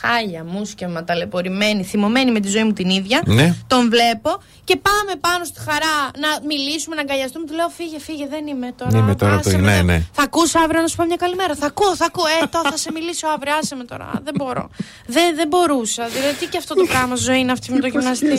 χάλια, 0.00 0.44
μουσκεμα, 0.44 1.04
ταλαιπωρημένη, 1.04 1.84
θυμωμένη 1.84 2.30
με 2.32 2.40
τη 2.40 2.48
ζωή 2.48 2.64
μου 2.64 2.72
την 2.72 2.88
ίδια. 2.90 3.20
Ναι. 3.26 3.54
Τον 3.66 3.82
βλέπω 3.94 4.30
και 4.64 4.76
πάμε 4.88 5.12
πάνω 5.20 5.44
στη 5.44 5.60
χαρά 5.68 5.94
να 6.24 6.30
μιλήσουμε, 6.50 6.94
να 6.96 7.00
αγκαλιαστούμε. 7.00 7.44
Του 7.46 7.54
λέω 7.54 7.68
φύγε, 7.78 7.98
φύγε, 8.06 8.26
δεν 8.34 8.46
είμαι 8.46 8.68
τώρα. 8.80 8.98
Είμαι 8.98 9.14
τώρα 9.14 9.34
άσε 9.34 9.50
το- 9.50 9.56
με, 9.58 9.62
ναι, 9.64 9.74
δεν- 9.76 9.84
ναι. 9.84 9.98
Θα 10.12 10.22
ακούσω 10.22 10.58
αύριο 10.64 10.80
να 10.80 10.86
σου 10.90 10.96
πω 10.96 11.04
μια 11.04 11.16
καλημέρα. 11.24 11.54
Θα 11.54 11.66
ακούω, 11.66 11.96
θα 11.96 12.04
ακούω. 12.10 12.26
Ε, 12.42 12.46
τώρα 12.54 12.70
θα 12.70 12.76
σε 12.76 12.90
μιλήσω 12.96 13.26
αύριο, 13.34 13.52
άσε 13.60 13.74
με 13.80 13.84
τώρα. 13.84 14.06
Δεν 14.26 14.34
μπορώ. 14.38 14.64
Δεν, 15.06 15.26
δεν 15.38 15.48
μπορούσα. 15.48 16.02
Δηλαδή, 16.14 16.34
τι 16.40 16.46
και 16.46 16.58
αυτό 16.62 16.74
το 16.74 16.84
πράγμα 16.92 17.14
ζωή 17.14 17.38
είναι 17.40 17.52
αυτή 17.52 17.72
με 17.72 17.78
το 17.80 17.86
γυμναστήριο. 17.86 18.36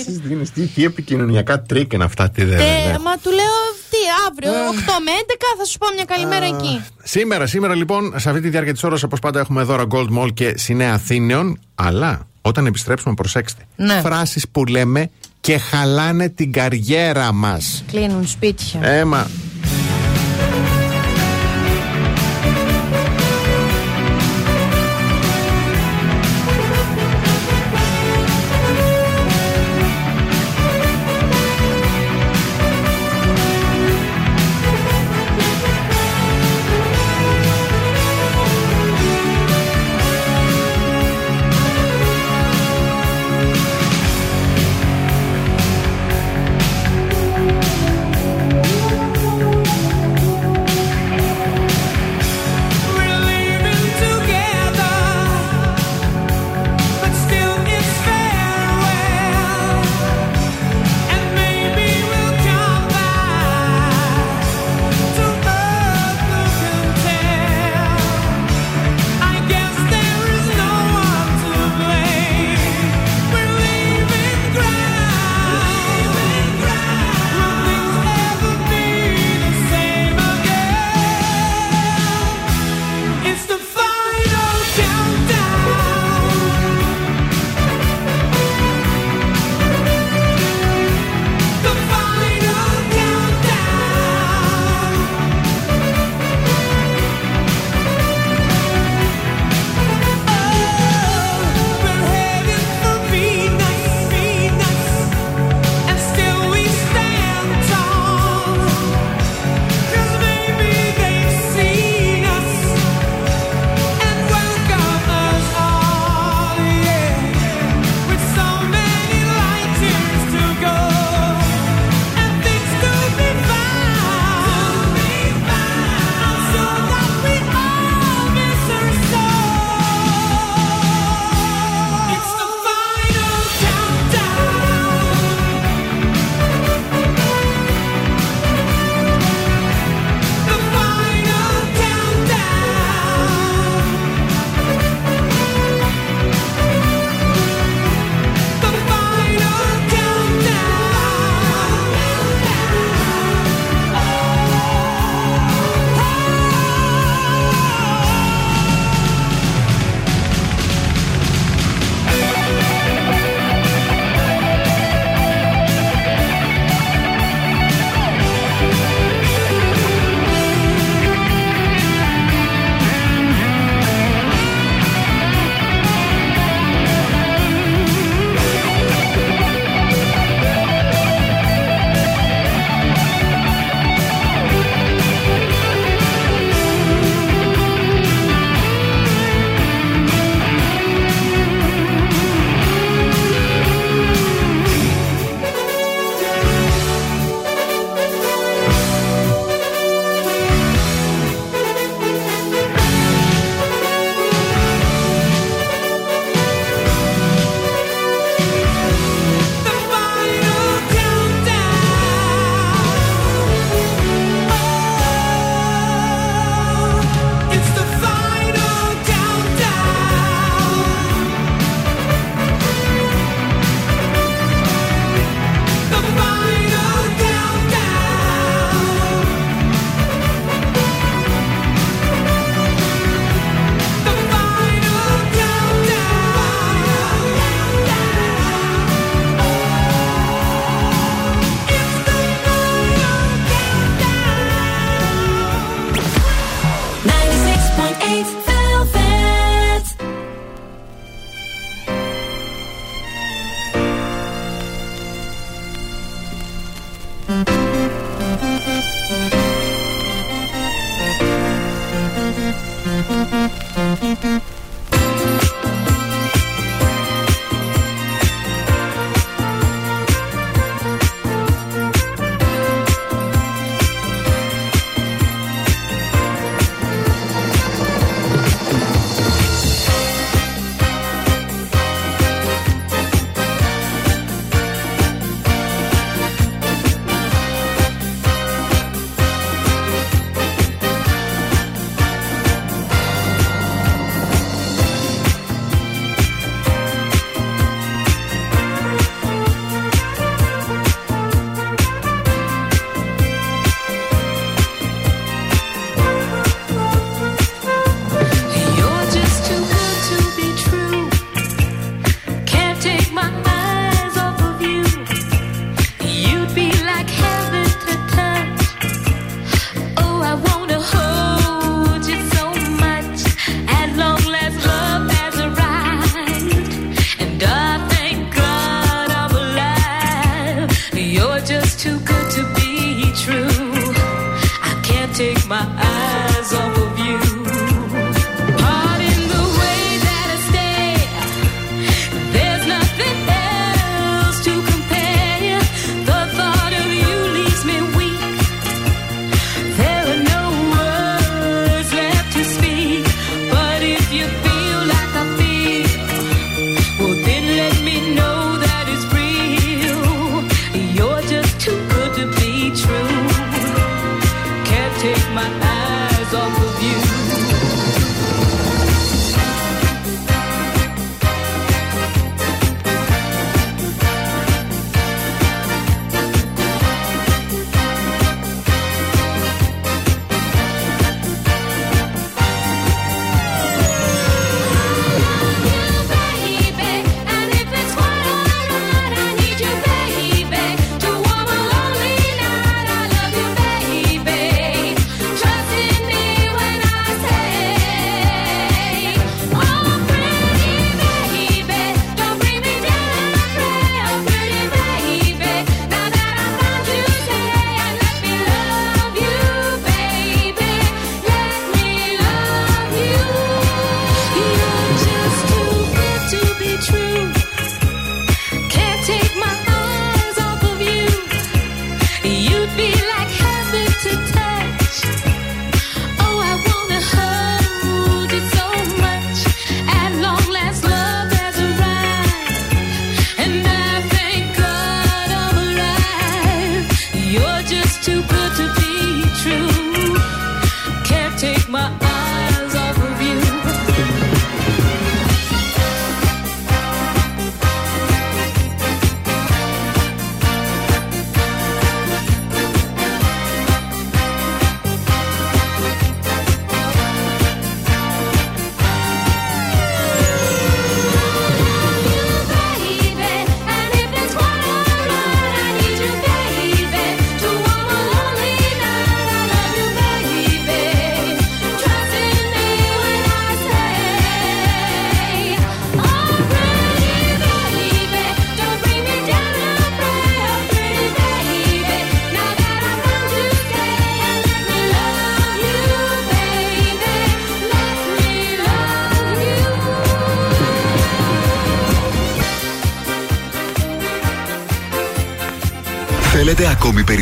Τι, 0.53 0.67
τι 0.67 0.83
επικοινωνιακά 0.83 1.61
τρικ 1.61 1.93
είναι 1.93 2.03
αυτά, 2.03 2.29
τι 2.29 2.43
δεν 2.43 2.59
Ε, 2.59 2.63
είναι; 2.63 2.99
μα 3.07 3.13
του 3.23 3.29
λέω 3.39 3.55
τι, 3.89 4.01
αύριο 4.27 4.51
8 4.51 4.99
με 5.05 5.11
11 5.21 5.49
θα 5.59 5.65
σου 5.65 5.77
πω 5.77 5.87
μια 5.95 6.05
καλημέρα 6.05 6.45
εκεί. 6.45 6.83
Σήμερα, 7.03 7.45
σήμερα 7.45 7.75
λοιπόν, 7.75 8.13
σε 8.19 8.29
αυτή 8.29 8.41
τη 8.41 8.49
διάρκεια 8.49 8.73
της 8.73 8.83
ώρας, 8.83 9.03
όπως 9.03 9.19
πάντα, 9.19 9.39
έχουμε 9.39 9.63
δώρα 9.63 9.83
Gold 9.91 10.07
Mall 10.19 10.33
και 10.33 10.53
Σινέ 10.57 10.97
Αθήναιον. 11.35 11.59
Αλλά 11.75 12.27
όταν 12.41 12.65
επιστρέψουμε, 12.65 13.13
προσέξτε. 13.13 13.61
Ναι. 13.75 13.99
Φράσεις 14.03 14.47
που 14.49 14.65
λέμε 14.65 15.09
και 15.41 15.57
χαλάνε 15.57 16.29
την 16.29 16.51
καριέρα 16.51 17.31
μας. 17.33 17.83
Κλείνουν 17.87 18.27
σπίτια. 18.27 18.79
Έμα. 18.83 19.27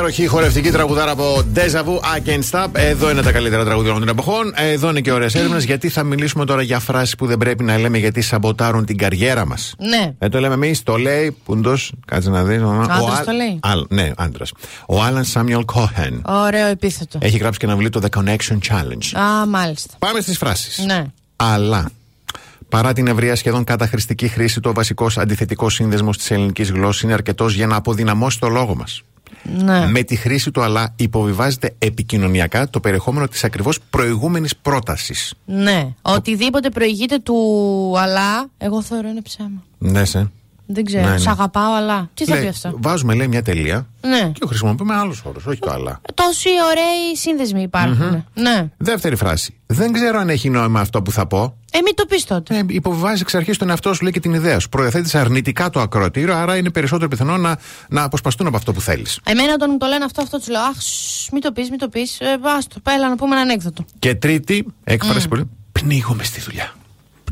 Υπέροχη 0.00 0.26
χορευτική 0.26 0.70
τραγουδάρα 0.70 1.10
από 1.10 1.42
Deja 1.54 1.84
Vu, 1.84 1.94
I 2.00 2.28
Can't 2.28 2.50
Stop. 2.50 2.66
Εδώ 2.72 3.10
είναι 3.10 3.22
τα 3.22 3.32
καλύτερα 3.32 3.64
τραγούδια 3.64 3.92
των 3.92 4.08
εποχών. 4.08 4.52
Εδώ 4.56 4.88
είναι 4.88 5.00
και 5.00 5.12
ωραίες 5.12 5.34
έρευνες. 5.34 5.64
Γιατί 5.64 5.88
θα 5.88 6.02
μιλήσουμε 6.02 6.44
τώρα 6.44 6.62
για 6.62 6.78
φράσεις 6.78 7.14
που 7.14 7.26
δεν 7.26 7.38
πρέπει 7.38 7.64
να 7.64 7.78
λέμε 7.78 7.98
γιατί 7.98 8.20
σαμποτάρουν 8.20 8.84
την 8.84 8.96
καριέρα 8.96 9.46
μας. 9.46 9.74
Ναι. 9.78 10.12
Δεν 10.18 10.30
το 10.30 10.40
λέμε 10.40 10.54
εμείς, 10.54 10.82
το 10.82 10.96
λέει. 10.96 11.36
Πούντος, 11.44 11.92
κάτσε 12.06 12.30
να 12.30 12.44
δεις. 12.44 12.62
Άντρας 12.62 13.24
το 13.24 13.32
λέει. 13.32 13.60
ναι, 13.88 14.10
άντρας. 14.16 14.52
Ο 14.86 15.02
Άλαν 15.02 15.24
Σάμιουελ 15.24 15.64
Κόχεν 15.64 16.22
Ωραίο 16.26 16.66
επίθετο. 16.66 17.18
έχει 17.22 17.38
γράψει 17.38 17.58
και 17.58 17.64
ένα 17.66 17.76
βιβλίο 17.76 18.00
το 18.00 18.08
The 18.10 18.18
Connection 18.18 18.58
Challenge. 18.68 19.20
Α, 19.20 19.46
μάλιστα. 19.46 19.94
Πάμε 19.98 20.20
στις 20.20 20.38
φράσεις. 20.38 20.84
Ναι. 20.86 21.04
Αλλά 21.36 21.90
παρά 22.68 22.92
την 22.92 23.06
ευρεία 23.06 23.36
σχεδόν 23.36 23.64
καταχρηστική 23.64 24.28
χρήση, 24.28 24.60
το 24.60 24.72
βασικός 24.72 25.18
αντιθετικός 25.18 25.74
σύνδεσμος 25.74 26.16
της 26.16 26.30
ελληνικής 26.30 26.70
γλώσσας 26.70 27.02
είναι 27.02 27.12
αρκετός 27.12 27.54
για 27.54 27.66
να 27.66 27.76
αποδυναμώσει 27.76 28.38
το 28.38 28.48
λόγο 28.48 28.74
μας. 28.74 29.02
Ναι. 29.42 29.86
Με 29.86 30.02
τη 30.02 30.16
χρήση 30.16 30.50
του 30.50 30.62
αλλά 30.62 30.92
υποβιβάζεται 30.96 31.74
επικοινωνιακά 31.78 32.70
το 32.70 32.80
περιεχόμενο 32.80 33.28
της 33.28 33.44
ακριβώς 33.44 33.78
προηγούμενης 33.90 34.56
πρότασης. 34.56 35.34
Ναι. 35.44 35.88
Οτιδήποτε 36.02 36.70
προηγείται 36.70 37.18
του 37.18 37.34
αλλά, 37.98 38.48
εγώ 38.58 38.82
θεωρώ 38.82 39.08
είναι 39.08 39.22
ψέμα. 39.22 39.62
Ναι, 39.78 40.04
σε. 40.04 40.30
Δεν 40.72 40.84
ξέρω. 40.84 41.04
Ναι, 41.04 41.10
ναι. 41.10 41.18
Σ' 41.18 41.26
αγαπάω, 41.26 41.74
αλλά. 41.74 42.10
Τι 42.14 42.24
θα 42.24 42.34
Λέει, 42.34 42.42
πει 42.42 42.48
αυτό; 42.48 42.72
Βάζουμε, 42.76 43.14
λέει, 43.14 43.28
μια 43.28 43.42
τελεία 43.42 43.86
Ναι. 44.00 44.30
και 44.34 44.46
χρησιμοποιούμε 44.46 44.94
άλλους 44.94 45.22
όρους, 45.24 45.46
όχι 45.46 45.58
το 45.58 45.70
αλλά. 45.70 46.00
Τόσοι 46.14 46.48
ωραίοι 46.70 47.16
σύνδεσμοι 47.16 47.62
υπάρχουν. 47.62 48.24
Ναι. 48.34 48.68
Δεύτερη 48.76 49.16
φράση. 49.16 49.54
Δεν 49.66 49.92
ξέρω 49.92 50.18
αν 50.18 50.28
έχει 50.28 50.50
νόημα 50.50 50.80
αυτό 50.80 51.02
που 51.02 51.10
θα 51.12 51.26
πω. 51.26 51.56
Ε, 51.72 51.78
μην 51.84 51.94
το 51.94 52.04
πεις 52.06 52.24
τότε. 52.24 52.56
Ε, 52.56 52.62
υποβιβάζεις 52.68 53.20
εξ 53.20 53.34
αρχής 53.34 53.56
τον 53.58 53.70
εαυτό 53.70 53.94
σου, 53.94 54.02
λέει 54.02 54.12
και 54.12 54.20
την 54.20 54.34
ιδέα 54.34 54.58
σου. 54.58 54.68
Προδιαθέτει 54.68 55.18
αρνητικά 55.18 55.70
το 55.70 55.80
ακροατήριο, 55.80 56.34
άρα 56.36 56.56
είναι 56.56 56.70
περισσότερο 56.70 57.08
πιθανό 57.08 57.36
να, 57.36 57.58
να 57.88 58.02
αποσπαστούν 58.02 58.46
από 58.46 58.56
αυτό 58.56 58.72
που 58.72 58.80
θέλεις. 58.80 59.20
Εμένα 59.24 59.52
όταν 59.52 59.68
μου 59.72 59.78
το 59.78 59.86
λένε 59.86 60.04
αυτό, 60.04 60.22
αυτό 60.22 60.38
τους 60.38 60.48
λέω. 60.48 60.60
Αχ, 60.60 60.80
σ, 60.82 61.28
μην 61.32 61.40
το 61.42 61.52
πεις, 61.52 61.70
μην 61.70 61.78
το 61.78 61.88
πεις. 61.88 62.20
Ε, 62.20 62.38
άστο, 62.56 62.80
πέλα 62.80 63.08
να 63.08 63.16
πούμε 63.16 63.32
ένα 63.32 63.40
ανέκδοτο. 63.40 63.84
Και 63.98 64.14
τρίτη 64.14 64.66
έκφραση 64.84 65.28
πολύ. 65.28 65.50
Πνίγομαι 65.72 66.24
στη 66.24 66.40
δουλειά. 66.40 66.72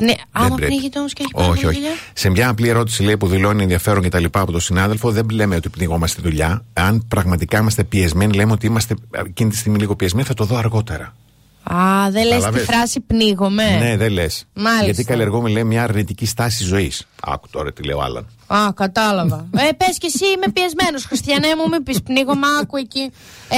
Ναι, 0.01 0.12
άμα 0.33 0.55
πρέπει. 0.55 0.73
πνίγεται 0.73 0.99
όμω 0.99 1.09
και 1.09 1.23
έχει 1.23 1.31
πάρα 1.33 1.47
Όχι, 1.47 1.55
πολύ 1.55 1.66
όχι. 1.66 1.77
δουλειά. 1.79 1.97
Σε 2.12 2.31
μια 2.31 2.49
απλή 2.49 2.69
ερώτηση 2.69 3.03
λέει, 3.03 3.16
που 3.16 3.27
δηλώνει 3.27 3.62
ενδιαφέρον 3.62 4.03
και 4.03 4.09
τα 4.09 4.20
λοιπά 4.20 4.41
από 4.41 4.53
τον 4.53 4.61
συνάδελφο, 4.61 5.11
δεν 5.11 5.27
λέμε 5.31 5.57
ότι 5.57 5.69
πνιγόμαστε 5.69 6.20
στη 6.20 6.29
δουλειά. 6.29 6.65
Αν 6.73 7.05
πραγματικά 7.09 7.59
είμαστε 7.59 7.85
πιεσμένοι, 7.85 8.35
λέμε 8.35 8.53
ότι 8.53 8.66
είμαστε 8.66 8.95
εκείνη 9.27 9.51
τη 9.51 9.57
στιγμή 9.57 9.79
λίγο 9.79 9.97
πιεσμένοι, 9.97 10.27
θα 10.27 10.35
το 10.35 10.45
δω 10.45 10.57
αργότερα. 10.57 11.15
Α, 11.62 12.10
δεν 12.10 12.24
λες 12.26 12.35
τη 12.36 12.43
Καταλαβες. 12.43 12.64
φράση 12.64 13.01
πνίγομαι. 13.01 13.76
Ναι, 13.80 13.97
δεν 13.97 14.10
λες. 14.12 14.44
Μάλιστα. 14.55 14.85
Γιατί 14.85 15.05
καλλιεργούμε, 15.05 15.48
λέει, 15.48 15.64
μια 15.64 15.82
αρνητική 15.82 16.26
στάση 16.26 16.64
ζωής. 16.64 17.06
Άκου 17.22 17.48
τώρα 17.51 17.72
τι 17.72 17.82
λέει 17.82 17.94
ο 17.97 18.02
Άλαν. 18.02 18.26
Α, 18.47 18.72
κατάλαβα. 18.74 19.47
ε, 19.56 19.72
πες 19.76 19.98
και 19.98 20.06
εσύ, 20.14 20.24
είμαι 20.26 20.47
πιεσμένος. 20.52 21.05
Χριστιανέ 21.05 21.47
μου, 21.56 21.68
μην 21.68 21.82
πεις 21.82 22.02
πνίγομαι, 22.02 22.47
άκου 22.60 22.76
εκεί. 22.76 23.01
Ε, 23.48 23.56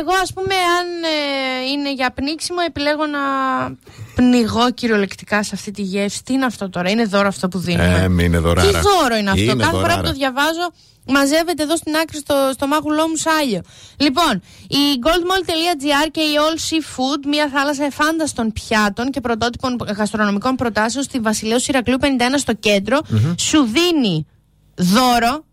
εγώ, 0.00 0.12
ας 0.22 0.32
πούμε, 0.32 0.54
αν 0.54 0.86
ε, 1.02 1.70
είναι 1.72 1.92
για 1.92 2.10
πνίξιμο, 2.10 2.58
επιλέγω 2.66 3.06
να 3.06 3.18
πνιγώ 4.14 4.70
κυριολεκτικά 4.70 5.42
σε 5.42 5.50
αυτή 5.54 5.70
τη 5.70 5.82
γεύση. 5.82 6.22
Τι 6.24 6.32
είναι 6.32 6.44
αυτό 6.44 6.70
τώρα, 6.70 6.90
είναι 6.90 7.04
δώρο 7.04 7.28
αυτό 7.28 7.48
που 7.48 7.58
δίνουμε. 7.58 8.00
Ε, 8.02 8.08
μην 8.08 8.24
είναι 8.26 8.38
δωράρα. 8.38 8.68
Τι 8.68 8.74
δώρο 8.74 9.16
είναι 9.16 9.30
αυτό; 9.30 9.42
Είναι 9.42 9.54
Κάθε 9.54 9.70
φορά 9.70 9.80
δωράρα. 9.82 10.00
που 10.00 10.06
το 10.06 10.12
διαβάζω, 10.12 10.72
μαζεύεται 11.06 11.62
εδώ 11.62 11.76
στην 11.76 11.96
άκρη 11.96 12.18
στο, 12.18 12.50
στο 12.52 12.66
μάγουλό 12.66 13.08
μου 13.08 13.16
σάλιο. 13.16 13.60
Λοιπόν, 13.96 14.42
η 14.68 15.00
goldmall.gr 15.04 16.08
και 16.10 16.20
η 16.20 16.34
All 16.34 16.58
Seafood, 16.58 17.26
μια 17.26 17.48
θάλασσα 17.48 17.84
εφάνταστων 17.84 18.52
πιάτων 18.52 19.10
και 19.10 19.20
πρωτότυπων 19.20 19.76
γαστρονομικών 19.96 20.54
προτάσεων 20.54 21.04
στη 21.04 21.18
Βασιλέου 21.18 21.60
Σιρακλείου 21.60 21.98
51 22.00 22.04
στο 22.36 22.52
κεντρο 22.52 23.00
σου 23.38 23.62
δίνει 23.62 24.26
δώρο 24.74 25.44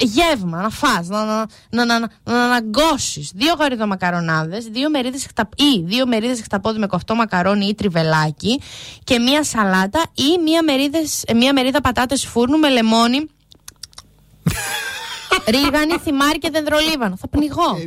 γεύμα, 0.00 0.60
να 0.62 0.68
φας, 0.68 1.08
να, 1.08 1.24
να, 1.24 1.46
να, 1.70 1.84
να, 1.84 1.98
να, 1.98 2.08
να 2.24 2.44
αναγκώσεις 2.44 3.32
δύο 3.34 3.54
γαριδομακαρονάδες 3.58 4.64
δύο 4.64 4.90
μερίδες 4.90 5.26
χταπ, 5.26 5.52
ή 5.60 5.82
δύο 5.84 6.06
μερίδες 6.06 6.40
χταπόδι 6.42 6.78
με 6.78 6.86
κοφτό 6.86 7.14
μακαρόνι 7.14 7.66
ή 7.66 7.74
τριβελάκι 7.74 8.60
και 9.04 9.18
μία 9.18 9.44
σαλάτα 9.44 10.02
ή 10.14 10.42
μία, 10.42 10.62
μερίδες, 10.62 11.22
ε, 11.26 11.34
μία 11.34 11.52
μερίδα 11.52 11.80
πατάτες 11.80 12.26
φούρνου 12.26 12.58
με 12.58 12.68
λεμόνι 12.68 13.26
ρίγανη, 15.54 15.94
θυμάρι 16.02 16.38
και 16.38 16.50
δεντρολίβανο. 16.52 17.16
Θα 17.16 17.28
πνιγώ. 17.28 17.78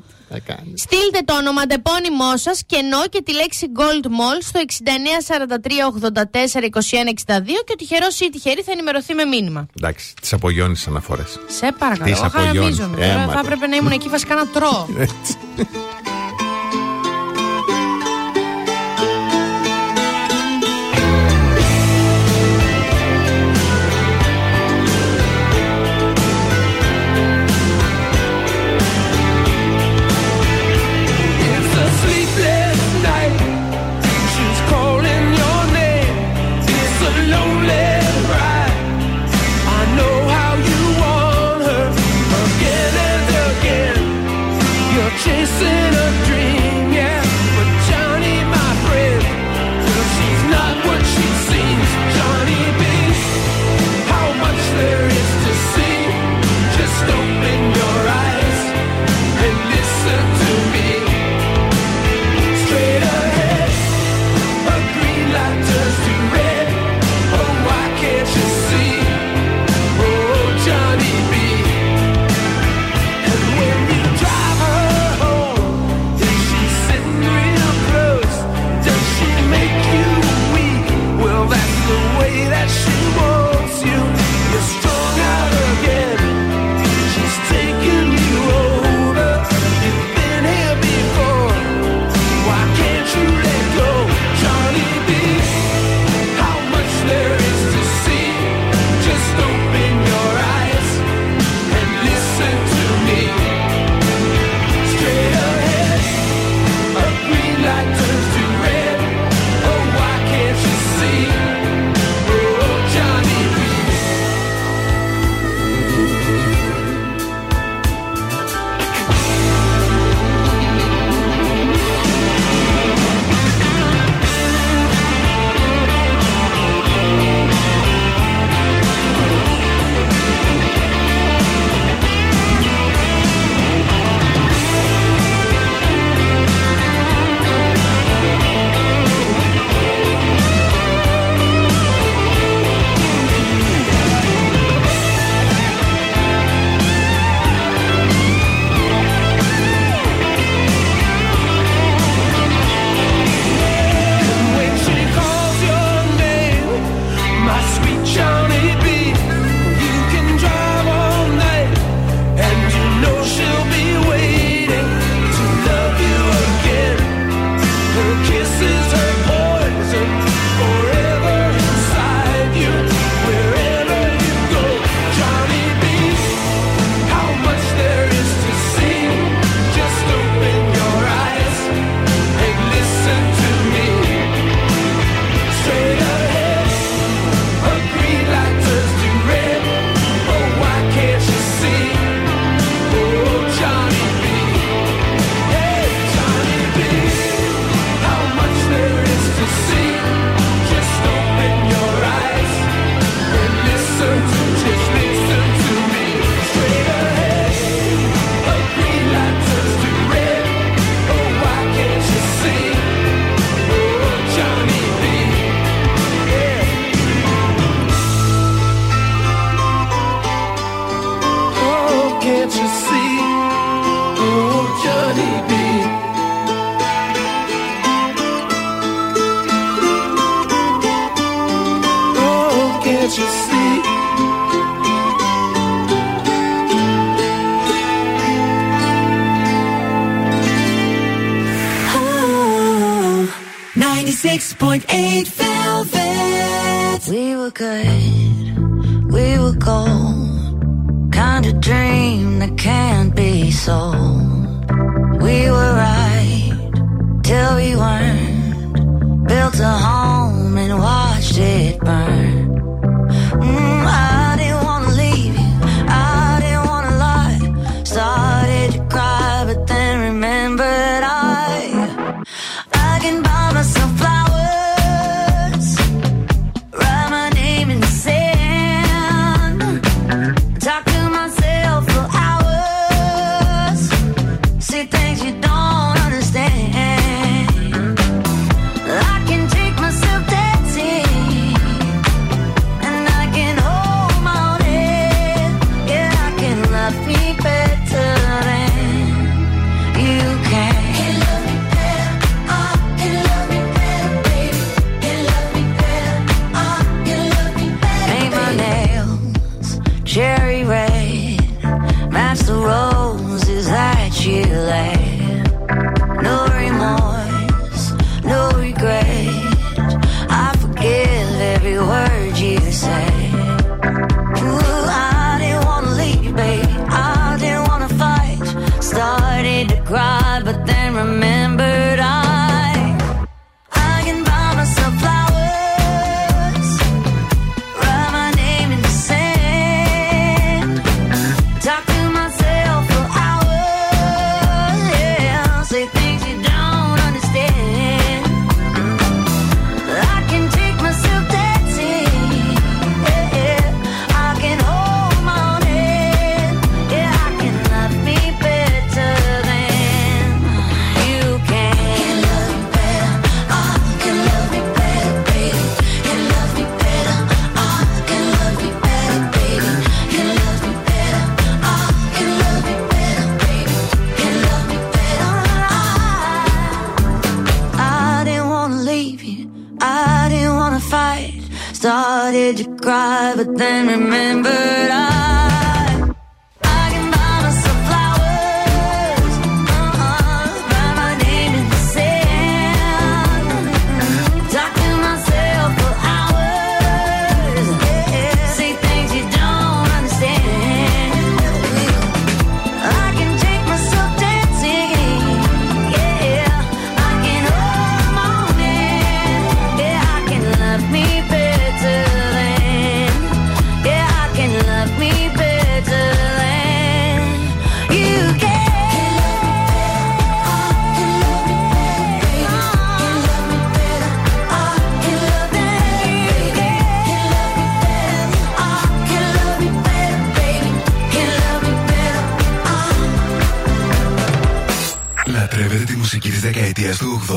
Στείλτε 0.75 1.19
το 1.25 1.35
ονοματεπώνυμό 1.35 2.37
σας 2.37 2.61
και 2.65 2.75
ενώ 2.75 3.07
και 3.07 3.21
τη 3.25 3.33
λέξη 3.33 3.67
Gold 3.77 4.05
Mall 4.05 4.39
στο 4.41 4.59
6943842162 4.59 4.63
και 7.65 7.71
ο 7.71 7.75
τυχερός 7.77 8.19
ή 8.19 8.25
η 8.25 8.29
τυχερή 8.29 8.61
θα 8.61 8.71
ενημερωθεί 8.71 9.13
με 9.13 9.23
μήνυμα. 9.25 9.65
Εντάξει, 9.77 10.13
τις 10.21 10.33
απογειώνεις 10.33 10.87
αναφορές. 10.87 11.39
Σε 11.47 11.71
παρακαλώ. 11.79 12.11
Τις 12.11 12.17
Εγώ 12.21 12.25
απογειώνεις. 12.27 12.55
χαραμίζομαι. 12.77 12.95
Τώρα 12.95 13.11
Έμα 13.21 13.25
θα 13.33 13.33
το. 13.33 13.39
έπρεπε 13.45 13.67
να 13.67 13.75
ήμουν 13.75 13.91
εκεί 13.91 14.09
βασικά 14.09 14.35
να 14.35 14.47
τρώω. 14.47 14.85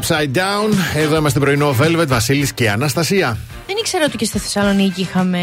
Upside 0.00 0.36
Down. 0.36 0.74
Εδώ 0.96 1.16
είμαστε 1.16 1.38
πρωινό 1.38 1.74
Velvet, 1.80 2.06
Βασίλης 2.08 2.52
και 2.52 2.70
Αναστασία. 2.70 3.36
Δεν 3.66 3.76
ήξερα 3.78 4.04
ότι 4.04 4.16
και 4.16 4.24
στη 4.24 4.38
Θεσσαλονίκη 4.38 5.00
είχαμε 5.00 5.38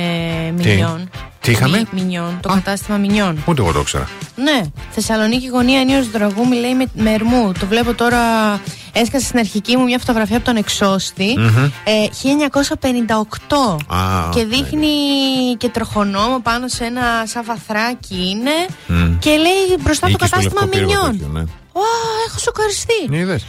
μινιόν. 0.57 1.09
Τι 1.39 1.51
είχαμε; 1.51 1.77
Μι- 1.77 1.87
Μινιόν, 2.01 2.37
το 2.41 2.49
κατάστημα 2.49 2.97
μινιόν. 2.97 3.43
Ούτε 3.45 3.61
εγώ 3.61 3.71
το 3.71 3.79
ήξερα. 3.79 4.09
Ναι, 4.35 4.61
Θεσσαλονίκη 4.91 5.47
γωνία 5.47 5.79
ενίος 5.79 6.09
δραγού 6.09 6.47
μιλάει 6.47 6.75
με, 6.75 6.85
με 6.93 7.11
ερμού. 7.13 7.51
Το 7.59 7.65
βλέπω 7.65 7.93
τώρα. 7.93 8.19
Έσκασε 8.93 9.25
στην 9.25 9.39
αρχική 9.39 9.77
μου 9.77 9.83
μια 9.83 9.99
φωτογραφία 9.99 10.35
από 10.37 10.45
τον 10.45 10.55
εξώστη. 10.55 11.33
Μμμ. 11.37 11.63
Ε, 11.63 12.07
1958. 12.11 13.77
Α, 13.87 14.29
και 14.33 14.43
δείχνει 14.45 14.87
και 15.57 15.69
τροχονόμο 15.69 16.39
πάνω 16.43 16.67
σε 16.67 16.83
ένα 16.85 17.01
σαν 17.25 17.43
βαθράκι 17.45 18.29
είναι. 18.29 18.51
Μμ. 18.87 19.17
Και 19.19 19.29
λέει 19.29 19.77
μπροστά 19.79 20.07
το 20.07 20.11
Ή 20.11 20.15
και 20.15 20.25
στο 20.25 20.35
κατάστημα 20.35 20.61
λευκό 20.61 20.77
πύργο 20.77 20.87
μινιόν. 20.91 21.11
τέτοιο, 21.11 21.27
ναι. 21.33 21.41
Ω, 21.71 21.81
έχω 22.27 22.39
σοκαριστεί. 22.39 22.93
Ναι, 23.09 23.17
είδες. 23.17 23.45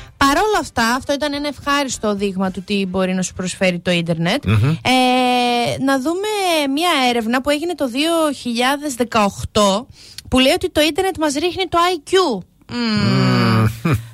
Παρ' 0.56 0.64
όλα 0.64 0.84
αυτά, 0.84 0.94
αυτό 0.94 1.12
ήταν 1.12 1.32
ένα 1.32 1.48
ευχάριστο 1.48 2.14
δείγμα 2.14 2.50
του 2.50 2.62
τι 2.62 2.86
μπορεί 2.86 3.14
να 3.14 3.22
σου 3.22 3.34
προσφέρει 3.34 3.78
το 3.78 3.90
ίντερνετ. 3.90 4.44
Μμμ. 4.46 4.68
Ε, 4.68 5.82
να 5.84 6.00
δούμε 6.00 6.28
μια 6.74 6.90
έρευνα 7.08 7.40
που 7.40 7.50
έγινε 7.50 7.74
το 7.74 7.84
2018 9.52 9.86
που 10.28 10.38
λέει 10.38 10.52
ότι 10.52 10.70
το 10.70 10.80
ίντερνετ 10.80 11.16
μας 11.18 11.34
ρίχνει 11.34 11.64
το 11.68 11.78
IQ. 11.96 12.44
Μμμ. 12.72 13.66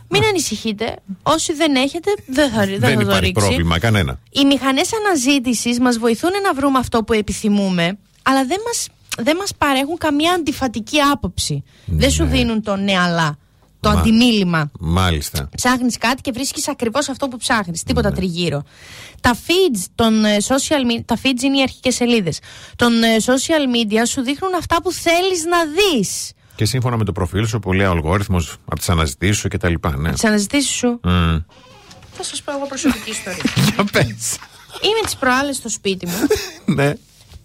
Μην 0.08 0.24
ανησυχείτε. 0.24 0.96
Όσοι 1.22 1.52
δεν 1.52 1.74
έχετε, 1.74 2.10
δεν 2.26 2.50
θα, 2.50 2.66
δεν 2.66 2.78
Δεν 2.80 2.90
θα 2.90 2.94
το 2.94 3.00
υπάρχει 3.00 3.24
ρίξει. 3.24 3.46
πρόβλημα, 3.46 3.78
κανένα. 3.78 4.18
Οι 4.30 4.44
μηχανές 4.44 4.90
αναζήτησης 5.04 5.80
μας 5.80 5.98
βοηθούν 5.98 6.30
να 6.42 6.54
βρούμε 6.54 6.78
αυτό 6.78 7.04
που 7.04 7.12
επιθυμούμε, 7.12 7.98
αλλά 8.22 8.44
δεν 8.44 8.58
μας, 8.66 8.88
δεν 9.18 9.36
μας 9.36 9.52
παρέχουν 9.58 9.98
καμία 9.98 10.32
αντιφατική 10.32 10.98
άποψη. 11.12 11.62
Δεν 11.86 12.10
σου 12.10 12.24
δίνουν 12.24 12.62
το 12.62 12.76
ναι 12.76 12.98
αλλά, 12.98 13.36
το 13.82 13.90
Μα- 13.90 14.00
αντιμίλημα. 14.00 14.70
Μάλιστα. 14.80 15.48
Ψάχνεις 15.56 15.98
κάτι 15.98 16.20
και 16.20 16.30
βρίσκεις 16.34 16.68
ακριβώς 16.68 17.08
αυτό 17.08 17.28
που 17.28 17.36
ψάχνεις. 17.36 17.82
Τίποτα 17.82 18.12
τριγύρω. 18.12 18.62
Τα 19.20 19.34
feeds 19.36 19.84
των 19.94 20.24
ε, 20.24 20.36
social 20.48 20.90
media. 20.98 21.02
Τα 21.04 21.16
feeds 21.22 21.42
είναι 21.42 21.58
οι 21.58 21.62
αρχικές 21.62 21.94
σελίδες. 21.94 22.38
Των 22.76 23.02
ε, 23.02 23.16
social 23.26 23.74
media 23.76 24.02
σου 24.08 24.22
δείχνουν 24.22 24.54
αυτά 24.54 24.82
που 24.82 24.92
θέλεις 24.92 25.44
να 25.44 25.58
δεις. 25.64 26.32
Και 26.56 26.64
σύμφωνα 26.64 26.96
με 26.96 27.04
το 27.04 27.12
προφίλ 27.12 27.46
σου, 27.46 27.58
που 27.58 27.72
λέει 27.72 27.86
ο 27.86 27.90
αλγόριθμος 27.90 28.56
από 28.64 28.76
τις 28.76 28.88
αναζητήσεις 28.88 29.36
σου 29.36 29.48
κτλ. 29.48 29.72
Ναι. 29.96 30.12
Τις 30.12 30.24
αναζητήσεις 30.24 30.70
σου. 30.74 31.00
Μμ. 31.02 31.36
Θα 32.12 32.22
σας 32.22 32.42
πω 32.42 32.52
εγώ 32.52 32.66
προσωπική 32.66 33.10
ιστορία. 33.10 33.42
Για 33.74 33.84
πες. 33.92 34.36
Είμαι 34.82 35.00
τις 35.04 35.16
προάλλες 35.16 35.56
στο 35.56 35.68
σπίτι 35.68 36.06
μου 36.06 36.16
Ναι. 36.78 36.92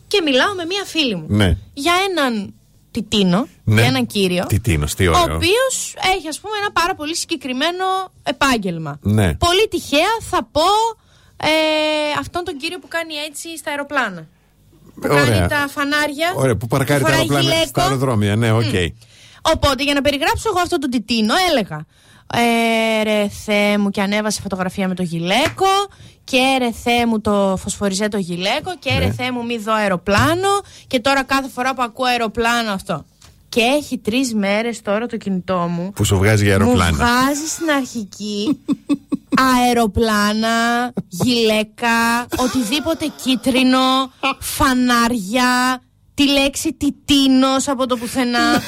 και 0.08 0.22
μιλάω 0.22 0.54
με 0.56 0.66
μία 0.66 0.84
φίλη 0.86 1.16
μου. 1.16 1.26
Ναι. 1.30 1.58
Για 1.74 1.94
έναν 2.10 2.54
τιτίνο, 3.02 3.48
Ναι. 3.64 3.74
για 3.82 3.86
έναν 3.90 4.06
κύριο. 4.06 4.46
Τι 4.46 4.60
τίνος, 4.60 4.94
τι 4.96 5.08
Ο 5.08 5.20
ωραίο. 5.24 5.36
οποίος 5.36 5.96
έχει, 6.16 6.28
ας 6.28 6.40
πούμε, 6.40 6.54
ένα 6.62 6.72
πάρα 6.72 6.96
πολύ 6.96 7.16
συγκεκριμένο 7.16 7.86
επάγγελμα. 8.24 9.00
Ναι. 9.02 9.34
Πολύ 9.36 9.68
τυχαία 9.68 10.14
θα 10.30 10.48
πω 10.52 10.62
ε, 11.38 11.50
αυτόν 12.20 12.44
τον 12.44 12.58
κύριο 12.58 12.80
που 12.80 12.88
κάνει 12.88 13.14
έτσι 13.30 13.58
στα 13.58 13.70
αεροπλάνα. 13.70 14.28
Που 15.02 15.08
Ωραία. 15.12 15.26
κάνει 15.26 15.48
τα 15.48 15.68
φανάρια. 15.70 16.34
Ωραία, 16.36 16.56
που 16.56 16.68
παρκάρει 16.68 17.00
τα 17.04 17.06
φοράει 17.06 17.20
αεροπλάνα 17.22 17.50
γιλέκο. 17.50 17.68
στα 17.68 17.84
αεροδρόμια. 17.84 18.36
Ναι, 18.36 18.52
οκ. 18.52 18.64
Οπότε 19.56 19.84
για 19.84 19.94
να 19.94 20.02
περιγράψω 20.02 20.50
εγώ 20.50 20.60
αυτόν 20.60 20.80
τον 20.80 20.90
τιτίνο 20.90 21.34
έλεγα 21.50 21.86
ε, 22.34 23.04
ρε 23.04 23.28
Θεέ 23.46 23.78
μου 23.78 23.90
και 23.90 24.02
ανέβασε 24.02 24.42
φωτογραφία 24.42 24.88
με 24.88 24.96
το 24.96 25.04
γιλέκο 25.04 25.66
και 26.24 26.56
ρε 26.58 26.72
Θεέ 26.72 27.06
μου 27.06 27.22
το 27.22 27.58
φωσφοριζέ 27.62 28.08
το 28.08 28.18
γυλαίκο 28.18 28.72
και 28.80 28.98
ρε 29.00 29.06
Ναι. 29.06 29.12
Θεέ 29.14 29.32
μου 29.32 29.46
μη 29.46 29.58
δω 29.58 29.74
αεροπλάνο 29.74 30.50
και 30.88 31.00
τώρα 31.00 31.24
κάθε 31.24 31.50
φορά 31.50 31.74
που 31.74 31.82
ακούω 31.82 32.06
αεροπλάνο 32.06 32.72
αυτό. 32.72 33.06
Και 33.50 33.62
έχει 33.62 33.98
τρεις 33.98 34.34
μέρες 34.34 34.82
τώρα 34.82 35.06
το 35.06 35.18
κινητό 35.18 35.58
μου. 35.58 35.92
Που 35.96 36.04
σου 36.04 36.18
βγάζει 36.18 36.44
για 36.46 36.56
Μου 36.60 36.64
αεροπλάνα. 36.64 36.92
βγάζει 36.98 37.48
στην 37.48 37.70
αρχική 37.70 38.60
αεροπλάνα, 39.68 40.94
γυλαίκα, 41.08 42.26
οτιδήποτε 42.38 43.06
κίτρινο, 43.24 44.12
φανάρια, 44.40 45.82
τη 46.14 46.28
λέξη 46.30 46.74
τιτίνος 46.74 47.68
από 47.68 47.86
το 47.88 47.98
πουθενά. 47.98 48.62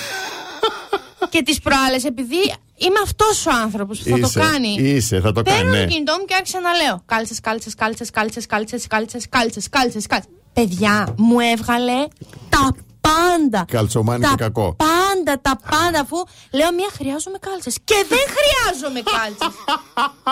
και 1.31 1.41
τις 1.43 1.59
προάλλες, 1.59 2.03
επειδή 2.03 2.35
Είμαι 2.79 2.99
αυτός 3.03 3.45
ο 3.45 3.49
άνθρωπος 3.63 3.99
που 3.99 4.09
θα 4.09 4.19
το 4.19 4.29
κάνει. 4.39 4.75
Είσαι, 4.79 5.19
θα 5.19 5.31
το 5.31 5.41
κάνει. 5.41 5.57
Παίρνω 5.57 5.75
ναι. 5.77 5.85
κινητό 5.85 6.15
μου 6.19 6.25
και 6.25 6.35
άρχισα 6.35 6.59
να 6.59 6.73
λέω 6.73 7.01
κάλτσες, 7.05 7.39
κάλτσες, 7.39 7.75
κάλτσες, 7.75 8.09
κάλτσες, 8.11 8.45
κάλτσες, 8.47 8.87
κάλτσες, 8.87 9.27
κάλτσες, 9.69 10.07
κάλτσες. 10.07 10.33
Παιδιά, 10.53 11.13
μου 11.17 11.39
έβγαλε 11.39 12.07
τα 12.49 12.75
πάντα. 13.01 13.65
Καλτσομάνι 13.67 14.25
και 14.25 14.35
κακό. 14.37 14.75
Πάντα, 14.75 15.41
τα 15.41 15.59
πάντα, 15.69 15.99
αφού 15.99 16.17
λέω 16.51 16.73
μία 16.73 16.89
χρειάζομαι 16.91 17.37
κάλτσες. 17.39 17.77
Και 17.83 18.05
δεν 18.09 18.25
χρειάζομαι 18.37 19.01
κάλτσες. 19.15 19.55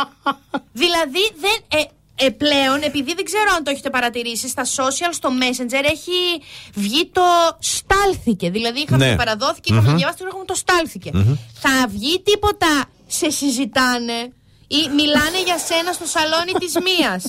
δηλαδή, 0.81 1.23
δεν, 1.39 1.81
ε, 1.81 1.83
ε, 2.25 2.29
πλέον, 2.29 2.79
επειδή 2.89 3.13
δεν 3.13 3.25
ξέρω 3.25 3.49
αν 3.57 3.63
το 3.63 3.69
έχετε 3.71 3.89
παρατηρήσει, 3.89 4.47
στα 4.47 4.63
social, 4.77 5.11
στο 5.19 5.29
Messenger 5.41 5.83
έχει 5.95 6.17
βγει 6.73 7.09
το 7.17 7.21
στάλθηκε. 7.59 8.49
Δηλαδή 8.49 8.79
είχαμε 8.79 9.05
Ναι. 9.05 9.11
το 9.11 9.17
παραδόθηκε, 9.17 9.67
είχαμε 9.73 9.81
Μμμ. 9.81 9.91
το 9.91 9.97
διαβάσει, 9.97 10.17
τώρα 10.17 10.29
έχουμε 10.33 10.45
το 10.45 10.55
στάλθηκε. 10.63 11.09
Μμμ. 11.13 11.35
Θα 11.63 11.73
βγει 11.89 12.21
τίποτα 12.29 12.71
σε 13.07 13.29
συζητάνε 13.29 14.19
ή 14.67 14.79
μιλάνε 14.99 15.39
για 15.45 15.57
σένα 15.57 15.91
στο 15.97 16.05
σαλόνι 16.13 16.51
της 16.61 16.73
μίας. 16.87 17.23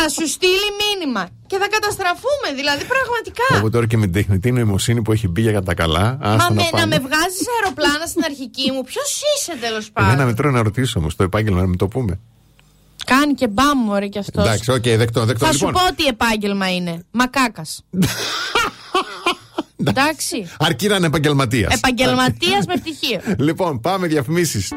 θα 0.00 0.08
σου 0.08 0.26
στείλει 0.28 0.68
μήνυμα 0.82 1.28
και 1.46 1.56
θα 1.62 1.68
καταστραφούμε, 1.68 2.48
δηλαδή 2.60 2.84
πραγματικά. 2.94 3.46
Εγώ 3.58 3.70
τώρα 3.70 3.86
και 3.86 3.96
με 3.96 4.04
την 4.04 4.12
τεχνητή 4.12 4.52
νοημοσύνη 4.52 5.02
που 5.02 5.12
έχει 5.12 5.28
μπει 5.28 5.40
για 5.40 5.62
τα 5.62 5.74
καλά. 5.74 6.18
Μα 6.20 6.30
Άστα 6.30 6.52
με, 6.52 6.62
να 6.62 6.64
να 6.64 6.70
πάνε. 6.70 6.86
με 6.86 6.98
βγάζεις 7.06 7.44
αεροπλάνα 7.54 8.06
στην 8.06 8.22
αρχική 8.24 8.70
μου, 8.72 8.82
ποιος 8.82 9.20
είσαι 9.36 9.52
τέλος 9.60 9.90
Εμένα 9.94 10.12
πάντων; 10.12 10.26
με 10.26 10.34
τρώει 10.34 10.52
να 10.52 10.62
ρωτήσω 10.62 10.98
όμως 11.00 11.16
το 11.16 11.22
επάγγελμα 11.22 11.60
να 11.60 11.66
μην 11.66 11.78
το 11.78 11.88
πούμε. 11.88 12.20
Κάνει 13.06 13.34
και 13.34 13.48
μπαμ, 13.48 13.78
μωρέ 13.78 14.06
κι 14.06 14.18
αυτός. 14.18 14.44
Εντάξει, 14.44 14.70
οκ, 14.70 14.82
δεκτό, 14.82 15.24
δεκτό. 15.24 15.46
Θα 15.46 15.52
λοιπόν, 15.52 15.68
σου 15.68 15.86
πω 15.86 15.94
τι 15.94 16.04
επάγγελμα 16.04 16.74
είναι. 16.74 17.04
Μακάκας. 17.10 17.82
Εντάξει. 19.80 20.48
αρκεί 20.58 20.86
να 20.86 20.96
είναι 20.96 21.06
επαγγελματίας. 21.06 21.74
Επαγγελματίας 21.74 22.66
με 22.66 22.74
πτυχίο. 22.74 23.20
λοιπόν, 23.46 23.80
πάμε 23.80 24.06
διαφημίσεις. 24.06 24.72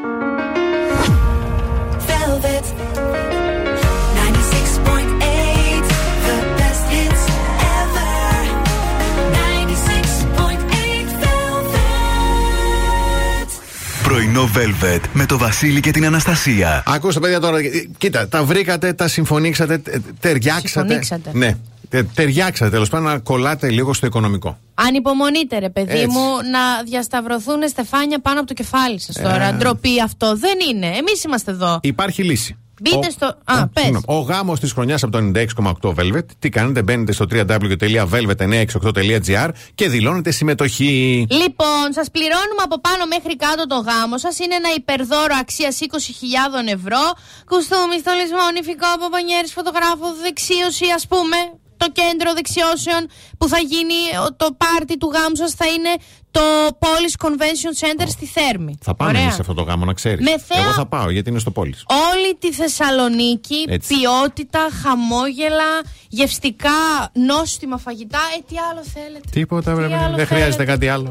Πρωινό 14.20 14.50
Velvet 14.56 15.00
με 15.14 15.26
το 15.26 15.38
Βασίλη 15.38 15.80
και 15.80 15.92
την 15.92 16.06
Αναστασία. 16.06 16.84
Ακούστε, 16.86 17.20
παιδιά, 17.20 17.40
τώρα. 17.40 17.58
ε, 17.58 17.64
Κοίτα, 17.98 18.28
τα 18.28 18.44
βρήκατε, 18.44 18.94
τα 18.94 19.08
συμφωνήξατε, 19.08 19.78
τε- 19.78 20.02
ταιριάξατε. 20.20 20.68
Συμφωνήξατε. 20.70 21.32
Ναι. 21.34 21.56
τε- 21.90 22.06
ταιριάξατε 22.14 22.70
τέλος 22.72 22.90
πάντων 22.90 23.06
να 23.12 23.20
κολλάτε 23.20 23.70
λίγο 23.70 23.94
στο 23.94 24.06
οικονομικό. 24.06 24.60
Ανυπομονείτε, 24.74 25.60
ρε 25.60 25.70
παιδί 25.70 25.92
Έτσι. 25.92 26.08
μου, 26.08 26.22
να 26.52 26.84
διασταυρωθούν 26.86 27.68
στεφάνια 27.70 28.20
πάνω 28.20 28.40
από 28.40 28.48
το 28.48 28.54
κεφάλι 28.54 29.00
σας 29.00 29.16
τώρα. 29.16 29.44
Ε. 29.44 29.52
Ντροπή 29.54 30.02
αυτό. 30.02 30.36
Δεν 30.38 30.58
είναι. 30.74 30.86
Εμείς 30.86 31.24
είμαστε 31.24 31.52
εδώ. 31.52 31.80
Υπάρχει 31.82 32.24
λύση. 32.24 32.58
Μπείτε 32.82 32.98
Ο- 32.98 33.12
στο. 33.12 33.26
Α, 33.26 33.68
πες. 33.68 33.84
Συγγνώμη. 33.84 34.04
Ο 34.08 34.20
γάμος 34.20 34.60
της 34.60 34.72
χρονιάς 34.72 35.04
από 35.04 35.12
το 35.12 35.18
96,8 35.18 35.94
Velvet. 35.98 36.26
Τι 36.40 36.50
κάνετε, 36.50 36.82
μπαίνετε 36.84 37.12
στο 37.12 37.26
www.velvet968.gr 37.32 39.50
και 39.76 39.90
δηλώνετε 39.90 40.32
συμμετοχή. 40.32 41.26
Λοιπόν, 41.30 41.94
σας 41.94 42.12
πληρώνουμε 42.12 42.62
από 42.64 42.80
πάνω 42.80 43.06
μέχρι 43.06 43.36
κάτω 43.36 43.68
το 43.68 43.76
γάμο 43.76 44.18
σας. 44.18 44.40
Είναι 44.40 44.56
ένα 44.56 44.70
υπερδώρο 44.76 45.36
αξίας 45.40 45.80
20.000 45.82 46.68
ευρώ. 46.78 47.02
Κουστούμι, 47.50 48.00
στολισμό, 48.00 48.50
νηφικό, 48.54 48.88
παπανιέρη, 49.00 49.48
φωτογράφο, 49.48 50.06
δεξίωση, 50.24 50.86
ας 50.96 51.08
πούμε. 51.08 51.38
Το 51.82 51.88
κέντρο 52.00 52.30
δεξιώσεων 52.34 53.02
που 53.38 53.48
θα 53.48 53.58
γίνει 53.72 54.00
ο- 54.26 54.34
το 54.42 54.48
πάρτι 54.64 54.98
του 54.98 55.12
γάμου 55.14 55.36
σας 55.36 55.52
θα 55.54 55.66
είναι 55.68 55.94
το 56.32 56.42
Polish 56.84 57.26
Convention 57.26 57.74
Center 57.84 58.08
στη 58.08 58.26
Θέρμη. 58.26 58.78
Θα 58.82 58.96
πάμε 58.96 59.10
Ωραία. 59.10 59.22
εμείς 59.22 59.34
σε 59.36 59.42
αυτό 59.42 59.54
το 59.54 59.62
γάμο, 59.62 59.86
να 59.86 59.94
ξέρεις. 59.94 60.26
Με 60.30 60.36
θέα- 60.48 60.64
Εγώ 60.64 60.72
θα 60.72 60.86
πάω 60.86 61.10
γιατί 61.10 61.30
είναι 61.30 61.40
στο 61.40 61.52
πόλη. 61.52 61.76
Όλη 62.14 62.36
τη 62.40 62.52
Θεσσαλονίκη, 62.54 63.66
Έτσι. 63.68 63.88
ποιότητα, 63.96 64.68
χαμόγελα, 64.84 65.72
γευστικά, 66.10 66.80
νόστιμα 67.14 67.78
φαγητά. 67.78 68.20
Ε, 68.38 68.42
τι 68.48 68.56
άλλο 68.72 68.84
θέλετε; 68.94 69.30
Τίποτα, 69.32 69.76
βρε, 69.76 69.86
Τι 69.86 69.92
παιδί, 69.92 70.04
άλλο 70.04 70.16
δεν 70.16 70.26
χρειάζεται 70.28 70.52
θέλετε; 70.52 70.72
κάτι 70.72 70.88
άλλο. 70.90 71.10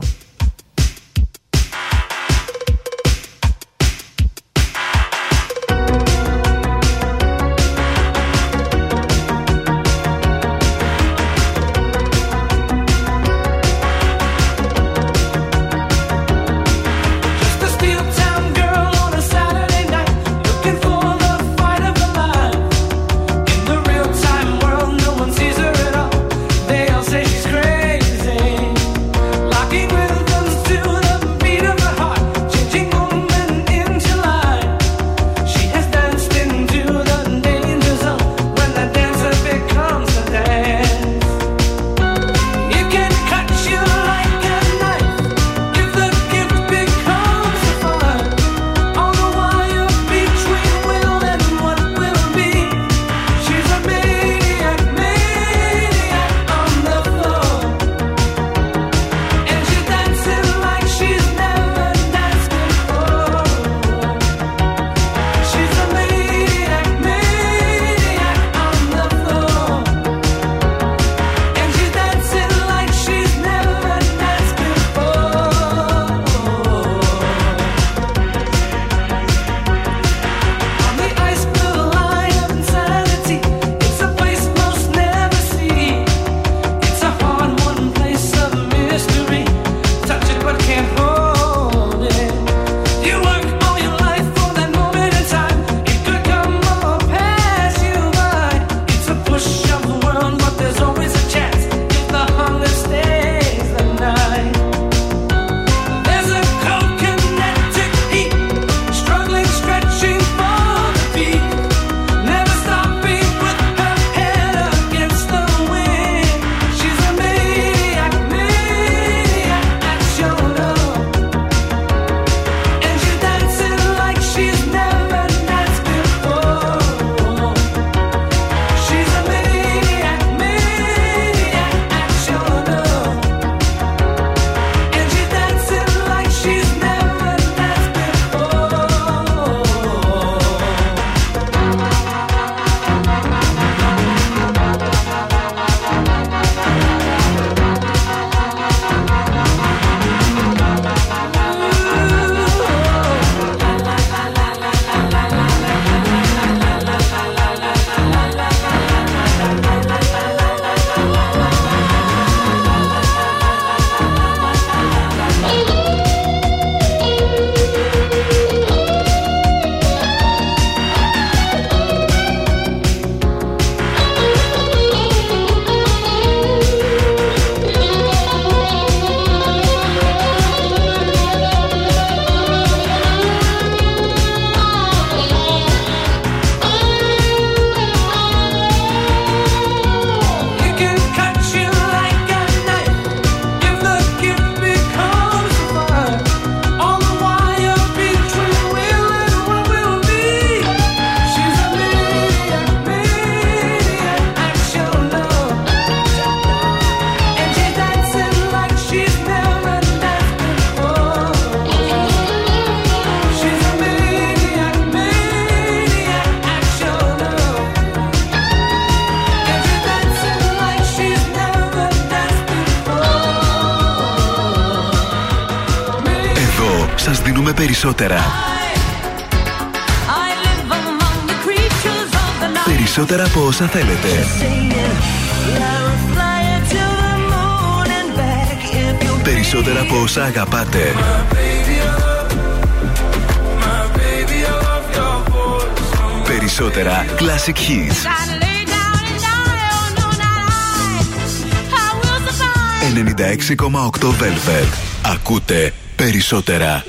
Ακούτε 255.38 255.72
περισσότερα. 255.96 256.84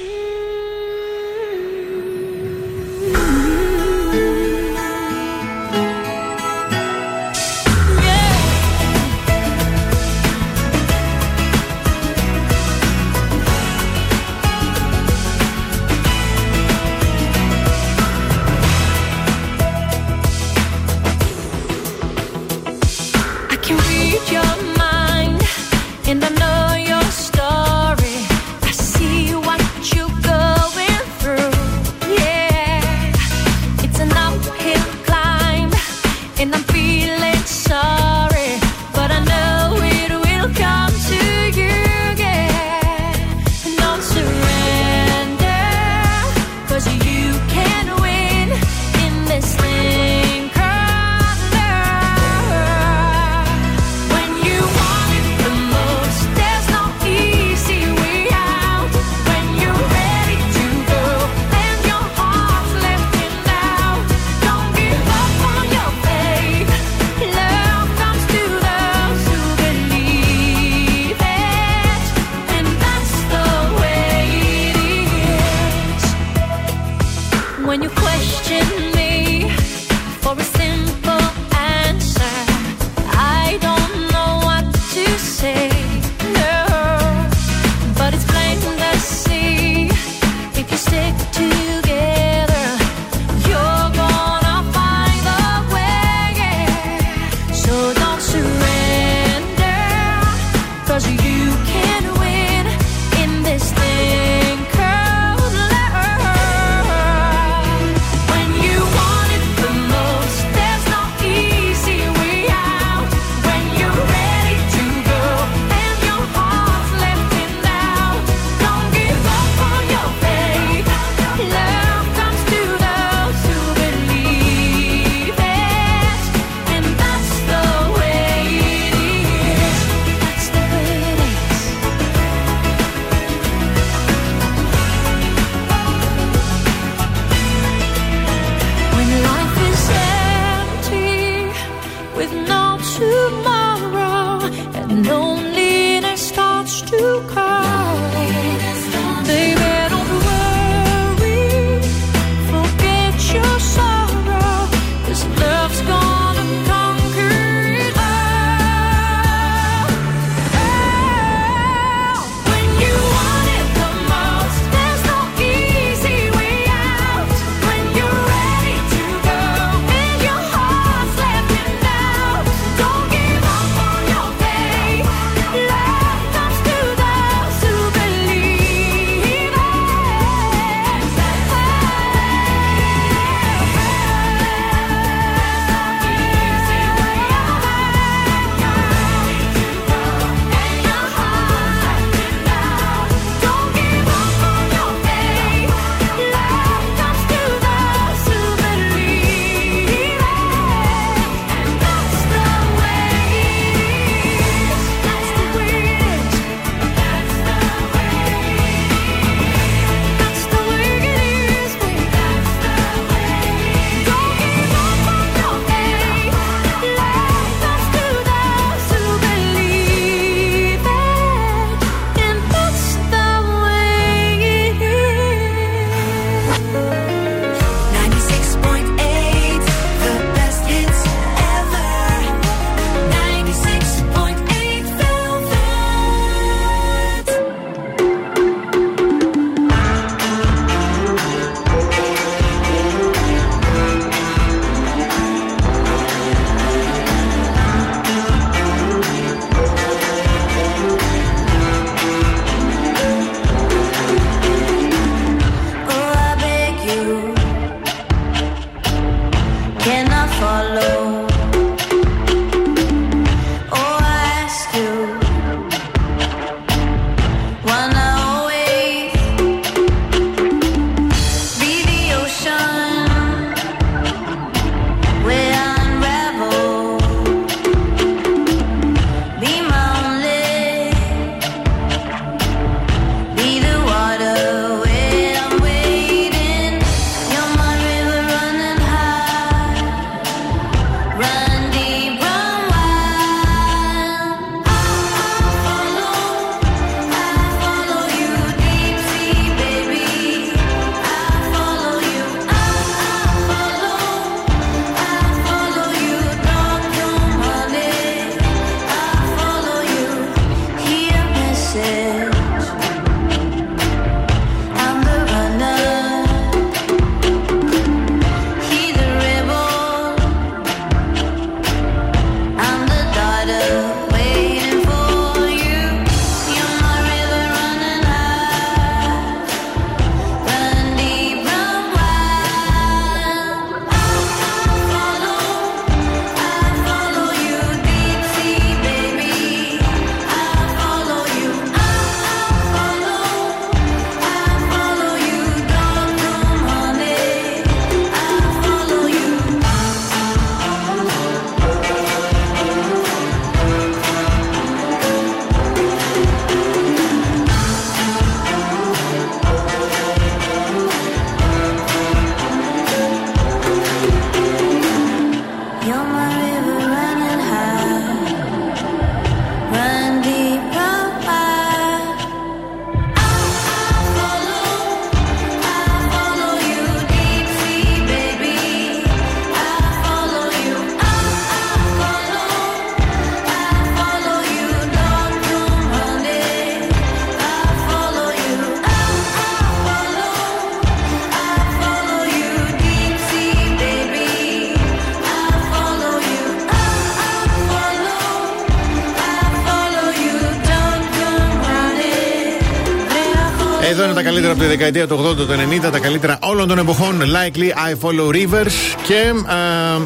Εδώ 403.90 404.04
είναι 404.04 404.14
τα 404.14 404.24
καλύτερα 404.24 404.52
από 404.52 404.62
τη 404.62 404.68
δεκαετία 404.68 405.08
του 405.08 405.20
80, 405.32 405.36
του 405.36 405.48
90, 405.88 405.92
τα 405.92 406.00
καλύτερα 406.00 406.40
όλων 406.42 406.68
των 406.68 406.78
εποχών. 406.78 407.22
Lykke 407.22 407.70
Li 407.70 407.90
I 407.90 407.94
Follow 408.02 408.28
Rivers 408.36 408.72
και 409.08 409.34
α, 409.54 409.56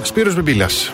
Σπύρος 0.01 0.35
Μπιμπίλας. 0.35 0.91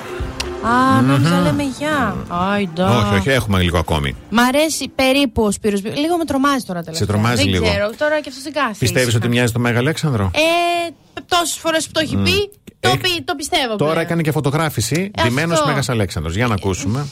Α, 0.98 1.01
νόμιζα 1.01 1.42
λέμε 1.42 1.64
γεια. 1.77 2.16
Άιντα. 2.27 2.98
Όχι, 2.98 3.16
όχι, 3.16 3.30
έχουμε 3.30 3.61
λίγο 3.61 3.77
ακόμη. 3.77 4.16
Μ' 4.30 4.40
αρέσει 4.40 4.92
περίπου 4.95 5.43
ο 5.43 5.51
Σπύρος 5.51 5.82
Μπι- 5.82 5.98
Λίγο 5.98 6.18
με 6.18 6.26
τρομάζει 6.26 6.64
τώρα 6.66 6.84
τελευταία. 6.84 7.08
τρομάζει 7.08 7.35
Δεν 7.43 7.48
λίγο. 7.51 7.66
ξέρω, 7.66 7.90
τώρα 7.98 8.19
και 8.22 8.30
αυτό 8.30 8.42
δεν 8.43 8.53
κάθεται. 8.53 8.77
Πιστεύεις 8.80 9.16
ότι 9.16 9.27
μοιάζει 9.27 9.51
το 9.53 9.59
Μέγα 9.59 9.77
Αλέξανδρο; 9.77 10.32
Ε, 10.34 10.92
τόσες 11.27 11.58
φορές 11.58 11.85
που 11.85 11.92
το 11.92 12.00
έχει 12.00 12.18
Μμ. 12.18 12.24
πει, 12.24 12.50
το, 12.80 12.90
πει, 13.01 13.22
το 13.26 13.35
πιστεύω. 13.35 13.76
Τώρα 13.76 13.92
πλέον. 13.92 14.06
έκανε 14.06 14.22
και 14.22 14.32
φωτογράφηση. 14.32 15.11
Ε, 15.18 15.24
Ντυμένος 15.24 15.53
αυτό. 15.58 15.68
Μέγας 15.69 15.90
Αλέξανδρος. 15.90 16.35
Για 16.35 16.48
να 16.48 16.53
ακούσουμε. 16.53 17.06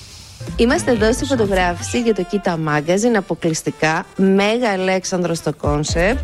Είμαστε 0.56 0.92
εδώ 0.92 1.14
στη 1.14 1.26
φωτογράφηση 1.26 2.02
για 2.02 2.14
το 2.16 2.26
Kita 2.32 2.52
Magazine 2.52 3.16
αποκλειστικά. 3.18 4.06
Μέγα 4.18 4.70
Αλέξανδρο 4.74 5.34
στο 5.34 5.54
concept. 5.54 6.20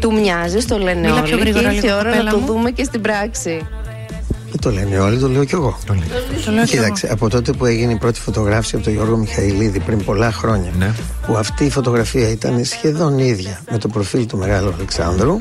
Του 0.00 0.12
μοιάζει, 0.12 0.64
το 0.64 0.78
λένε 0.78 1.00
Μίλα 1.00 1.14
όλοι. 1.14 1.22
πιο 1.28 1.38
γρήγορα 1.38 1.68
και 1.68 1.74
ήρθε 1.74 1.86
η 1.86 1.90
λίγο, 1.90 1.98
ώρα 1.98 2.08
να 2.10 2.16
κοπέλα 2.16 2.30
το 2.30 2.38
μου. 2.38 2.46
δούμε 2.46 2.70
και 2.70 2.84
στην 2.84 3.00
πράξη. 3.00 3.66
Δεν 4.50 4.60
το 4.60 4.70
λένε 4.70 4.98
όλοι, 4.98 5.18
το 5.18 5.28
λέω 5.28 5.44
κι 5.44 5.54
εγώ. 5.54 5.78
Το 5.86 5.94
λέω 6.52 6.64
κι 6.64 6.70
Κοίταξε, 6.70 7.08
από 7.12 7.28
τότε 7.28 7.52
που 7.52 7.66
έγινε 7.66 7.92
η 7.92 7.96
πρώτη 7.96 8.20
φωτογράφηση 8.20 8.74
από 8.74 8.84
τον 8.84 8.92
Γιώργο 8.92 9.16
Μιχαηλίδη 9.16 9.78
πριν 9.80 10.04
πολλά 10.04 10.32
χρόνια, 10.32 10.70
Ναι. 10.78 10.90
που 11.26 11.36
αυτή 11.36 11.64
η 11.64 11.70
φωτογραφία 11.70 12.28
ήταν 12.28 12.64
σχεδόν 12.64 13.18
ίδια 13.18 13.60
με 13.70 13.78
το 13.78 13.88
προφίλ 13.88 14.26
του 14.26 14.36
Μεγάλου 14.38 14.72
Αλεξάνδρου, 14.74 15.32
α, 15.32 15.38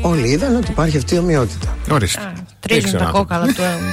όλοι 0.00 0.28
είδαν 0.28 0.56
ότι 0.56 0.70
υπάρχει 0.70 0.96
αυτή 0.96 1.14
η 1.14 1.18
ομοιότητα. 1.18 1.76
Ορίστε. 1.90 2.32
Τρίζουν 2.60 2.98
τα 2.98 3.04
κόκαλα 3.12 3.46
του 3.46 3.62
έμου. 3.72 3.92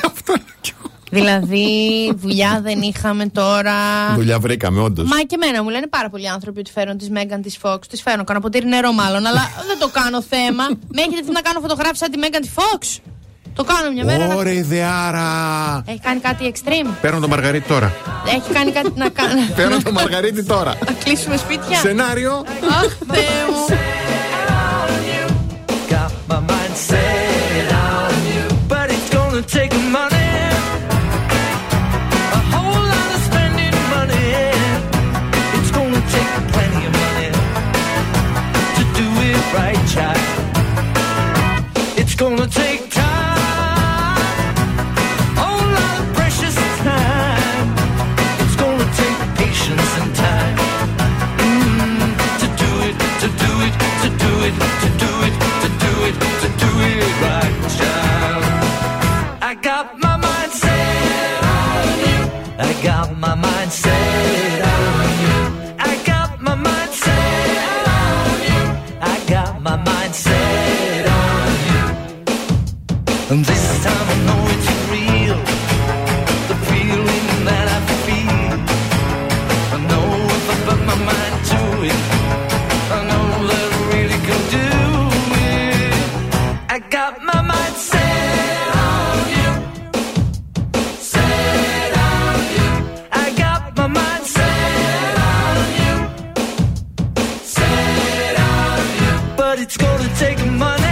Δηλαδή, 1.13 1.67
δουλειά 2.15 2.59
δεν 2.63 2.81
είχαμε 2.81 3.25
τώρα. 3.27 3.73
Δουλειά 4.15 4.39
βρήκαμε, 4.39 4.81
όντως. 4.81 5.09
Μα 5.09 5.17
και 5.21 5.37
εμένα 5.41 5.63
μου 5.63 5.69
λένε 5.69 5.87
πάρα 5.87 6.09
πολλοί 6.09 6.29
άνθρωποι 6.29 6.59
ότι 6.59 6.71
φέρουν 6.71 6.97
τη 6.97 7.09
Μέγαν 7.11 7.41
τη 7.41 7.55
Fox. 7.61 7.79
Τη 7.89 7.97
φέρνω, 8.01 8.23
κάνω 8.23 8.39
ποτήρι 8.39 8.65
νερό 8.67 8.91
μάλλον, 8.91 9.25
αλλά 9.25 9.41
δεν 9.69 9.77
το 9.79 9.87
κάνω 9.87 10.21
θέμα. 10.21 10.63
Με 10.67 11.01
έχετε 11.01 11.21
δει 11.25 11.31
να 11.31 11.41
κάνω 11.41 11.59
φωτογράφηση 11.59 11.99
σαν 12.03 12.11
τη 12.11 12.17
Μέγαν 12.17 12.41
τη 12.41 12.49
Fox. 12.55 12.99
Το 13.55 13.63
κάνω 13.63 13.91
μια 13.91 14.03
μέρα. 14.03 14.27
να- 14.27 14.35
Ωραία, 14.35 14.53
ιδεάρα. 14.53 15.83
Έχει 15.87 15.99
κάνει 15.99 16.19
κάτι 16.19 16.53
extreme; 16.55 16.89
Παίρνω 17.01 17.19
το 17.19 17.27
Μαργαρίτη 17.27 17.67
τώρα. 17.67 17.93
Έχει 18.27 18.53
κάνει 18.53 18.71
κάτι 18.71 18.91
να 18.95 19.09
κάνει. 19.19 19.41
Παίρνω 19.55 19.77
το 19.83 19.91
Μαργαρίτη 19.91 20.43
τώρα. 20.43 20.73
Να 20.85 20.91
κλείσουμε 21.03 21.37
σπίτια; 21.37 21.77
Σενάριο. 21.77 22.31
Αχ, 22.69 22.97
Θεέ 23.11 23.23
μου. 23.49 23.77
My 63.23 63.35
mind 63.35 63.52
take 100.23 100.45
money. 100.51 100.82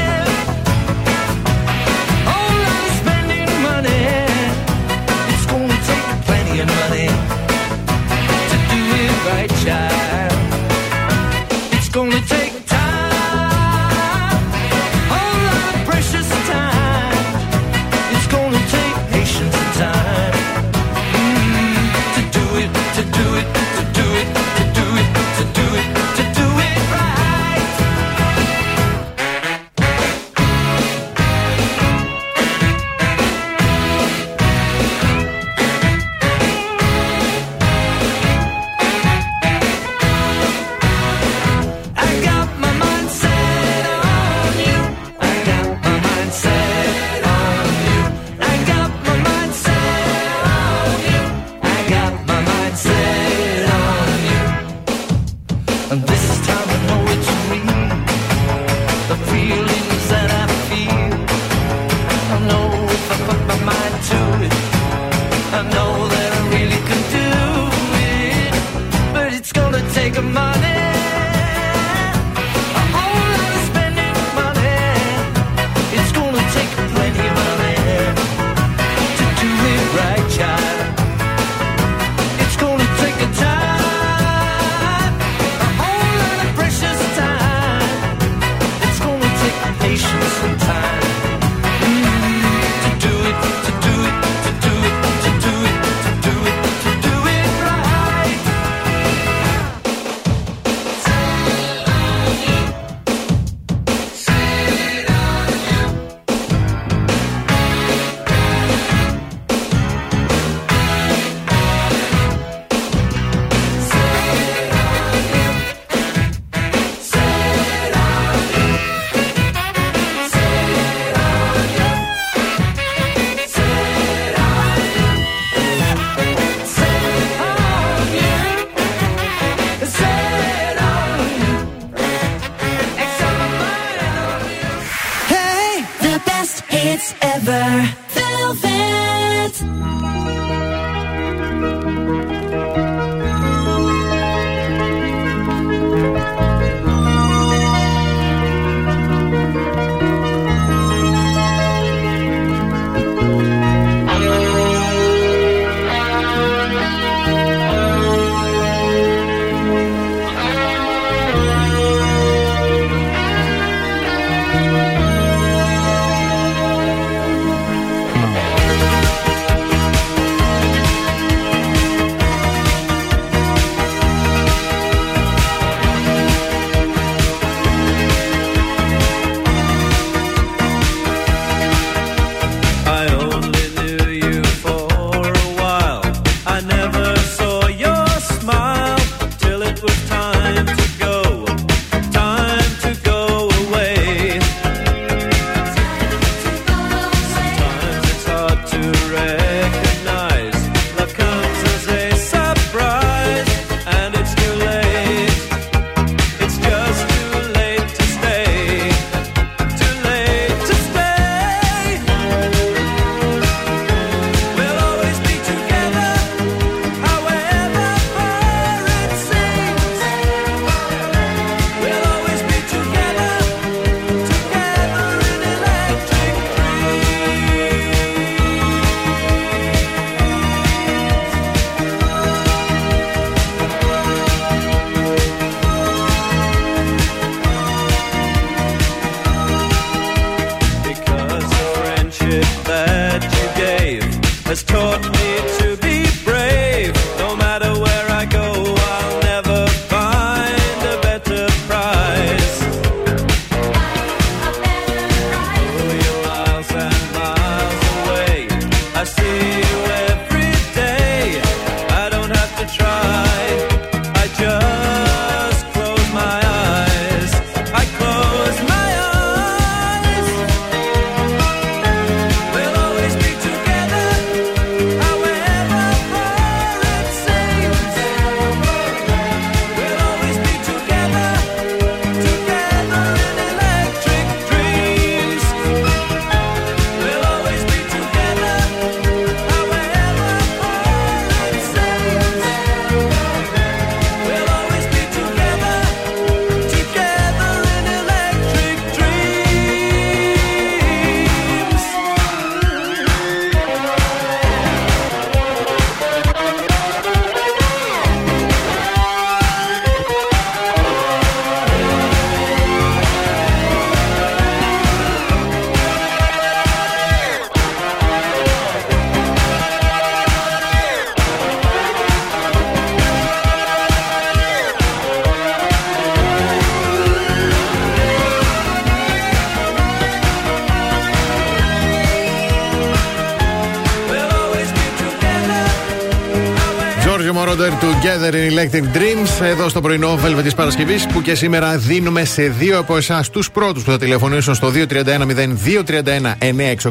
Together 338.32 338.50
in 338.50 338.54
Electric 338.58 338.84
Dreams 338.98 339.42
εδώ 339.42 339.70
στο 339.70 339.82
πρωινό 339.82 340.20
Velvet 340.26 340.44
της 340.44 340.56
Παρασκευής 340.56 341.06
που 341.08 341.22
και 341.22 341.36
σήμερα 341.36 341.78
δίνουμε 341.78 342.26
σε 342.26 342.48
δύο 342.48 342.80
από 342.80 342.98
εσάς 342.98 343.30
τους 343.30 343.52
πρώτους 343.52 343.84
που 343.84 343.92
θα 343.92 343.98
τηλεφωνήσουν 343.98 344.56
στο 344.56 344.70
231-0231-968 344.70 344.76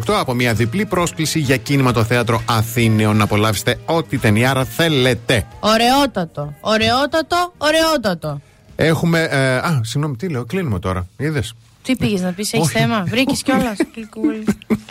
από 0.07 0.35
μια 0.35 0.55
διπλή 0.55 0.87
πρόσκληση 0.87 1.39
για 1.39 1.57
κίνημα 1.57 1.93
το 1.93 2.05
θέατρο 2.05 2.43
Αθήνεων 2.49 3.17
να 3.17 3.25
απολαύσετε 3.25 3.79
ό,τι 3.85 4.19
ταινιάρα 4.19 4.65
θέλετε. 4.65 5.47
Ωραιότατο. 5.61 6.55
Ωραιότατο. 6.61 7.53
Ωραιότατο. 7.59 8.41
Έχουμε. 8.77 9.23
ε, 9.31 9.57
α, 9.57 9.81
συγγνώμη, 9.83 10.17
τι 10.17 10.29
λέω, 10.29 10.45
κλείνουμε 10.45 10.79
τώρα. 10.79 11.07
Είδες; 11.17 11.55
Τι 11.83 11.97
πήγες 11.97 12.21
να 12.21 12.33
πεις, 12.33 12.53
έχεις 12.53 12.67
Όχι. 12.67 12.79
θέμα; 12.79 13.05
Βρήκες 13.09 13.43
κιόλας. 13.45 13.77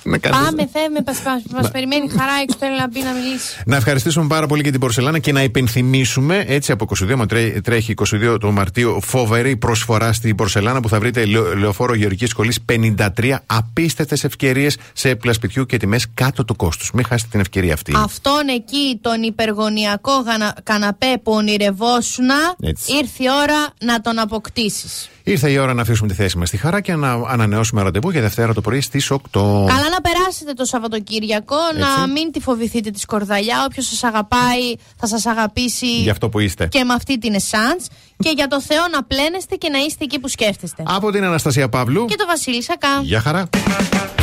Να 0.10 0.18
κάνεις- 0.18 0.40
Πάμε, 0.40 0.70
θέμε, 0.74 1.00
μας 1.06 1.64
Μα- 1.64 1.70
περιμένει 1.70 2.10
χαρά 2.10 2.34
έξω. 2.44 2.58
Θέλει 2.60 2.78
να 2.78 2.88
μπει 2.88 3.00
να 3.02 3.12
μιλήσει. 3.12 3.62
Να 3.66 3.76
ευχαριστήσουμε 3.76 4.28
πάρα 4.28 4.48
πολύ 4.48 4.64
και 4.64 4.72
την 4.72 4.80
Πορσελάνα 4.80 5.20
και 5.20 5.32
να 5.32 5.44
υπενθυμίσουμε 5.44 6.44
έτσι 6.48 6.72
από 6.72 6.84
22, 6.84 7.16
μα 7.16 7.26
τρέ- 7.26 7.62
τρέχει 7.64 7.92
22 7.92 8.38
του 8.40 8.52
Μαρτίου, 8.54 9.02
φοβερή 9.02 9.58
προσφορά 9.58 10.14
στην 10.14 10.36
Πορσελάνα 10.36 10.80
που 10.80 10.90
θα 10.90 11.00
βρείτε 11.00 11.26
λεω- 11.26 11.56
λεωφόρο 11.58 11.94
Γεωργικής 11.96 12.30
Σχολής 12.30 12.62
53 12.62 13.40
απίστευτες 13.46 14.24
ευκαιρίες 14.24 14.78
σε 14.94 15.10
έπλα 15.10 15.34
σπιτιού 15.34 15.66
και 15.66 15.78
τιμές 15.78 16.06
κάτω 16.14 16.46
του 16.46 16.56
κόστου. 16.56 16.86
Μην 16.94 17.06
χάσετε 17.06 17.30
την 17.32 17.40
ευκαιρία 17.40 17.74
αυτή. 17.74 17.94
Αυτόν 17.96 18.48
εκεί 18.56 19.00
τον 19.02 19.22
υπεργονιακό 19.24 20.12
γανα- 20.26 20.56
καναπέ 20.64 21.20
που 21.24 21.32
ονειρευόσουνα 21.32 22.36
Έτσι. 22.62 22.92
ήρθε 22.96 23.24
η 23.24 23.28
ώρα 23.44 23.68
να 23.80 24.02
τον 24.02 24.20
αποκτήσεις. 24.20 25.10
Ήρθε 25.30 25.50
η 25.52 25.58
ώρα 25.58 25.74
να 25.74 25.82
αφήσουμε 25.82 26.08
τη 26.08 26.14
θέση 26.14 26.38
μας 26.38 26.48
στη 26.48 26.58
χαρά 26.58 26.82
και 26.82 26.96
να 26.96 27.12
ανανεώσουμε 27.12 27.82
ραντεβού 27.82 28.10
για 28.10 28.22
Δευτέρα 28.22 28.54
το 28.54 28.62
πρωί 28.62 28.82
στις 28.82 29.12
8. 29.12 29.18
Καλά 29.32 29.90
να 29.92 30.02
περάσετε 30.02 30.54
το 30.56 30.66
Σαββατοκύριακο, 30.66 31.56
να 31.78 32.08
μην 32.08 32.32
τη 32.32 32.40
φοβηθείτε 32.40 32.90
τη 32.90 33.00
σκορδαλιά. 33.00 33.66
Όποιος 33.70 33.86
σας 33.86 34.04
αγαπάει 34.04 34.76
θα 34.98 35.08
σας 35.08 35.26
αγαπήσει 35.26 35.86
Για 36.02 36.12
αυτό 36.12 36.30
που 36.30 36.40
είστε. 36.40 36.68
και 36.68 36.84
με 36.84 36.94
αυτή 36.94 37.18
την 37.18 37.34
εσάντ. 37.34 37.80
Και 38.24 38.32
για 38.36 38.48
το 38.48 38.62
Θεό 38.62 38.84
να 38.92 39.04
πλένεστε 39.04 39.56
και 39.56 39.70
να 39.70 39.78
είστε 39.78 40.04
εκεί 40.04 40.20
που 40.20 40.28
σκέφτεστε. 40.28 40.84
Από 40.88 41.12
την 41.12 41.24
Αναστασία 41.24 41.70
Παύλου. 41.70 42.06
Και 42.06 42.16
το 42.16 42.26
Βασίλη 42.28 42.64
Σακά. 42.64 43.02
Γεια 43.02 43.20
χαρά. 43.22 43.50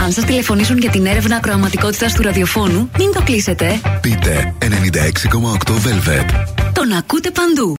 Αν 0.01 0.13
σας 0.13 0.25
τηλεφωνήσουν 0.25 0.79
για 0.79 0.91
την 0.91 1.07
έρευνα 1.07 1.37
ακροαματικότητας 1.37 2.15
του 2.15 2.23
ραδιοφώνου, 2.23 2.91
μην 2.99 3.13
το 3.13 3.23
κλείσετε. 3.25 3.81
Πείτε 4.01 4.55
96,8 4.59 5.73
Velvet. 5.73 6.29
Τον 6.73 6.93
ακούτε 6.93 7.31
παντού. 7.31 7.75